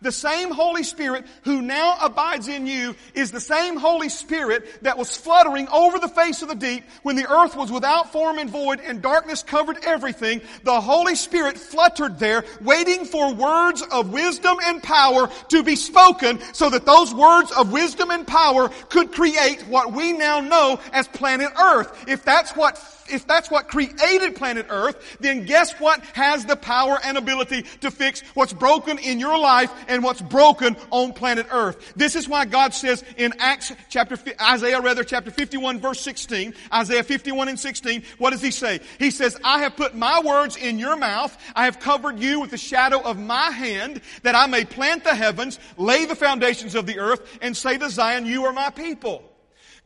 The 0.00 0.12
same 0.12 0.52
Holy 0.52 0.84
Spirit 0.84 1.26
who 1.42 1.60
now 1.60 1.96
abides 2.00 2.46
in 2.46 2.68
you 2.68 2.94
is 3.14 3.32
the 3.32 3.40
same 3.40 3.76
Holy 3.76 4.08
Spirit 4.08 4.82
that 4.82 4.96
was 4.96 5.16
fluttering 5.16 5.66
over 5.68 5.98
the 5.98 6.08
face 6.08 6.40
of 6.40 6.48
the 6.48 6.54
deep 6.54 6.84
when 7.02 7.16
the 7.16 7.28
earth 7.28 7.56
was 7.56 7.72
without 7.72 8.12
form 8.12 8.38
and 8.38 8.48
void 8.48 8.80
and 8.80 9.02
darkness 9.02 9.42
covered 9.42 9.78
everything. 9.84 10.40
The 10.62 10.80
Holy 10.80 11.16
Spirit 11.16 11.58
fluttered 11.58 12.20
there 12.20 12.44
waiting 12.60 13.06
for 13.06 13.34
words 13.34 13.82
of 13.82 14.12
wisdom 14.12 14.58
and 14.62 14.80
power 14.80 15.28
to 15.48 15.64
be 15.64 15.74
spoken 15.74 16.38
so 16.52 16.70
that 16.70 16.86
those 16.86 17.12
words 17.12 17.50
of 17.50 17.72
wisdom 17.72 18.12
and 18.12 18.24
power 18.24 18.68
could 18.90 19.10
create 19.10 19.62
what 19.62 19.92
we 19.92 20.12
now 20.12 20.38
know 20.38 20.78
as 20.92 21.08
planet 21.08 21.50
earth. 21.60 22.04
If 22.06 22.24
that's 22.24 22.54
what 22.54 22.78
if 23.10 23.26
that's 23.26 23.50
what 23.50 23.68
created 23.68 24.36
planet 24.36 24.66
Earth, 24.70 25.18
then 25.20 25.44
guess 25.44 25.72
what 25.80 26.00
has 26.14 26.44
the 26.44 26.56
power 26.56 26.98
and 27.04 27.18
ability 27.18 27.62
to 27.80 27.90
fix 27.90 28.20
what's 28.34 28.52
broken 28.52 28.98
in 28.98 29.20
your 29.20 29.38
life 29.38 29.72
and 29.88 30.02
what's 30.02 30.20
broken 30.20 30.76
on 30.90 31.12
planet 31.12 31.46
Earth. 31.50 31.92
This 31.96 32.16
is 32.16 32.28
why 32.28 32.44
God 32.44 32.74
says 32.74 33.04
in 33.16 33.34
Acts 33.38 33.72
chapter, 33.88 34.16
Isaiah 34.40 34.80
rather, 34.80 35.04
chapter 35.04 35.30
51 35.30 35.80
verse 35.80 36.00
16, 36.00 36.54
Isaiah 36.72 37.02
51 37.02 37.48
and 37.48 37.58
16, 37.58 38.02
what 38.18 38.30
does 38.30 38.42
he 38.42 38.50
say? 38.50 38.80
He 38.98 39.10
says, 39.10 39.38
I 39.44 39.60
have 39.60 39.76
put 39.76 39.94
my 39.94 40.20
words 40.20 40.56
in 40.56 40.78
your 40.78 40.96
mouth. 40.96 41.36
I 41.54 41.64
have 41.64 41.80
covered 41.80 42.18
you 42.18 42.40
with 42.40 42.50
the 42.50 42.58
shadow 42.58 43.00
of 43.00 43.18
my 43.18 43.50
hand 43.50 44.00
that 44.22 44.34
I 44.34 44.46
may 44.46 44.64
plant 44.64 45.04
the 45.04 45.14
heavens, 45.14 45.58
lay 45.76 46.06
the 46.06 46.16
foundations 46.16 46.74
of 46.74 46.86
the 46.86 46.98
earth, 46.98 47.38
and 47.40 47.56
say 47.56 47.78
to 47.78 47.90
Zion, 47.90 48.26
you 48.26 48.44
are 48.44 48.52
my 48.52 48.70
people. 48.70 49.22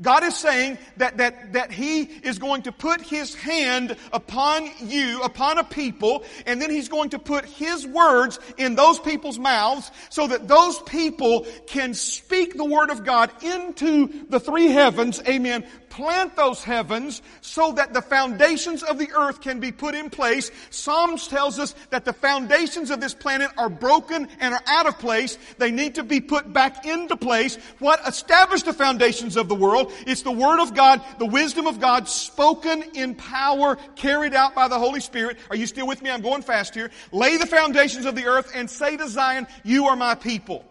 God 0.03 0.25
is 0.25 0.37
saying 0.37 0.79
that, 0.97 1.19
that, 1.19 1.53
that 1.53 1.71
He 1.71 2.03
is 2.03 2.38
going 2.38 2.62
to 2.62 2.73
put 2.73 3.01
His 3.01 3.35
hand 3.35 3.97
upon 4.12 4.69
you, 4.81 5.23
upon 5.23 5.59
a 5.59 5.65
people, 5.65 6.25
and 6.45 6.61
then 6.61 6.71
He's 6.71 6.88
going 6.88 7.11
to 7.11 7.19
put 7.19 7.45
His 7.45 7.87
words 7.87 8.38
in 8.59 8.75
those 8.75 8.99
people's 8.99 9.38
mouths 9.38 9.91
so 10.11 10.27
that 10.27 10.49
those 10.49 10.79
people 10.81 11.47
can 11.67 11.95
speak 11.95 12.57
the 12.57 12.65
Word 12.65 12.91
of 12.91 13.05
God 13.05 13.31
into 13.43 14.27
the 14.29 14.41
three 14.41 14.68
heavens, 14.68 15.22
amen, 15.26 15.64
plant 15.93 16.34
those 16.36 16.64
heavens 16.64 17.20
so 17.43 17.72
that 17.72 17.93
the 17.93 18.01
foundations 18.01 18.82
of 18.82 18.99
the 18.99 19.11
earth 19.14 19.43
can 19.43 19.61
be 19.61 19.70
put 19.70 19.95
in 19.95 20.09
place. 20.09 20.51
Psalms 20.70 21.28
tells 21.28 21.59
us 21.59 21.74
that 21.90 22.07
the 22.07 22.14
foundations 22.14 22.90
of 22.90 22.99
this 22.99 23.12
planet 23.12 23.51
are 23.59 23.68
broken 23.68 24.26
and 24.40 24.55
are 24.55 24.62
out 24.66 24.86
of 24.86 24.99
place. 24.99 25.36
They 25.59 25.70
need 25.70 25.97
to 25.97 26.03
be 26.03 26.22
put 26.22 26.51
back 26.51 26.86
into 26.86 27.14
place. 27.14 27.57
What 27.78 28.01
established 28.09 28.64
the 28.64 28.72
foundations 28.72 29.36
of 29.36 29.51
the 29.51 29.55
world? 29.55 29.93
It's 30.07 30.22
the 30.22 30.32
Word 30.32 30.62
of 30.62 30.72
God, 30.72 31.03
the 31.18 31.26
wisdom 31.26 31.66
of 31.66 31.78
God 31.78 32.09
spoken 32.09 32.82
in 32.95 33.14
power, 33.14 33.76
carried 33.95 34.32
out 34.32 34.55
by 34.55 34.68
the 34.68 34.78
Holy 34.78 35.01
Spirit. 35.01 35.36
Are 35.51 35.57
you 35.57 35.66
still 35.66 35.86
with 35.86 36.01
me? 36.01 36.11
I'm 36.11 36.22
going 36.22 36.40
fast 36.40 36.74
here. 36.74 36.90
Lay 37.12 37.36
the 37.36 37.47
foundations 37.47 38.07
of 38.07 38.14
the 38.14 38.24
earth 38.24 38.51
and 38.55 38.70
say 38.70 38.97
to 38.97 39.07
Zion, 39.09 39.47
you 39.62 39.88
are 39.88 39.97
my 39.97 40.14
people. 40.14 40.64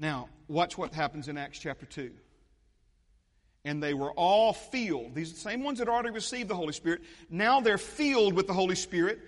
Now, 0.00 0.30
watch 0.48 0.76
what 0.76 0.92
happens 0.92 1.28
in 1.28 1.38
Acts 1.38 1.60
chapter 1.60 1.86
2. 1.86 2.10
And 3.66 3.82
they 3.82 3.94
were 3.94 4.12
all 4.12 4.52
filled. 4.52 5.14
These 5.14 5.32
are 5.32 5.34
the 5.34 5.40
same 5.40 5.64
ones 5.64 5.80
that 5.80 5.88
already 5.88 6.10
received 6.10 6.48
the 6.48 6.54
Holy 6.54 6.72
Spirit. 6.72 7.02
Now 7.28 7.60
they're 7.60 7.78
filled 7.78 8.32
with 8.32 8.46
the 8.46 8.52
Holy 8.52 8.76
Spirit 8.76 9.18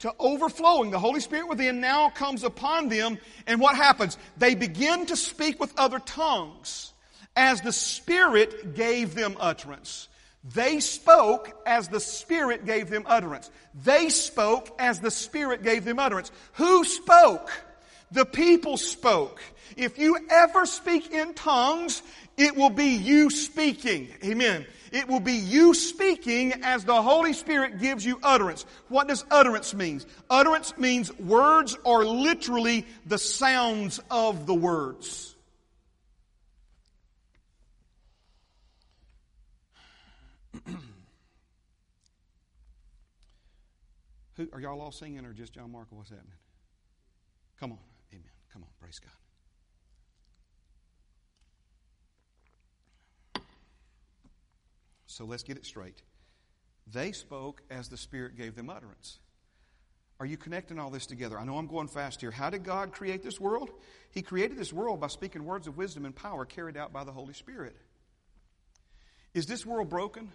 to 0.00 0.12
overflowing. 0.18 0.90
The 0.90 0.98
Holy 0.98 1.20
Spirit 1.20 1.46
within 1.48 1.80
now 1.80 2.08
comes 2.08 2.42
upon 2.42 2.88
them, 2.88 3.18
and 3.46 3.60
what 3.60 3.76
happens? 3.76 4.16
They 4.38 4.54
begin 4.54 5.06
to 5.06 5.16
speak 5.16 5.60
with 5.60 5.78
other 5.78 5.98
tongues 5.98 6.92
as 7.36 7.60
the 7.60 7.72
Spirit 7.72 8.74
gave 8.74 9.14
them 9.14 9.36
utterance. 9.38 10.08
They 10.42 10.80
spoke 10.80 11.52
as 11.66 11.88
the 11.88 12.00
Spirit 12.00 12.64
gave 12.64 12.88
them 12.88 13.04
utterance. 13.06 13.50
They 13.84 14.08
spoke 14.08 14.74
as 14.78 15.00
the 15.00 15.10
Spirit 15.10 15.62
gave 15.62 15.84
them 15.84 15.98
utterance. 15.98 16.32
Who 16.54 16.84
spoke? 16.84 17.50
The 18.12 18.26
people 18.26 18.76
spoke. 18.76 19.42
If 19.76 19.98
you 19.98 20.18
ever 20.30 20.66
speak 20.66 21.10
in 21.12 21.34
tongues, 21.34 22.02
it 22.36 22.54
will 22.56 22.70
be 22.70 22.96
you 22.96 23.30
speaking. 23.30 24.08
Amen. 24.22 24.66
It 24.92 25.08
will 25.08 25.20
be 25.20 25.32
you 25.32 25.72
speaking 25.72 26.52
as 26.62 26.84
the 26.84 27.00
Holy 27.00 27.32
Spirit 27.32 27.80
gives 27.80 28.04
you 28.04 28.20
utterance. 28.22 28.66
What 28.88 29.08
does 29.08 29.24
utterance 29.30 29.72
mean? 29.72 30.02
Utterance 30.28 30.76
means 30.76 31.10
words 31.18 31.78
are 31.86 32.04
literally 32.04 32.84
the 33.06 33.16
sounds 33.16 33.98
of 34.10 34.46
the 34.46 34.54
words. 34.54 35.34
Who, 44.36 44.48
are 44.52 44.60
y'all 44.60 44.82
all 44.82 44.92
singing 44.92 45.24
or 45.24 45.32
just 45.32 45.54
John 45.54 45.72
Markle? 45.72 45.96
What's 45.96 46.10
happening? 46.10 46.32
Come 47.58 47.72
on. 47.72 47.78
Come 48.52 48.62
on. 48.62 48.68
Praise 48.80 48.98
God. 48.98 49.12
So 55.06 55.24
let's 55.24 55.42
get 55.42 55.56
it 55.56 55.66
straight. 55.66 56.02
They 56.86 57.12
spoke 57.12 57.62
as 57.70 57.88
the 57.88 57.96
Spirit 57.96 58.36
gave 58.36 58.54
them 58.54 58.70
utterance. 58.70 59.18
Are 60.18 60.26
you 60.26 60.36
connecting 60.36 60.78
all 60.78 60.90
this 60.90 61.06
together? 61.06 61.38
I 61.38 61.44
know 61.44 61.58
I'm 61.58 61.66
going 61.66 61.88
fast 61.88 62.20
here. 62.20 62.30
How 62.30 62.48
did 62.48 62.62
God 62.62 62.92
create 62.92 63.22
this 63.22 63.40
world? 63.40 63.70
He 64.10 64.22
created 64.22 64.56
this 64.56 64.72
world 64.72 65.00
by 65.00 65.08
speaking 65.08 65.44
words 65.44 65.66
of 65.66 65.76
wisdom 65.76 66.04
and 66.04 66.14
power 66.14 66.44
carried 66.44 66.76
out 66.76 66.92
by 66.92 67.04
the 67.04 67.12
Holy 67.12 67.34
Spirit. 67.34 67.76
Is 69.34 69.46
this 69.46 69.66
world 69.66 69.88
broken? 69.88 70.30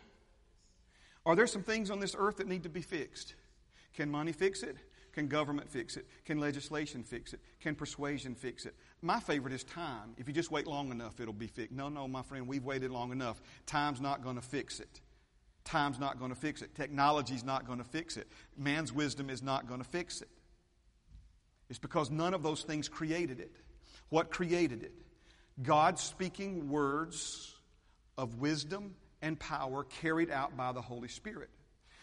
Are 1.26 1.36
there 1.36 1.48
some 1.48 1.64
things 1.64 1.90
on 1.90 2.00
this 2.00 2.16
earth 2.18 2.38
that 2.38 2.48
need 2.48 2.64
to 2.64 2.70
be 2.70 2.82
fixed? 2.82 3.34
Can 3.96 4.10
money 4.12 4.32
fix 4.32 4.62
it? 4.62 4.78
Can 5.18 5.28
government 5.28 5.68
fix 5.68 5.98
it? 5.98 6.06
Can 6.26 6.40
legislation 6.40 7.04
fix 7.04 7.34
it? 7.34 7.40
Can 7.60 7.74
persuasion 7.74 8.36
fix 8.36 8.68
it? 8.68 8.76
My 9.02 9.20
favorite 9.20 9.52
is 9.52 9.64
time. 9.64 10.14
If 10.16 10.28
you 10.28 10.34
just 10.36 10.52
wait 10.52 10.68
long 10.68 10.92
enough, 10.92 11.20
it'll 11.20 11.34
be 11.34 11.48
fixed. 11.48 11.74
No, 11.74 11.90
no, 11.90 12.08
my 12.08 12.22
friend, 12.22 12.48
we've 12.48 12.64
waited 12.64 12.92
long 12.92 13.12
enough. 13.12 13.42
Time's 13.66 14.00
not 14.00 14.24
going 14.24 14.36
to 14.36 14.44
fix 14.44 14.80
it. 14.80 15.02
Time's 15.64 15.98
not 15.98 16.20
going 16.20 16.30
to 16.30 16.40
fix 16.40 16.62
it. 16.62 16.76
Technology's 16.76 17.44
not 17.44 17.66
going 17.66 17.80
to 17.80 17.84
fix 17.84 18.16
it. 18.16 18.28
Man's 18.56 18.94
wisdom 18.94 19.32
is 19.32 19.42
not 19.42 19.68
going 19.68 19.80
to 19.80 19.88
fix 19.88 20.22
it. 20.22 20.30
It's 21.68 21.80
because 21.80 22.12
none 22.12 22.36
of 22.36 22.44
those 22.44 22.62
things 22.62 22.88
created 22.88 23.40
it. 23.40 23.56
What 24.10 24.30
created 24.30 24.84
it? 24.84 24.94
God 25.64 25.98
speaking 25.98 26.70
words 26.70 27.56
of 28.20 28.36
wisdom 28.36 28.94
and 29.24 29.40
power 29.40 29.84
carried 29.84 30.30
out 30.30 30.56
by 30.56 30.74
the 30.74 30.82
Holy 30.82 31.08
Spirit. 31.08 31.50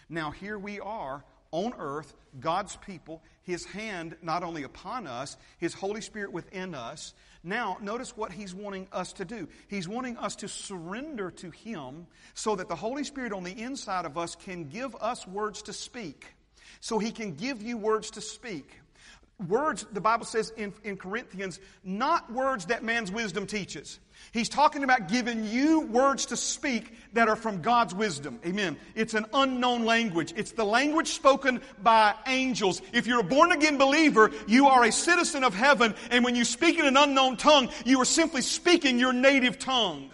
Now, 0.09 0.33
here 0.33 0.59
we 0.59 0.81
are 0.81 1.25
on 1.55 1.73
earth, 1.79 2.13
God's 2.41 2.75
people, 2.75 3.23
His 3.45 3.65
hand 3.65 4.17
not 4.21 4.43
only 4.43 4.65
upon 4.65 5.07
us, 5.07 5.37
His 5.59 5.73
Holy 5.73 6.01
Spirit 6.01 6.33
within 6.33 6.75
us. 6.75 7.15
Now, 7.45 7.79
notice 7.81 8.17
what 8.17 8.33
He's 8.33 8.53
wanting 8.53 8.89
us 8.91 9.13
to 9.15 9.25
do. 9.25 9.49
He's 9.69 9.87
wanting 9.87 10.17
us 10.17 10.35
to 10.37 10.49
surrender 10.49 11.31
to 11.31 11.51
Him 11.51 12.09
so 12.35 12.57
that 12.57 12.69
the 12.69 12.75
Holy 12.75 13.05
Spirit 13.05 13.33
on 13.33 13.45
the 13.45 13.57
inside 13.57 14.05
of 14.05 14.19
us 14.19 14.35
can 14.35 14.65
give 14.65 14.97
us 14.97 15.29
words 15.29 15.63
to 15.63 15.73
speak. 15.73 16.27
So 16.81 16.99
He 16.99 17.13
can 17.13 17.35
give 17.35 17.63
you 17.63 17.79
words 17.79 18.11
to 18.13 18.21
speak. 18.21 18.69
Words, 19.49 19.86
the 19.92 20.01
Bible 20.01 20.24
says 20.24 20.53
in, 20.57 20.72
in 20.84 20.97
Corinthians, 20.97 21.61
not 21.82 22.32
words 22.32 22.66
that 22.66 22.82
man's 22.82 23.11
wisdom 23.11 23.47
teaches. 23.47 23.99
He's 24.32 24.49
talking 24.49 24.84
about 24.84 25.09
giving 25.09 25.45
you 25.45 25.80
words 25.82 26.26
to 26.26 26.36
speak 26.36 26.92
that 27.12 27.28
are 27.28 27.36
from 27.36 27.62
God's 27.62 27.95
wisdom. 27.95 28.38
Amen. 28.45 28.76
It's 28.95 29.14
an 29.14 29.26
unknown 29.34 29.84
language. 29.84 30.32
It's 30.36 30.53
the 30.53 30.64
language 30.64 31.09
spoken 31.09 31.61
by 31.82 32.14
angels. 32.26 32.80
If 32.92 33.07
you're 33.07 33.20
a 33.20 33.24
born 33.24 33.53
again 33.53 33.78
believer, 33.78 34.30
you 34.47 34.68
are 34.68 34.84
a 34.84 34.92
citizen 34.92 35.45
of 35.45 35.55
heaven, 35.55 35.95
and 36.11 36.24
when 36.24 36.36
you 36.36 36.45
speak 36.45 36.78
in 36.78 36.86
an 36.86 36.97
unknown 36.97 37.36
tongue, 37.36 37.70
you 37.84 38.01
are 38.01 38.07
simply 38.07 38.42
speaking 38.42 38.99
your 38.99 39.12
native 39.12 39.59
tongue. 39.59 40.11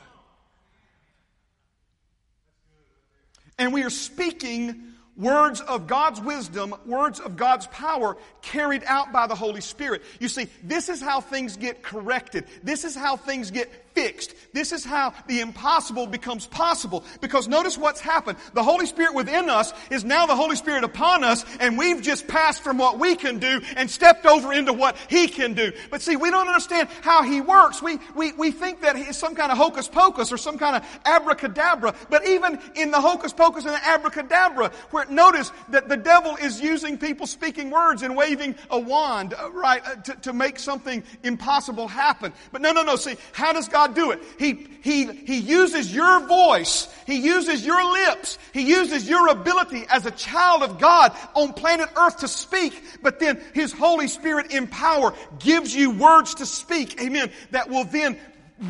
And 3.58 3.72
we 3.72 3.84
are 3.84 3.90
speaking 3.90 4.89
words 5.20 5.60
of 5.60 5.86
God's 5.86 6.20
wisdom, 6.20 6.74
words 6.86 7.20
of 7.20 7.36
God's 7.36 7.66
power 7.68 8.16
carried 8.42 8.82
out 8.86 9.12
by 9.12 9.26
the 9.26 9.34
Holy 9.34 9.60
Spirit. 9.60 10.02
You 10.18 10.28
see, 10.28 10.48
this 10.62 10.88
is 10.88 11.00
how 11.00 11.20
things 11.20 11.56
get 11.56 11.82
corrected. 11.82 12.46
This 12.62 12.84
is 12.84 12.96
how 12.96 13.16
things 13.16 13.50
get 13.50 13.89
fixed. 13.94 14.34
This 14.52 14.72
is 14.72 14.84
how 14.84 15.14
the 15.26 15.40
impossible 15.40 16.06
becomes 16.06 16.46
possible. 16.46 17.04
Because 17.20 17.48
notice 17.48 17.78
what's 17.78 18.00
happened. 18.00 18.38
The 18.54 18.62
Holy 18.62 18.86
Spirit 18.86 19.14
within 19.14 19.48
us 19.48 19.72
is 19.90 20.04
now 20.04 20.26
the 20.26 20.36
Holy 20.36 20.56
Spirit 20.56 20.84
upon 20.84 21.24
us, 21.24 21.44
and 21.60 21.78
we've 21.78 22.02
just 22.02 22.26
passed 22.26 22.62
from 22.62 22.78
what 22.78 22.98
we 22.98 23.16
can 23.16 23.38
do 23.38 23.60
and 23.76 23.90
stepped 23.90 24.26
over 24.26 24.52
into 24.52 24.72
what 24.72 24.96
He 25.08 25.28
can 25.28 25.54
do. 25.54 25.72
But 25.90 26.02
see, 26.02 26.16
we 26.16 26.30
don't 26.30 26.48
understand 26.48 26.88
how 27.02 27.22
He 27.22 27.40
works. 27.40 27.82
We, 27.82 27.98
we, 28.14 28.32
we 28.32 28.50
think 28.50 28.82
that 28.82 28.96
He's 28.96 29.16
some 29.16 29.34
kind 29.34 29.52
of 29.52 29.58
hocus 29.58 29.88
pocus 29.88 30.32
or 30.32 30.36
some 30.36 30.58
kind 30.58 30.76
of 30.76 31.00
abracadabra. 31.04 31.94
But 32.08 32.26
even 32.26 32.58
in 32.74 32.90
the 32.90 33.00
hocus 33.00 33.32
pocus 33.32 33.64
and 33.64 33.74
the 33.74 33.86
abracadabra, 33.86 34.70
where 34.90 35.06
notice 35.06 35.52
that 35.68 35.88
the 35.88 35.96
devil 35.96 36.36
is 36.36 36.60
using 36.60 36.98
people 36.98 37.26
speaking 37.26 37.70
words 37.70 38.02
and 38.02 38.16
waving 38.16 38.54
a 38.70 38.78
wand, 38.78 39.34
uh, 39.34 39.50
right, 39.52 39.82
uh, 39.84 39.96
to, 39.96 40.14
to 40.16 40.32
make 40.32 40.58
something 40.58 41.02
impossible 41.22 41.88
happen. 41.88 42.32
But 42.52 42.62
no, 42.62 42.72
no, 42.72 42.82
no. 42.82 42.96
See, 42.96 43.16
how 43.32 43.52
does 43.52 43.68
God 43.68 43.79
God 43.80 43.94
do 43.94 44.10
it? 44.10 44.20
He, 44.38 44.66
he, 44.82 45.06
he 45.06 45.38
uses 45.38 45.94
your 45.94 46.26
voice. 46.26 46.86
He 47.06 47.20
uses 47.20 47.64
your 47.64 47.82
lips. 47.92 48.38
He 48.52 48.62
uses 48.62 49.08
your 49.08 49.28
ability 49.28 49.86
as 49.88 50.04
a 50.04 50.10
child 50.10 50.62
of 50.62 50.78
God 50.78 51.16
on 51.34 51.54
planet 51.54 51.88
earth 51.96 52.18
to 52.18 52.28
speak. 52.28 52.82
But 53.02 53.20
then 53.20 53.40
His 53.54 53.72
Holy 53.72 54.06
Spirit 54.06 54.52
in 54.52 54.66
power 54.66 55.14
gives 55.38 55.74
you 55.74 55.92
words 55.92 56.34
to 56.36 56.46
speak. 56.46 57.00
Amen. 57.00 57.30
That 57.52 57.70
will 57.70 57.84
then 57.84 58.18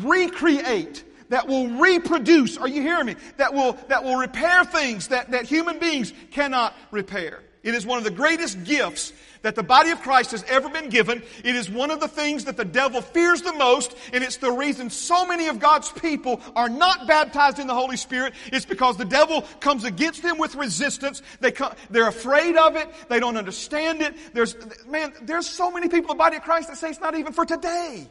recreate 0.01 1.03
that 1.27 1.47
will 1.47 1.69
reproduce. 1.69 2.57
Are 2.57 2.67
you 2.67 2.81
hearing 2.81 3.05
me? 3.05 3.15
That 3.37 3.53
will, 3.53 3.77
that 3.87 4.03
will 4.03 4.17
repair 4.17 4.65
things 4.65 5.07
that, 5.09 5.31
that 5.31 5.45
human 5.45 5.79
beings 5.79 6.11
cannot 6.31 6.75
repair. 6.91 7.39
It 7.63 7.73
is 7.73 7.85
one 7.85 7.97
of 7.97 8.03
the 8.03 8.11
greatest 8.11 8.65
gifts 8.65 9.13
that 9.41 9.55
the 9.55 9.63
body 9.63 9.89
of 9.91 10.01
Christ 10.01 10.31
has 10.31 10.43
ever 10.43 10.69
been 10.69 10.89
given. 10.89 11.23
It 11.43 11.55
is 11.55 11.69
one 11.69 11.91
of 11.91 11.99
the 11.99 12.07
things 12.07 12.45
that 12.45 12.57
the 12.57 12.65
devil 12.65 13.01
fears 13.01 13.41
the 13.41 13.53
most, 13.53 13.95
and 14.13 14.23
it's 14.23 14.37
the 14.37 14.51
reason 14.51 14.89
so 14.89 15.25
many 15.25 15.47
of 15.47 15.59
God's 15.59 15.91
people 15.91 16.41
are 16.55 16.69
not 16.69 17.07
baptized 17.07 17.59
in 17.59 17.67
the 17.67 17.73
Holy 17.73 17.97
Spirit. 17.97 18.33
It's 18.51 18.65
because 18.65 18.97
the 18.97 19.05
devil 19.05 19.41
comes 19.59 19.83
against 19.83 20.23
them 20.23 20.37
with 20.37 20.55
resistance. 20.55 21.21
They 21.39 21.51
come, 21.51 21.73
they're 21.89 22.07
afraid 22.07 22.55
of 22.55 22.75
it. 22.75 22.89
They 23.09 23.19
don't 23.19 23.37
understand 23.37 24.01
it. 24.01 24.15
There's, 24.33 24.55
man, 24.87 25.13
there's 25.21 25.47
so 25.47 25.71
many 25.71 25.87
people 25.87 26.11
in 26.11 26.17
the 26.17 26.23
body 26.23 26.37
of 26.37 26.43
Christ 26.43 26.69
that 26.69 26.77
say 26.77 26.89
it's 26.89 26.99
not 26.99 27.17
even 27.17 27.33
for 27.33 27.45
today. 27.45 28.07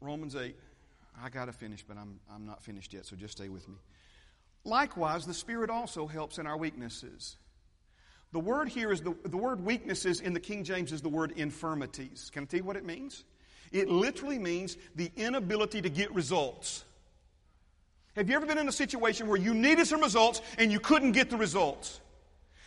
Romans 0.00 0.36
8. 0.36 0.54
I 1.24 1.30
got 1.30 1.46
to 1.46 1.52
finish, 1.52 1.82
but 1.82 1.96
I'm, 1.96 2.20
I'm 2.30 2.44
not 2.44 2.62
finished 2.62 2.92
yet, 2.92 3.06
so 3.06 3.16
just 3.16 3.38
stay 3.38 3.48
with 3.48 3.66
me. 3.66 3.76
Likewise, 4.62 5.24
the 5.24 5.32
Spirit 5.32 5.70
also 5.70 6.06
helps 6.06 6.36
in 6.36 6.46
our 6.46 6.58
weaknesses. 6.58 7.36
The 8.32 8.40
word 8.40 8.68
here 8.68 8.92
is 8.92 9.00
the, 9.00 9.14
the 9.24 9.38
word 9.38 9.64
weaknesses 9.64 10.20
in 10.20 10.34
the 10.34 10.40
King 10.40 10.64
James 10.64 10.92
is 10.92 11.00
the 11.00 11.08
word 11.08 11.32
infirmities. 11.36 12.30
Can 12.30 12.42
I 12.42 12.46
tell 12.46 12.58
you 12.58 12.64
what 12.64 12.76
it 12.76 12.84
means? 12.84 13.24
It 13.72 13.88
literally 13.88 14.38
means 14.38 14.76
the 14.96 15.10
inability 15.16 15.80
to 15.80 15.88
get 15.88 16.14
results. 16.14 16.84
Have 18.16 18.28
you 18.28 18.36
ever 18.36 18.44
been 18.44 18.58
in 18.58 18.68
a 18.68 18.72
situation 18.72 19.26
where 19.26 19.38
you 19.38 19.54
needed 19.54 19.86
some 19.86 20.02
results 20.02 20.42
and 20.58 20.70
you 20.70 20.78
couldn't 20.78 21.12
get 21.12 21.30
the 21.30 21.38
results? 21.38 22.00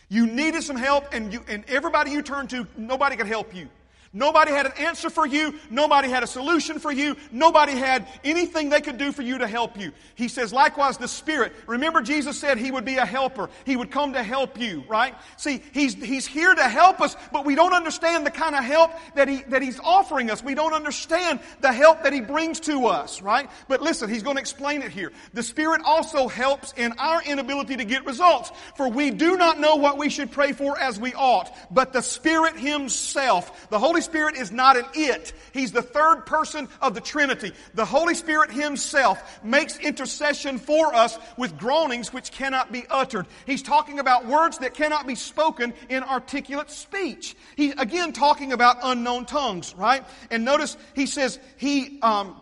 You 0.09 0.25
needed 0.25 0.63
some 0.63 0.77
help 0.77 1.13
and, 1.13 1.31
you, 1.31 1.41
and 1.47 1.63
everybody 1.67 2.09
you 2.09 2.23
turned 2.23 2.49
to, 2.49 2.65
nobody 2.75 3.17
could 3.17 3.27
help 3.27 3.53
you. 3.53 3.69
Nobody 4.13 4.51
had 4.51 4.65
an 4.65 4.71
answer 4.79 5.09
for 5.09 5.25
you. 5.25 5.55
Nobody 5.69 6.09
had 6.09 6.23
a 6.23 6.27
solution 6.27 6.79
for 6.79 6.91
you. 6.91 7.17
Nobody 7.31 7.73
had 7.73 8.07
anything 8.23 8.69
they 8.69 8.81
could 8.81 8.97
do 8.97 9.11
for 9.11 9.21
you 9.21 9.37
to 9.39 9.47
help 9.47 9.79
you. 9.79 9.91
He 10.15 10.27
says, 10.27 10.53
likewise, 10.53 10.97
the 10.97 11.07
Spirit. 11.07 11.53
Remember, 11.67 12.01
Jesus 12.01 12.39
said 12.39 12.57
He 12.57 12.71
would 12.71 12.85
be 12.85 12.97
a 12.97 13.05
helper. 13.05 13.49
He 13.65 13.75
would 13.75 13.91
come 13.91 14.13
to 14.13 14.23
help 14.23 14.59
you, 14.59 14.83
right? 14.87 15.15
See, 15.35 15.61
He's, 15.73 15.93
he's 15.93 16.25
here 16.25 16.53
to 16.53 16.63
help 16.63 17.01
us, 17.01 17.15
but 17.31 17.45
we 17.45 17.55
don't 17.55 17.73
understand 17.73 18.25
the 18.25 18.31
kind 18.31 18.55
of 18.55 18.63
help 18.63 18.91
that, 19.15 19.27
he, 19.27 19.43
that 19.49 19.61
He's 19.61 19.79
offering 19.79 20.31
us. 20.31 20.43
We 20.43 20.55
don't 20.55 20.73
understand 20.73 21.39
the 21.61 21.71
help 21.71 22.03
that 22.03 22.13
He 22.13 22.21
brings 22.21 22.59
to 22.61 22.87
us, 22.87 23.21
right? 23.21 23.49
But 23.67 23.81
listen, 23.81 24.09
He's 24.09 24.23
going 24.23 24.37
to 24.37 24.41
explain 24.41 24.81
it 24.81 24.91
here. 24.91 25.11
The 25.33 25.43
Spirit 25.43 25.81
also 25.85 26.27
helps 26.27 26.73
in 26.77 26.93
our 26.93 27.21
inability 27.23 27.77
to 27.77 27.85
get 27.85 28.05
results. 28.05 28.51
For 28.75 28.89
we 28.89 29.11
do 29.11 29.37
not 29.37 29.59
know 29.59 29.75
what 29.75 29.97
we 29.97 30.09
should 30.09 30.31
pray 30.31 30.53
for 30.53 30.77
as 30.79 30.99
we 30.99 31.13
ought, 31.13 31.53
but 31.69 31.93
the 31.93 32.01
Spirit 32.01 32.57
Himself, 32.57 33.69
the 33.69 33.79
Holy 33.79 33.96
Holy 33.97 34.03
Spirit 34.03 34.35
is 34.35 34.51
not 34.51 34.77
an 34.77 34.85
it. 34.93 35.33
He's 35.53 35.71
the 35.71 35.81
third 35.81 36.27
person 36.27 36.69
of 36.83 36.93
the 36.93 37.01
Trinity. 37.01 37.51
The 37.73 37.83
Holy 37.83 38.13
Spirit 38.13 38.51
Himself 38.51 39.43
makes 39.43 39.79
intercession 39.79 40.59
for 40.59 40.93
us 40.93 41.17
with 41.35 41.57
groanings 41.57 42.13
which 42.13 42.29
cannot 42.29 42.71
be 42.71 42.85
uttered. 42.91 43.25
He's 43.47 43.63
talking 43.63 43.97
about 43.97 44.27
words 44.27 44.59
that 44.59 44.75
cannot 44.75 45.07
be 45.07 45.15
spoken 45.15 45.73
in 45.89 46.03
articulate 46.03 46.69
speech. 46.69 47.35
He's 47.55 47.73
again 47.79 48.13
talking 48.13 48.53
about 48.53 48.77
unknown 48.83 49.25
tongues, 49.25 49.73
right? 49.73 50.05
And 50.29 50.45
notice 50.45 50.77
He 50.93 51.07
says, 51.07 51.39
He, 51.57 51.99
um, 52.03 52.39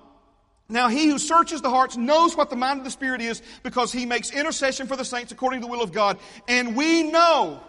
now 0.67 0.89
he 0.89 1.07
who 1.07 1.17
searches 1.17 1.61
the 1.61 1.69
hearts 1.69 1.95
knows 1.95 2.35
what 2.35 2.49
the 2.49 2.57
mind 2.57 2.79
of 2.79 2.83
the 2.83 2.91
Spirit 2.91 3.21
is 3.21 3.41
because 3.63 3.93
he 3.93 4.05
makes 4.05 4.29
intercession 4.29 4.87
for 4.87 4.97
the 4.97 5.05
saints 5.05 5.31
according 5.31 5.61
to 5.61 5.67
the 5.67 5.71
will 5.71 5.81
of 5.81 5.93
God. 5.93 6.19
And 6.49 6.75
we 6.75 7.03
know 7.03 7.63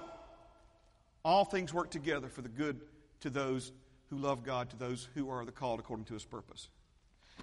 all 1.24 1.44
things 1.44 1.72
work 1.72 1.92
together 1.92 2.26
for 2.26 2.42
the 2.42 2.48
good 2.48 2.80
to 3.26 3.30
those 3.30 3.72
who 4.08 4.18
love 4.18 4.44
God, 4.44 4.70
to 4.70 4.76
those 4.76 5.08
who 5.14 5.28
are 5.30 5.44
the 5.44 5.52
called 5.52 5.80
according 5.80 6.06
to 6.06 6.14
his 6.14 6.24
purpose. 6.24 6.68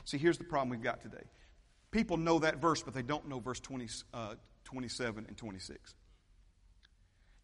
See, 0.06 0.18
here's 0.18 0.38
the 0.38 0.46
problem 0.46 0.70
we've 0.70 0.82
got 0.82 1.02
today. 1.02 1.24
People 1.92 2.18
know 2.18 2.40
that 2.40 2.58
verse, 2.58 2.82
but 2.82 2.94
they 2.94 3.02
don't 3.02 3.28
know 3.28 3.40
verse 3.40 3.60
20, 3.60 3.88
uh, 4.14 4.36
27 4.64 5.26
and 5.28 5.38
26. 5.38 5.96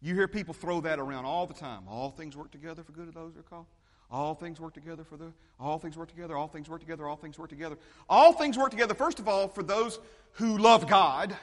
You 0.00 0.14
hear 0.14 0.26
people 0.26 0.54
throw 0.54 0.80
that 0.80 0.98
around 0.98 1.26
all 1.26 1.46
the 1.46 1.54
time. 1.54 1.82
All 1.86 2.10
things 2.10 2.34
work 2.34 2.50
together 2.50 2.82
for 2.82 2.92
good 2.92 3.08
of 3.08 3.14
those 3.14 3.34
who 3.34 3.40
are 3.40 3.44
called. 3.44 3.66
All 4.10 4.34
things 4.34 4.58
work 4.58 4.74
together 4.74 5.04
for 5.04 5.16
the, 5.16 5.32
all 5.60 5.78
things 5.78 5.96
work 5.96 6.08
together, 6.08 6.36
all 6.36 6.48
things 6.48 6.68
work 6.68 6.80
together, 6.80 7.06
all 7.06 7.16
things 7.16 7.38
work 7.38 7.50
together. 7.50 7.78
All 8.08 8.32
things 8.32 8.58
work 8.58 8.70
together, 8.70 8.94
first 8.94 9.20
of 9.20 9.28
all, 9.28 9.46
for 9.46 9.62
those 9.62 10.00
who 10.32 10.58
love 10.58 10.88
God. 10.88 11.36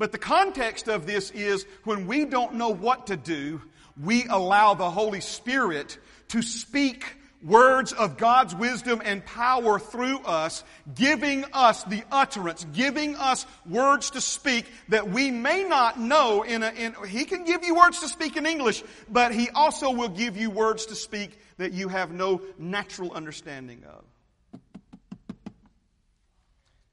But 0.00 0.12
the 0.12 0.18
context 0.18 0.88
of 0.88 1.04
this 1.04 1.30
is 1.30 1.66
when 1.84 2.06
we 2.06 2.24
don't 2.24 2.54
know 2.54 2.70
what 2.70 3.08
to 3.08 3.18
do, 3.18 3.60
we 4.02 4.24
allow 4.24 4.72
the 4.72 4.90
Holy 4.90 5.20
Spirit 5.20 5.98
to 6.28 6.40
speak 6.40 7.04
words 7.44 7.92
of 7.92 8.16
God's 8.16 8.54
wisdom 8.54 9.02
and 9.04 9.22
power 9.26 9.78
through 9.78 10.20
us, 10.20 10.64
giving 10.94 11.44
us 11.52 11.84
the 11.84 12.02
utterance, 12.10 12.64
giving 12.72 13.14
us 13.14 13.44
words 13.68 14.12
to 14.12 14.22
speak 14.22 14.64
that 14.88 15.10
we 15.10 15.30
may 15.30 15.64
not 15.64 16.00
know 16.00 16.44
in 16.44 16.62
a, 16.62 16.70
in, 16.70 16.94
He 17.06 17.26
can 17.26 17.44
give 17.44 17.62
you 17.62 17.74
words 17.74 18.00
to 18.00 18.08
speak 18.08 18.38
in 18.38 18.46
English, 18.46 18.82
but 19.10 19.34
He 19.34 19.50
also 19.50 19.90
will 19.90 20.08
give 20.08 20.34
you 20.34 20.48
words 20.48 20.86
to 20.86 20.94
speak 20.94 21.38
that 21.58 21.74
you 21.74 21.88
have 21.88 22.10
no 22.10 22.40
natural 22.56 23.12
understanding 23.12 23.84
of. 23.86 24.60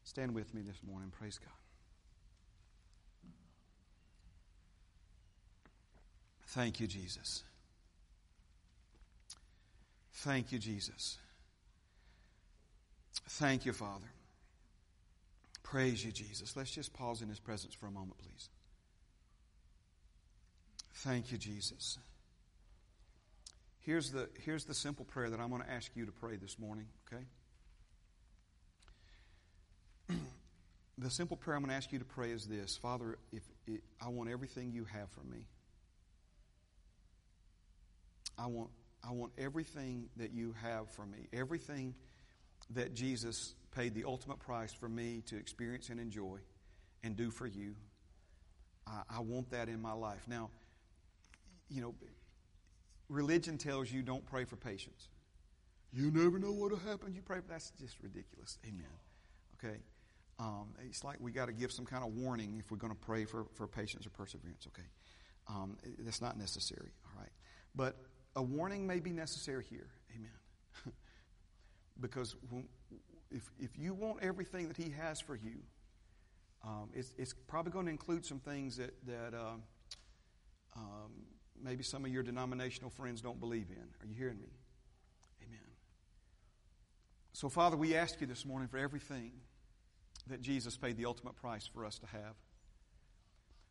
Stand 0.03 0.35
with 0.35 0.53
me 0.53 0.61
this 0.61 0.81
morning. 0.85 1.09
Praise 1.17 1.39
God. 1.39 1.56
Thank 6.47 6.79
you, 6.79 6.87
Jesus. 6.87 7.43
Thank 10.13 10.51
you, 10.51 10.59
Jesus. 10.59 11.17
Thank 13.29 13.65
you, 13.65 13.73
Father. 13.73 14.07
Praise 15.63 16.03
you, 16.03 16.11
Jesus. 16.11 16.55
Let's 16.55 16.71
just 16.71 16.93
pause 16.93 17.21
in 17.21 17.27
His 17.27 17.39
presence 17.39 17.73
for 17.73 17.87
a 17.87 17.91
moment, 17.91 18.17
please. 18.17 18.49
Thank 20.93 21.31
you, 21.31 21.37
Jesus. 21.37 21.99
Here's 23.81 24.11
the, 24.11 24.29
here's 24.43 24.65
the 24.65 24.73
simple 24.73 25.05
prayer 25.05 25.29
that 25.29 25.39
I'm 25.39 25.49
going 25.49 25.61
to 25.61 25.69
ask 25.69 25.91
you 25.95 26.05
to 26.05 26.11
pray 26.11 26.37
this 26.37 26.57
morning, 26.57 26.87
okay? 27.07 27.23
the 30.97 31.09
simple 31.09 31.37
prayer 31.37 31.57
I'm 31.57 31.63
going 31.63 31.71
to 31.71 31.75
ask 31.75 31.91
you 31.91 31.99
to 31.99 32.05
pray 32.05 32.31
is 32.31 32.45
this 32.45 32.77
Father, 32.77 33.17
if 33.31 33.43
it, 33.67 33.83
I 34.01 34.07
want 34.07 34.29
everything 34.29 34.71
you 34.71 34.85
have 34.85 35.09
for 35.09 35.23
me. 35.23 35.45
I 38.37 38.47
want 38.47 38.69
I 39.03 39.11
want 39.11 39.31
everything 39.37 40.09
that 40.17 40.31
you 40.31 40.53
have 40.61 40.89
for 40.89 41.05
me, 41.05 41.27
everything 41.31 41.93
that 42.71 42.93
Jesus 42.93 43.55
paid 43.71 43.93
the 43.93 44.03
ultimate 44.05 44.39
price 44.39 44.73
for 44.73 44.89
me 44.89 45.21
to 45.27 45.37
experience 45.37 45.89
and 45.89 45.99
enjoy 45.99 46.39
and 47.03 47.15
do 47.15 47.29
for 47.29 47.47
you. 47.47 47.75
I, 48.85 49.17
I 49.17 49.19
want 49.19 49.51
that 49.51 49.69
in 49.69 49.81
my 49.81 49.93
life. 49.93 50.21
Now, 50.27 50.49
you 51.69 51.81
know, 51.81 51.95
religion 53.09 53.57
tells 53.57 53.91
you 53.91 54.01
don't 54.01 54.25
pray 54.25 54.45
for 54.45 54.55
patience. 54.55 55.09
You 55.93 56.11
never 56.11 56.39
know 56.39 56.51
what'll 56.51 56.77
happen. 56.77 57.13
You 57.13 57.21
pray. 57.21 57.39
For 57.39 57.47
that's 57.49 57.71
just 57.79 57.97
ridiculous. 58.01 58.57
Amen. 58.65 58.85
Okay. 59.57 59.77
Um, 60.39 60.73
it's 60.85 61.03
like 61.03 61.17
we 61.19 61.31
got 61.31 61.47
to 61.47 61.53
give 61.53 61.71
some 61.71 61.85
kind 61.85 62.03
of 62.03 62.13
warning 62.13 62.57
if 62.59 62.69
we're 62.69 62.77
going 62.77 62.93
to 62.93 62.99
pray 62.99 63.25
for, 63.25 63.45
for 63.53 63.67
patience 63.67 64.05
or 64.05 64.11
perseverance. 64.11 64.67
Okay. 64.67 64.87
Um, 65.47 65.77
that's 65.99 66.21
not 66.21 66.37
necessary. 66.37 66.91
All 67.05 67.19
right. 67.21 67.31
But 67.73 67.95
a 68.37 68.41
warning 68.41 68.85
may 68.85 68.99
be 68.99 69.11
necessary 69.11 69.65
here. 69.67 69.89
Amen. 70.15 70.93
because 71.99 72.35
if, 73.31 73.49
if 73.59 73.77
you 73.77 73.93
want 73.95 74.19
everything 74.21 74.67
that 74.67 74.77
He 74.77 74.91
has 74.91 75.19
for 75.19 75.35
you, 75.35 75.57
um, 76.63 76.89
it's, 76.93 77.13
it's, 77.17 77.33
probably 77.33 77.71
going 77.71 77.85
to 77.85 77.91
include 77.91 78.25
some 78.25 78.39
things 78.39 78.77
that, 78.77 78.93
that 79.07 79.33
uh, 79.33 79.55
um, 80.75 81.11
maybe 81.61 81.83
some 81.83 82.05
of 82.05 82.11
your 82.11 82.23
denominational 82.23 82.91
friends 82.91 83.21
don't 83.21 83.39
believe 83.39 83.67
in. 83.69 83.83
Are 84.01 84.05
you 84.07 84.15
hearing 84.15 84.37
me? 84.37 84.49
Amen. 85.43 85.59
So, 87.33 87.49
Father, 87.49 87.75
we 87.75 87.95
ask 87.95 88.21
you 88.21 88.27
this 88.27 88.45
morning 88.45 88.67
for 88.67 88.77
everything 88.77 89.31
that 90.27 90.41
Jesus 90.41 90.77
paid 90.77 90.97
the 90.97 91.05
ultimate 91.05 91.35
price 91.35 91.65
for 91.65 91.85
us 91.85 91.97
to 91.99 92.07
have. 92.07 92.35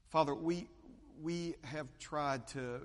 Father, 0.08 0.34
we, 0.34 0.68
we 1.22 1.54
have 1.64 1.86
tried 1.98 2.46
to 2.48 2.80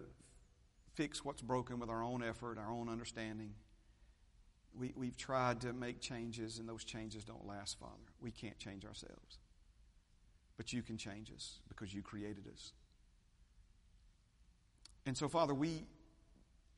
fix 0.96 1.24
what's 1.24 1.42
broken 1.42 1.80
with 1.80 1.90
our 1.90 2.04
own 2.04 2.24
effort, 2.24 2.58
our 2.58 2.72
own 2.72 2.90
understanding. 2.90 3.54
We, 4.78 4.94
we've 4.96 5.18
tried 5.18 5.62
to 5.62 5.74
make 5.74 6.00
changes, 6.00 6.60
and 6.60 6.68
those 6.68 6.84
changes 6.84 7.24
don't 7.24 7.46
last, 7.46 7.80
Father. 7.80 7.92
We 8.22 8.32
can't 8.32 8.58
change 8.58 8.86
ourselves. 8.86 9.40
But 10.58 10.74
you 10.74 10.82
can 10.82 10.98
change 10.98 11.32
us 11.32 11.60
because 11.68 11.94
you 11.94 12.02
created 12.02 12.48
us. 12.52 12.74
And 15.06 15.18
so, 15.18 15.28
Father, 15.28 15.54
we 15.54 15.86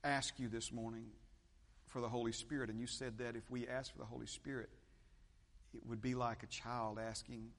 ask 0.03 0.39
you 0.39 0.47
this 0.47 0.71
morning 0.71 1.05
for 1.87 2.01
the 2.01 2.09
Holy 2.09 2.31
Spirit, 2.31 2.69
and 2.69 2.79
you 2.79 2.87
said 2.87 3.19
that 3.19 3.35
if 3.35 3.49
we 3.51 3.67
ask 3.67 3.91
for 3.91 3.99
the 3.99 4.05
Holy 4.05 4.25
Spirit, 4.25 4.69
it 5.73 5.85
would 5.85 6.01
be 6.01 6.15
like 6.15 6.43
a 6.43 6.47
child 6.47 6.99
asking 6.99 7.49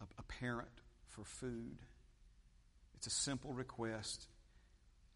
a, 0.00 0.04
a 0.18 0.22
parent 0.22 0.68
for 1.08 1.24
food. 1.24 1.78
It's 2.94 3.06
a 3.06 3.10
simple 3.10 3.52
request 3.52 4.26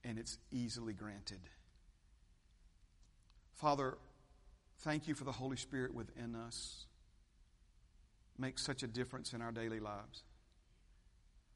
and 0.04 0.18
it's 0.18 0.38
easily 0.50 0.92
granted. 0.92 1.40
Father, 3.54 3.96
thank 4.80 5.08
you 5.08 5.14
for 5.14 5.24
the 5.24 5.32
Holy 5.32 5.56
Spirit 5.56 5.94
within 5.94 6.34
us. 6.34 6.86
Makes 8.38 8.64
such 8.64 8.82
a 8.82 8.86
difference 8.86 9.32
in 9.32 9.40
our 9.40 9.52
daily 9.52 9.80
lives. 9.80 10.24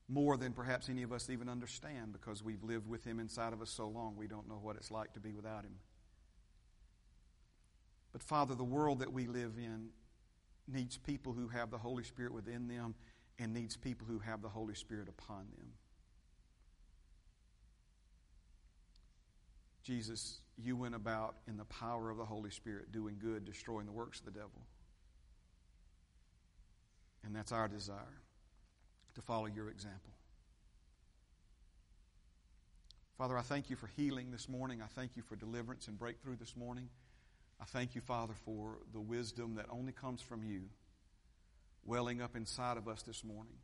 More 0.09 0.36
than 0.36 0.53
perhaps 0.53 0.88
any 0.88 1.03
of 1.03 1.12
us 1.12 1.28
even 1.28 1.49
understand 1.49 2.12
because 2.12 2.42
we've 2.42 2.62
lived 2.62 2.88
with 2.88 3.05
Him 3.05 3.20
inside 3.20 3.53
of 3.53 3.61
us 3.61 3.70
so 3.70 3.86
long, 3.88 4.16
we 4.16 4.26
don't 4.26 4.49
know 4.49 4.59
what 4.62 4.76
it's 4.76 4.90
like 4.90 5.12
to 5.14 5.20
be 5.20 5.32
without 5.32 5.64
Him. 5.64 5.74
But 8.12 8.22
Father, 8.22 8.55
the 8.55 8.64
world 8.64 9.01
that 9.01 9.12
we 9.12 9.26
live 9.26 9.53
in 9.59 9.88
needs 10.66 10.96
people 10.96 11.34
who 11.34 11.49
have 11.49 11.70
the 11.70 11.78
Holy 11.78 12.05
Spirit 12.05 12.32
within 12.32 12.68
them 12.68 12.94
and 13.38 13.53
needs 13.53 13.76
people 13.76 14.07
who 14.07 14.18
have 14.20 14.40
the 14.40 14.49
Holy 14.49 14.74
Spirit 14.74 15.09
upon 15.09 15.46
them. 15.57 15.72
Jesus, 19.89 20.41
you 20.59 20.76
went 20.76 20.95
about 20.95 21.36
in 21.49 21.57
the 21.57 21.64
power 21.64 22.11
of 22.11 22.18
the 22.18 22.24
Holy 22.26 22.51
Spirit 22.51 22.93
doing 22.93 23.16
good, 23.18 23.47
destroying 23.47 23.86
the 23.86 23.93
works 23.93 24.18
of 24.18 24.26
the 24.26 24.32
devil. 24.32 24.61
And 27.24 27.34
that's 27.34 27.53
our 27.53 27.68
desire 27.68 28.20
to 29.14 29.22
follow 29.22 29.47
your 29.47 29.70
example. 29.70 30.12
Father, 33.16 33.39
I 33.39 33.41
thank 33.41 33.70
you 33.70 33.76
for 33.76 33.86
healing 33.97 34.30
this 34.30 34.47
morning. 34.47 34.82
I 34.82 34.89
thank 34.89 35.12
you 35.16 35.22
for 35.22 35.36
deliverance 35.36 35.89
and 35.89 35.99
breakthrough 35.99 36.36
this 36.36 36.55
morning. 36.55 36.91
I 37.59 37.64
thank 37.64 37.95
you, 37.95 38.03
Father, 38.03 38.34
for 38.45 38.80
the 38.93 39.01
wisdom 39.01 39.55
that 39.55 39.66
only 39.70 39.93
comes 39.93 40.20
from 40.20 40.45
you 40.45 40.64
welling 41.86 42.20
up 42.20 42.36
inside 42.36 42.76
of 42.76 42.89
us 42.89 43.01
this 43.05 43.24
morning. 43.24 43.57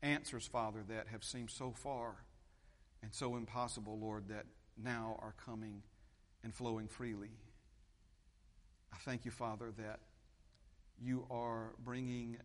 Answers, 0.00 0.46
Father, 0.46 0.82
that 0.88 1.08
have 1.08 1.22
seemed 1.22 1.50
so 1.50 1.70
far 1.70 2.24
and 3.02 3.12
so 3.12 3.36
impossible, 3.36 3.98
Lord, 4.00 4.28
that 4.28 4.46
now 4.82 5.18
are 5.20 5.34
coming 5.44 5.82
and 6.42 6.54
flowing 6.54 6.88
freely. 6.88 7.30
I 8.92 8.96
thank 8.98 9.24
you, 9.24 9.30
Father, 9.30 9.72
that 9.78 10.00
you 11.00 11.26
are 11.30 11.74
bringing 11.84 12.38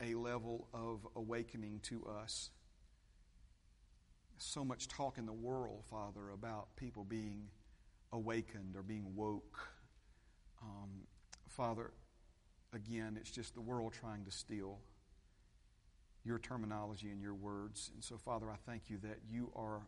a 0.00 0.14
level 0.14 0.68
of 0.72 1.06
awakening 1.16 1.80
to 1.84 2.06
us. 2.06 2.50
So 4.38 4.64
much 4.64 4.86
talk 4.86 5.18
in 5.18 5.26
the 5.26 5.32
world, 5.32 5.84
Father, 5.90 6.30
about 6.30 6.76
people 6.76 7.04
being 7.04 7.48
awakened 8.12 8.76
or 8.76 8.82
being 8.82 9.16
woke. 9.16 9.58
Um, 10.62 11.06
Father, 11.48 11.90
again, 12.72 13.16
it's 13.20 13.30
just 13.30 13.54
the 13.54 13.60
world 13.60 13.92
trying 13.92 14.24
to 14.24 14.30
steal 14.30 14.78
your 16.24 16.38
terminology 16.38 17.10
and 17.10 17.20
your 17.20 17.34
words. 17.34 17.90
And 17.94 18.04
so, 18.04 18.16
Father, 18.16 18.50
I 18.50 18.56
thank 18.66 18.88
you 18.88 18.98
that 18.98 19.18
you 19.28 19.50
are 19.56 19.82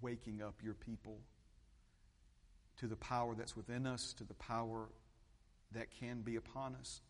waking 0.00 0.42
up 0.42 0.54
your 0.62 0.74
people 0.74 1.18
to 2.78 2.86
the 2.86 2.96
power 2.96 3.34
that's 3.34 3.56
within 3.56 3.86
us, 3.86 4.12
to 4.14 4.24
the 4.24 4.34
power 4.34 4.88
that 5.72 5.86
can 5.98 6.20
be 6.20 6.36
upon 6.36 6.76
us, 6.76 7.00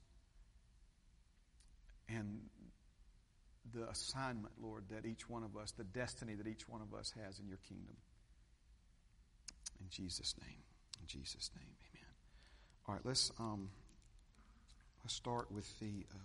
and 2.09 2.41
the 3.75 3.89
assignment, 3.89 4.55
Lord, 4.63 4.85
that 4.91 5.07
each 5.07 5.29
one 5.29 5.43
of 5.43 5.57
us, 5.57 5.73
the 5.73 5.85
destiny 5.85 6.35
that 6.35 6.47
each 6.47 6.69
one 6.69 6.81
of 6.81 6.97
us 6.97 7.13
has 7.25 7.41
in 7.41 7.49
your 7.49 7.59
kingdom. 7.69 7.97
In 9.81 9.87
Jesus' 9.91 10.35
name. 10.41 10.61
In 11.01 11.07
Jesus' 11.07 11.51
name. 11.57 11.75
Amen. 11.95 12.11
All 12.87 12.95
right, 12.95 13.05
let's 13.05 13.33
um, 13.39 13.71
let's 15.03 15.15
start 15.15 15.51
with 15.51 15.67
the 15.81 16.07
uh, 16.13 16.19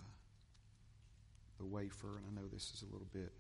the 1.58 1.66
wafer, 1.66 2.18
and 2.18 2.26
I 2.28 2.42
know 2.42 2.48
this 2.52 2.72
is 2.74 2.84
a 2.84 2.86
little 2.86 3.08
bit. 3.12 3.32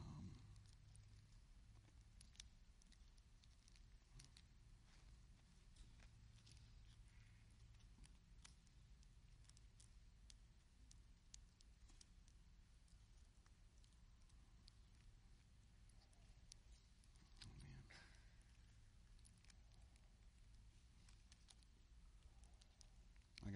Um, 0.00 0.26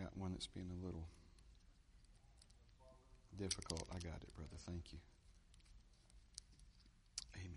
I 0.01 0.05
got 0.05 0.16
one 0.16 0.32
that's 0.32 0.46
being 0.46 0.70
a 0.70 0.84
little 0.84 1.07
difficult. 3.36 3.86
I 3.90 3.98
got 3.98 4.22
it, 4.22 4.34
brother. 4.34 4.57
Thank 4.66 4.92
you. 4.92 4.98
Amen. 7.36 7.51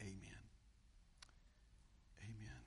Amen. 0.00 0.42
Amen. 2.22 2.60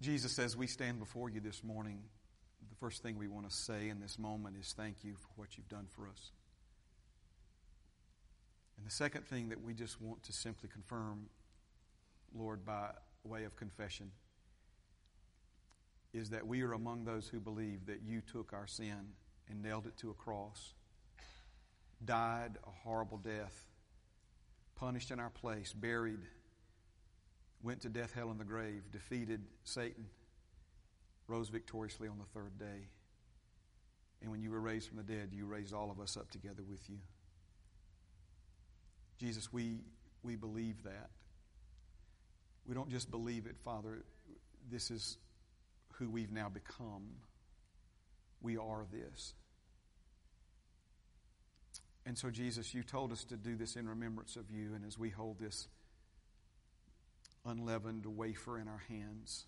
Jesus, 0.00 0.38
as 0.38 0.56
we 0.56 0.66
stand 0.66 1.00
before 1.00 1.28
you 1.28 1.40
this 1.40 1.64
morning, 1.64 2.02
the 2.68 2.76
first 2.76 3.02
thing 3.02 3.18
we 3.18 3.26
want 3.26 3.48
to 3.48 3.54
say 3.54 3.88
in 3.88 4.00
this 4.00 4.18
moment 4.18 4.56
is 4.60 4.74
thank 4.76 5.02
you 5.02 5.14
for 5.14 5.28
what 5.36 5.56
you've 5.56 5.68
done 5.68 5.86
for 5.88 6.06
us. 6.06 6.30
And 8.76 8.86
the 8.86 8.92
second 8.92 9.26
thing 9.26 9.48
that 9.48 9.60
we 9.60 9.74
just 9.74 10.00
want 10.00 10.22
to 10.24 10.32
simply 10.32 10.68
confirm, 10.68 11.26
Lord, 12.32 12.64
by 12.64 12.90
way 13.24 13.44
of 13.44 13.56
confession, 13.56 14.10
is 16.12 16.30
that 16.30 16.46
we 16.46 16.62
are 16.62 16.72
among 16.72 17.04
those 17.04 17.28
who 17.28 17.40
believe 17.40 17.86
that 17.86 18.02
you 18.02 18.20
took 18.20 18.52
our 18.52 18.66
sin 18.66 19.12
and 19.48 19.62
nailed 19.62 19.86
it 19.86 19.96
to 19.98 20.10
a 20.10 20.14
cross, 20.14 20.74
died 22.04 22.56
a 22.66 22.70
horrible 22.70 23.18
death, 23.18 23.64
punished 24.76 25.10
in 25.10 25.18
our 25.18 25.30
place, 25.30 25.72
buried, 25.72 26.20
went 27.62 27.80
to 27.80 27.88
death, 27.88 28.12
hell, 28.14 28.30
and 28.30 28.38
the 28.38 28.44
grave, 28.44 28.82
defeated 28.92 29.42
Satan, 29.64 30.06
rose 31.26 31.48
victoriously 31.48 32.08
on 32.08 32.18
the 32.18 32.38
third 32.38 32.58
day. 32.58 32.88
And 34.22 34.30
when 34.30 34.40
you 34.40 34.50
were 34.50 34.60
raised 34.60 34.88
from 34.88 34.98
the 34.98 35.02
dead, 35.02 35.30
you 35.32 35.46
raised 35.46 35.74
all 35.74 35.90
of 35.90 36.00
us 36.00 36.16
up 36.16 36.30
together 36.30 36.62
with 36.68 36.88
you. 36.88 36.98
Jesus, 39.18 39.52
we, 39.52 39.80
we 40.22 40.36
believe 40.36 40.82
that. 40.84 41.10
We 42.66 42.74
don't 42.74 42.90
just 42.90 43.10
believe 43.10 43.46
it, 43.46 43.56
Father. 43.64 44.04
This 44.70 44.90
is 44.90 45.18
who 45.94 46.08
we've 46.08 46.32
now 46.32 46.48
become. 46.48 47.08
We 48.40 48.56
are 48.56 48.86
this. 48.90 49.34
And 52.06 52.18
so, 52.18 52.30
Jesus, 52.30 52.74
you 52.74 52.82
told 52.82 53.12
us 53.12 53.24
to 53.24 53.36
do 53.36 53.56
this 53.56 53.76
in 53.76 53.88
remembrance 53.88 54.36
of 54.36 54.50
you, 54.50 54.74
and 54.74 54.84
as 54.84 54.98
we 54.98 55.10
hold 55.10 55.38
this 55.38 55.68
unleavened 57.46 58.04
wafer 58.06 58.58
in 58.58 58.68
our 58.68 58.82
hands, 58.88 59.46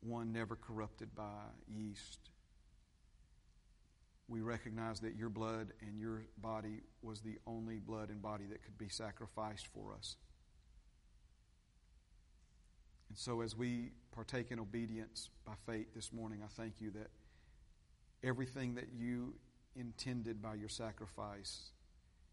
one 0.00 0.32
never 0.32 0.56
corrupted 0.56 1.14
by 1.14 1.42
yeast, 1.66 2.30
we 4.28 4.40
recognize 4.42 5.00
that 5.00 5.16
your 5.16 5.30
blood 5.30 5.72
and 5.80 5.98
your 5.98 6.22
body 6.36 6.82
was 7.02 7.20
the 7.20 7.38
only 7.46 7.78
blood 7.78 8.10
and 8.10 8.20
body 8.20 8.44
that 8.50 8.62
could 8.62 8.76
be 8.76 8.88
sacrificed 8.88 9.66
for 9.68 9.94
us. 9.94 10.16
And 13.08 13.16
so, 13.16 13.40
as 13.40 13.56
we 13.56 13.92
partake 14.12 14.50
in 14.50 14.58
obedience 14.58 15.30
by 15.44 15.52
faith 15.66 15.94
this 15.94 16.12
morning, 16.12 16.40
I 16.44 16.48
thank 16.48 16.80
you 16.80 16.90
that 16.92 17.08
everything 18.22 18.74
that 18.74 18.88
you 18.94 19.34
intended 19.76 20.42
by 20.42 20.54
your 20.54 20.68
sacrifice 20.68 21.70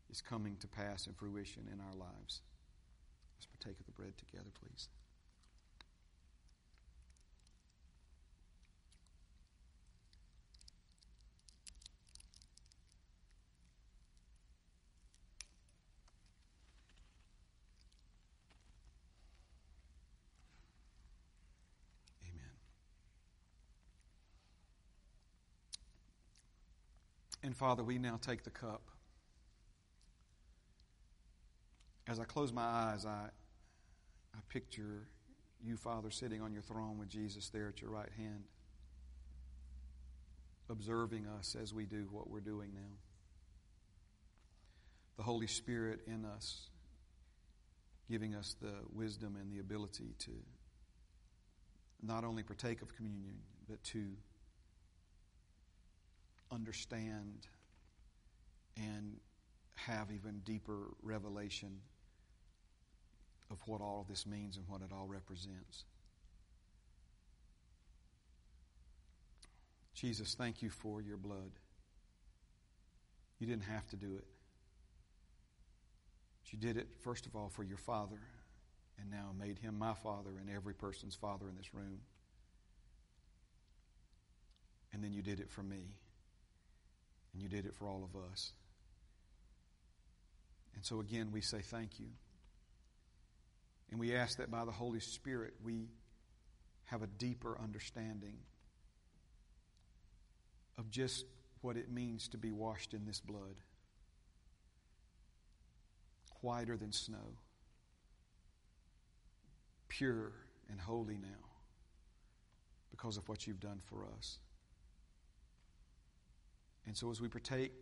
is 0.10 0.22
coming 0.22 0.58
to 0.58 0.68
pass 0.68 1.08
and 1.08 1.16
fruition 1.16 1.64
in 1.72 1.80
our 1.80 1.96
lives. 1.96 2.42
Let's 3.38 3.46
partake 3.46 3.80
of 3.80 3.86
the 3.86 3.92
bread 3.92 4.14
together, 4.18 4.50
please. 4.60 4.90
And 27.56 27.60
Father, 27.62 27.86
we 27.86 27.98
now 27.98 28.20
take 28.22 28.44
the 28.44 28.50
cup. 28.50 28.82
As 32.06 32.20
I 32.20 32.26
close 32.26 32.52
my 32.52 32.62
eyes, 32.62 33.06
I, 33.06 33.30
I 34.36 34.40
picture 34.50 35.08
you, 35.64 35.78
Father, 35.78 36.12
sitting 36.12 36.42
on 36.42 36.52
your 36.52 36.64
throne 36.64 37.00
with 37.00 37.08
Jesus 37.08 37.48
there 37.48 37.70
at 37.70 37.82
your 37.82 37.92
right 37.92 38.10
hand, 38.18 38.44
observing 40.70 41.28
us 41.28 41.56
as 41.56 41.74
we 41.74 41.86
do 41.86 42.10
what 42.12 42.30
we're 42.30 42.42
doing 42.42 42.72
now. 42.74 42.98
The 45.16 45.24
Holy 45.24 45.48
Spirit 45.48 46.02
in 46.08 46.26
us, 46.26 46.68
giving 48.12 48.36
us 48.36 48.58
the 48.62 48.74
wisdom 48.94 49.38
and 49.40 49.50
the 49.50 49.60
ability 49.60 50.14
to 50.20 50.32
not 52.04 52.26
only 52.26 52.44
partake 52.44 52.82
of 52.82 52.94
communion, 52.98 53.38
but 53.70 53.82
to 53.86 54.08
understand 56.56 57.48
and 58.78 59.18
have 59.76 60.10
even 60.12 60.42
deeper 60.46 60.88
revelation 61.04 61.82
of 63.52 63.60
what 63.68 63.82
all 63.82 64.02
of 64.02 64.08
this 64.08 64.26
means 64.26 64.58
and 64.58 64.68
what 64.68 64.82
it 64.82 64.92
all 64.92 65.06
represents. 65.08 65.84
Jesus, 69.94 70.36
thank 70.36 70.62
you 70.62 70.70
for 70.70 71.02
your 71.02 71.18
blood. 71.18 71.52
You 73.40 73.48
didn't 73.48 73.64
have 73.64 73.88
to 73.88 73.96
do 73.96 74.16
it. 74.16 74.26
But 76.42 76.54
you 76.54 76.60
did 76.60 76.78
it, 76.78 76.88
first 77.02 77.26
of 77.26 77.36
all, 77.36 77.50
for 77.50 77.64
your 77.64 77.78
Father, 77.78 78.20
and 79.00 79.10
now 79.10 79.32
made 79.38 79.60
him 79.60 79.78
my 79.78 79.94
Father 79.94 80.32
and 80.40 80.50
every 80.50 80.74
person's 80.74 81.16
Father 81.16 81.48
in 81.50 81.56
this 81.56 81.74
room. 81.74 82.00
And 84.94 85.04
then 85.04 85.14
you 85.14 85.22
did 85.22 85.40
it 85.40 85.50
for 85.50 85.64
me. 85.64 85.96
And 87.36 87.44
you 87.44 87.50
did 87.50 87.66
it 87.66 87.76
for 87.76 87.90
all 87.90 88.02
of 88.02 88.16
us. 88.32 88.54
And 90.74 90.86
so 90.86 91.02
again, 91.02 91.32
we 91.34 91.42
say 91.42 91.60
thank 91.60 92.00
you. 92.00 92.08
And 93.92 94.00
we 94.00 94.16
ask 94.16 94.38
that 94.38 94.50
by 94.50 94.64
the 94.64 94.72
Holy 94.72 95.02
Spirit, 95.02 95.54
we 95.62 95.90
have 96.86 97.04
a 97.04 97.08
deeper 97.08 97.60
understanding 97.62 98.38
of 100.78 100.90
just 100.90 101.26
what 101.60 101.76
it 101.76 101.92
means 101.92 102.30
to 102.30 102.38
be 102.38 102.52
washed 102.52 102.94
in 102.94 103.06
this 103.06 103.20
blood. 103.20 103.60
Whiter 106.40 106.78
than 106.78 106.94
snow, 106.94 107.36
pure 109.90 110.32
and 110.70 110.80
holy 110.80 111.18
now 111.18 111.50
because 112.92 113.18
of 113.18 113.28
what 113.28 113.46
you've 113.46 113.60
done 113.60 113.82
for 113.88 114.06
us. 114.18 114.40
And 116.88 116.96
so 116.96 117.10
as 117.10 117.22
we 117.22 117.28
partake 117.28 117.74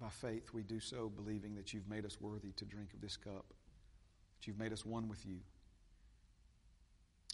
by 0.00 0.08
faith, 0.08 0.52
we 0.52 0.62
do 0.62 0.80
so 0.80 1.08
believing 1.08 1.54
that 1.56 1.72
you've 1.72 1.88
made 1.88 2.04
us 2.04 2.20
worthy 2.20 2.52
to 2.52 2.64
drink 2.64 2.92
of 2.94 3.00
this 3.00 3.16
cup, 3.16 3.46
that 4.38 4.46
you've 4.46 4.58
made 4.58 4.72
us 4.72 4.84
one 4.84 5.08
with 5.08 5.24
you. 5.26 5.36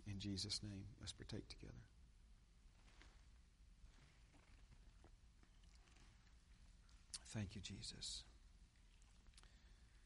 In 0.09 0.19
Jesus' 0.19 0.61
name, 0.63 0.85
let's 1.01 1.13
partake 1.13 1.49
together. 1.49 1.75
Thank 7.29 7.55
you, 7.55 7.61
Jesus. 7.61 8.23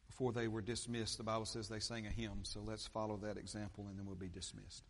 Before 0.06 0.32
they 0.32 0.48
were 0.48 0.62
dismissed, 0.62 1.16
the 1.16 1.22
Bible 1.22 1.44
says 1.44 1.68
they 1.68 1.78
sang 1.78 2.06
a 2.06 2.10
hymn, 2.10 2.40
so 2.42 2.60
let's 2.60 2.86
follow 2.86 3.16
that 3.18 3.36
example 3.36 3.86
and 3.88 3.98
then 3.98 4.04
we'll 4.04 4.16
be 4.16 4.28
dismissed. 4.28 4.84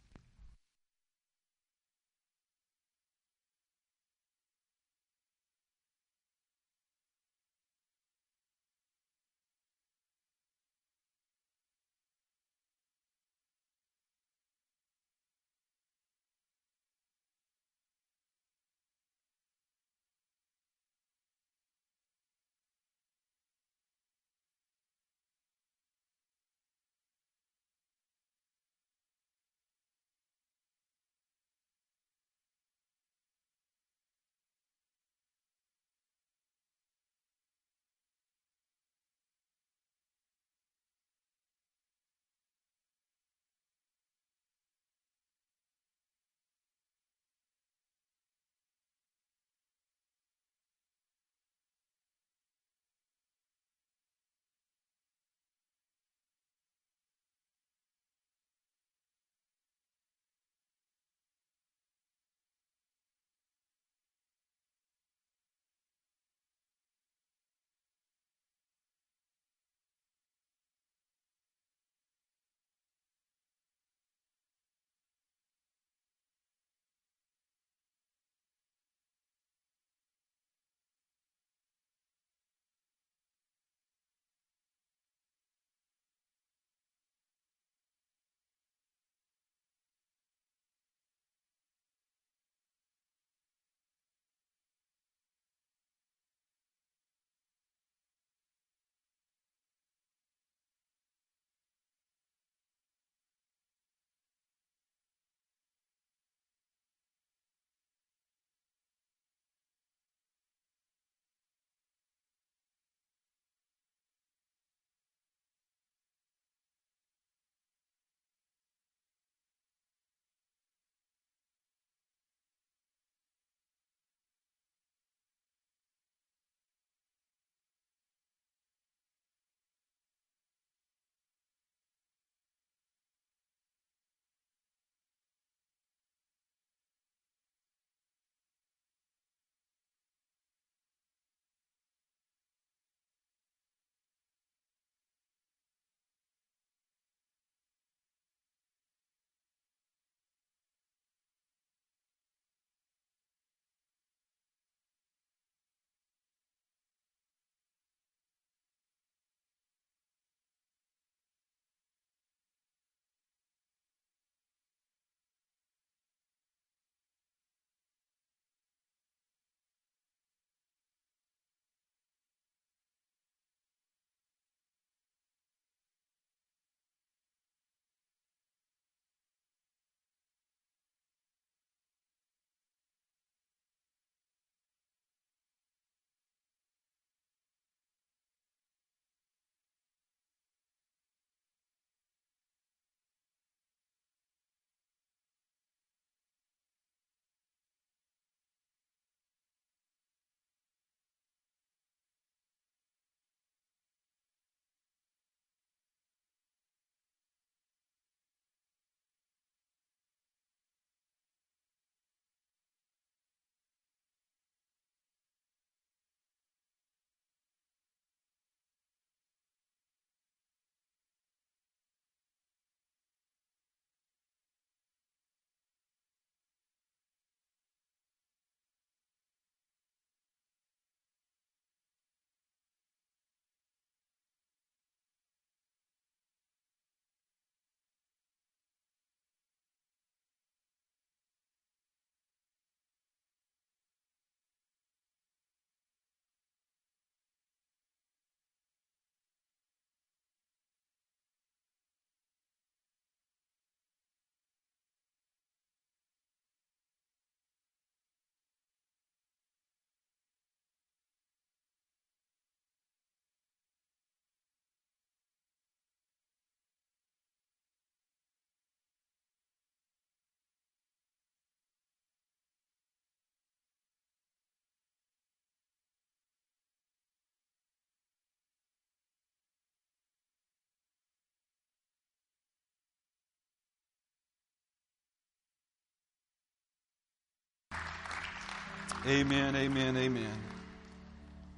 Amen, 289.06 289.56
amen, 289.56 289.96
amen. 289.96 290.38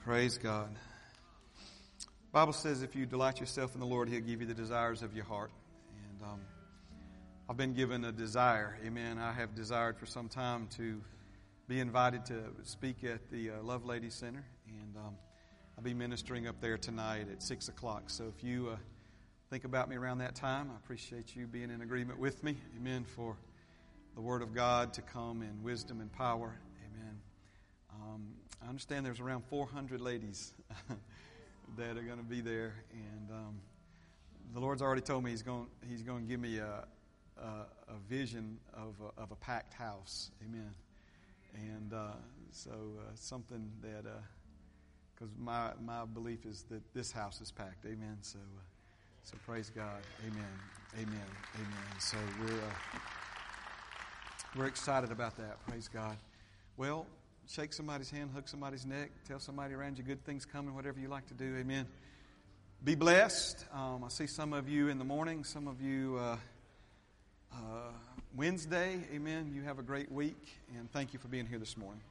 Praise 0.05 0.38
God. 0.38 0.68
Bible 2.30 2.53
says 2.53 2.82
if 2.82 2.95
you 2.95 3.05
delight 3.05 3.40
yourself 3.40 3.74
in 3.74 3.80
the 3.80 3.86
Lord, 3.86 4.09
He'll 4.09 4.20
give 4.20 4.40
you 4.40 4.47
the 4.47 4.55
desires 4.55 5.03
of 5.03 5.16
your 5.16 5.24
heart. 5.24 5.51
And 6.05 6.30
um, 6.30 6.40
I've 7.51 7.57
been 7.57 7.74
given 7.74 8.05
a 8.05 8.12
desire. 8.12 8.78
Amen. 8.86 9.18
I 9.18 9.32
have 9.32 9.57
desired 9.57 9.99
for 9.99 10.07
some 10.07 10.28
time 10.28 10.68
to 10.76 11.01
be 11.66 11.80
invited 11.80 12.26
to 12.26 12.45
speak 12.62 13.03
at 13.03 13.28
the 13.32 13.51
uh, 13.51 13.55
Lovelady 13.55 14.12
Center, 14.12 14.45
and 14.68 14.97
um, 14.97 15.16
I'll 15.76 15.82
be 15.82 15.95
ministering 15.95 16.47
up 16.47 16.61
there 16.61 16.78
tonight 16.78 17.26
at 17.28 17.43
six 17.43 17.68
o'clock. 17.68 18.05
So 18.07 18.32
if 18.36 18.45
you 18.45 18.68
uh, 18.68 18.76
think 19.51 19.64
about 19.64 19.88
me 19.88 19.97
around 19.97 20.18
that 20.18 20.36
time, 20.36 20.70
I 20.72 20.76
appreciate 20.76 21.34
you 21.34 21.49
being 21.49 21.70
in 21.70 21.82
agreement 21.82 22.20
with 22.20 22.45
me. 22.45 22.57
Amen. 22.78 23.05
For 23.05 23.36
the 24.14 24.20
Word 24.20 24.43
of 24.43 24.55
God 24.55 24.93
to 24.93 25.03
come 25.03 25.43
in 25.43 25.64
wisdom 25.64 26.01
and 26.01 26.12
power. 26.12 26.55
Um, 28.12 28.26
I 28.64 28.68
understand 28.68 29.06
there's 29.06 29.20
around 29.20 29.44
400 29.48 30.00
ladies 30.00 30.52
that 31.76 31.96
are 31.96 32.02
going 32.02 32.18
to 32.18 32.24
be 32.24 32.40
there, 32.40 32.74
and 32.92 33.30
um, 33.30 33.60
the 34.52 34.60
Lord's 34.60 34.82
already 34.82 35.00
told 35.00 35.24
me 35.24 35.30
He's 35.30 35.42
going 35.42 35.66
He's 35.88 36.02
going 36.02 36.22
to 36.22 36.28
give 36.28 36.40
me 36.40 36.58
a, 36.58 36.84
a, 37.40 37.46
a 37.88 37.96
vision 38.08 38.58
of 38.74 38.94
a, 39.00 39.20
of 39.22 39.30
a 39.30 39.36
packed 39.36 39.72
house. 39.72 40.30
Amen. 40.46 40.70
And 41.54 41.92
uh, 41.92 42.12
so 42.50 42.70
uh, 42.70 43.10
something 43.14 43.70
that 43.82 44.04
because 45.14 45.32
uh, 45.32 45.42
my 45.42 45.70
my 45.82 46.04
belief 46.04 46.44
is 46.44 46.64
that 46.70 46.82
this 46.92 47.12
house 47.12 47.40
is 47.40 47.50
packed. 47.50 47.86
Amen. 47.86 48.18
So 48.20 48.38
uh, 48.38 48.60
so 49.22 49.36
praise 49.46 49.70
God. 49.74 50.02
Amen. 50.26 50.44
Amen. 50.94 51.28
Amen. 51.54 52.00
So 52.00 52.18
we're. 52.40 52.52
Uh, 52.52 52.98
we're 54.54 54.66
excited 54.66 55.10
about 55.10 55.34
that. 55.38 55.66
Praise 55.66 55.88
God. 55.88 56.18
Well, 56.76 57.06
shake 57.49 57.72
somebody's 57.72 58.11
hand, 58.11 58.30
hug 58.34 58.49
somebody's 58.49 58.86
neck, 58.86 59.11
tell 59.26 59.38
somebody 59.38 59.74
around 59.74 59.99
you 59.99 60.05
good 60.05 60.24
things 60.24 60.45
coming, 60.45 60.74
whatever 60.74 61.01
you 61.01 61.09
like 61.09 61.26
to 61.26 61.34
do. 61.34 61.57
Amen. 61.59 61.86
Be 62.84 62.95
blessed. 62.95 63.64
Um, 63.72 64.05
I 64.05 64.09
see 64.09 64.26
some 64.26 64.53
of 64.53 64.68
you 64.68 64.88
in 64.88 64.99
the 64.99 65.05
morning, 65.05 65.45
some 65.45 65.68
of 65.68 65.80
you 65.80 66.16
uh, 66.18 66.36
uh, 67.53 67.57
Wednesday. 68.34 68.99
Amen. 69.14 69.53
You 69.55 69.62
have 69.62 69.78
a 69.78 69.82
great 69.82 70.11
week, 70.11 70.49
and 70.76 70.90
thank 70.90 71.12
you 71.12 71.18
for 71.18 71.28
being 71.28 71.47
here 71.47 71.59
this 71.59 71.76
morning. 71.76 72.03